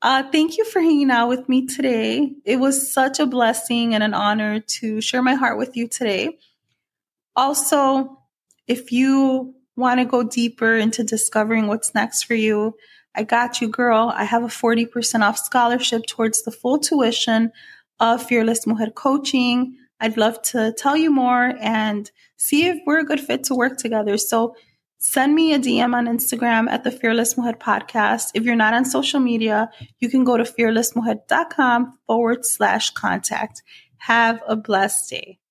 Uh, 0.00 0.24
thank 0.32 0.58
you 0.58 0.64
for 0.64 0.80
hanging 0.80 1.10
out 1.10 1.28
with 1.28 1.48
me 1.48 1.66
today. 1.66 2.32
It 2.44 2.56
was 2.56 2.92
such 2.92 3.20
a 3.20 3.26
blessing 3.26 3.94
and 3.94 4.02
an 4.02 4.14
honor 4.14 4.60
to 4.60 5.00
share 5.00 5.22
my 5.22 5.34
heart 5.34 5.58
with 5.58 5.76
you 5.76 5.86
today. 5.86 6.38
Also, 7.36 8.21
if 8.72 8.90
you 8.90 9.54
want 9.76 10.00
to 10.00 10.06
go 10.06 10.22
deeper 10.22 10.74
into 10.76 11.04
discovering 11.04 11.66
what's 11.66 11.94
next 11.94 12.22
for 12.22 12.34
you, 12.34 12.74
I 13.14 13.22
got 13.22 13.60
you, 13.60 13.68
girl. 13.68 14.10
I 14.14 14.24
have 14.24 14.42
a 14.42 14.46
40% 14.46 15.20
off 15.20 15.38
scholarship 15.38 16.06
towards 16.06 16.42
the 16.42 16.50
full 16.50 16.78
tuition 16.78 17.52
of 18.00 18.22
Fearless 18.22 18.66
Mujer 18.66 18.90
Coaching. 18.90 19.76
I'd 20.00 20.16
love 20.16 20.40
to 20.52 20.72
tell 20.72 20.96
you 20.96 21.10
more 21.10 21.52
and 21.60 22.10
see 22.38 22.66
if 22.66 22.78
we're 22.86 23.00
a 23.00 23.04
good 23.04 23.20
fit 23.20 23.44
to 23.44 23.54
work 23.54 23.76
together. 23.76 24.16
So 24.16 24.56
send 24.98 25.34
me 25.34 25.52
a 25.52 25.58
DM 25.58 25.94
on 25.94 26.06
Instagram 26.06 26.70
at 26.70 26.82
the 26.82 26.90
Fearless 26.90 27.36
Mujer 27.36 27.58
Podcast. 27.58 28.30
If 28.34 28.44
you're 28.44 28.56
not 28.56 28.72
on 28.72 28.86
social 28.86 29.20
media, 29.20 29.70
you 30.00 30.08
can 30.08 30.24
go 30.24 30.38
to 30.38 30.44
fearlessmujer.com 30.44 31.98
forward 32.06 32.46
slash 32.46 32.90
contact. 32.90 33.62
Have 33.98 34.40
a 34.48 34.56
blessed 34.56 35.10
day. 35.10 35.41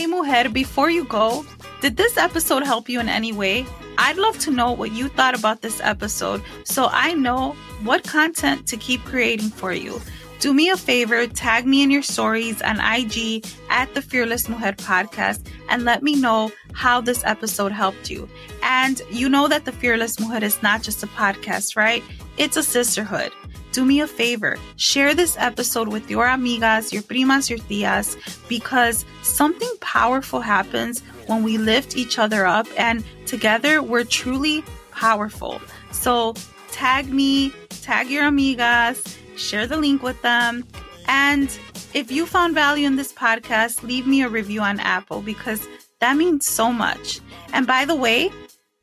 Hey, 0.00 0.06
Mujer, 0.06 0.48
before 0.48 0.88
you 0.88 1.04
go, 1.04 1.44
did 1.82 1.98
this 1.98 2.16
episode 2.16 2.62
help 2.62 2.88
you 2.88 3.00
in 3.00 3.08
any 3.10 3.32
way? 3.32 3.66
I'd 3.98 4.16
love 4.16 4.38
to 4.38 4.50
know 4.50 4.72
what 4.72 4.92
you 4.92 5.08
thought 5.08 5.38
about 5.38 5.60
this 5.60 5.78
episode 5.84 6.42
so 6.64 6.88
I 6.90 7.12
know 7.12 7.52
what 7.82 8.04
content 8.04 8.66
to 8.68 8.78
keep 8.78 9.04
creating 9.04 9.50
for 9.50 9.74
you. 9.74 10.00
Do 10.38 10.54
me 10.54 10.70
a 10.70 10.78
favor, 10.78 11.26
tag 11.26 11.66
me 11.66 11.82
in 11.82 11.90
your 11.90 12.00
stories 12.00 12.62
on 12.62 12.80
IG 12.80 13.44
at 13.68 13.92
the 13.92 14.00
Fearless 14.00 14.48
Mujer 14.48 14.72
podcast 14.72 15.46
and 15.68 15.84
let 15.84 16.02
me 16.02 16.16
know 16.16 16.50
how 16.72 17.02
this 17.02 17.22
episode 17.26 17.70
helped 17.70 18.08
you. 18.08 18.26
And 18.62 19.02
you 19.10 19.28
know 19.28 19.48
that 19.48 19.66
the 19.66 19.72
Fearless 19.72 20.18
Mujer 20.18 20.42
is 20.42 20.62
not 20.62 20.82
just 20.82 21.02
a 21.02 21.08
podcast, 21.08 21.76
right? 21.76 22.02
It's 22.38 22.56
a 22.56 22.62
sisterhood 22.62 23.32
do 23.72 23.84
me 23.84 24.00
a 24.00 24.06
favor, 24.06 24.56
share 24.76 25.14
this 25.14 25.36
episode 25.38 25.88
with 25.88 26.10
your 26.10 26.26
amigas, 26.26 26.92
your 26.92 27.02
primas, 27.02 27.48
your 27.48 27.58
tias, 27.60 28.16
because 28.48 29.04
something 29.22 29.72
powerful 29.80 30.40
happens 30.40 31.00
when 31.26 31.42
we 31.42 31.58
lift 31.58 31.96
each 31.96 32.18
other 32.18 32.46
up, 32.46 32.66
and 32.76 33.04
together 33.26 33.82
we're 33.82 34.04
truly 34.04 34.64
powerful. 34.90 35.60
So 35.92 36.34
tag 36.72 37.12
me, 37.12 37.52
tag 37.68 38.10
your 38.10 38.24
amigas, 38.24 39.16
share 39.36 39.66
the 39.66 39.76
link 39.76 40.02
with 40.02 40.20
them. 40.22 40.66
And 41.06 41.56
if 41.94 42.10
you 42.10 42.26
found 42.26 42.54
value 42.54 42.86
in 42.86 42.96
this 42.96 43.12
podcast, 43.12 43.82
leave 43.82 44.06
me 44.06 44.22
a 44.22 44.28
review 44.28 44.60
on 44.60 44.80
Apple 44.80 45.22
because 45.22 45.66
that 46.00 46.16
means 46.16 46.46
so 46.46 46.72
much. 46.72 47.20
And 47.52 47.66
by 47.66 47.84
the 47.84 47.94
way, 47.94 48.30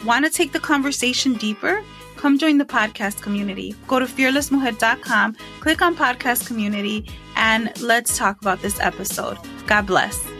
want 0.05 0.25
to 0.25 0.31
take 0.31 0.51
the 0.51 0.59
conversation 0.59 1.33
deeper? 1.33 1.83
Come 2.17 2.37
join 2.37 2.57
the 2.57 2.65
podcast 2.65 3.21
community. 3.21 3.75
Go 3.87 3.99
to 3.99 4.05
fearlessmujer.com, 4.05 5.35
click 5.59 5.81
on 5.81 5.95
podcast 5.95 6.47
community, 6.47 7.09
and 7.35 7.71
let's 7.81 8.17
talk 8.17 8.41
about 8.41 8.61
this 8.61 8.79
episode. 8.79 9.37
God 9.67 9.85
bless. 9.85 10.36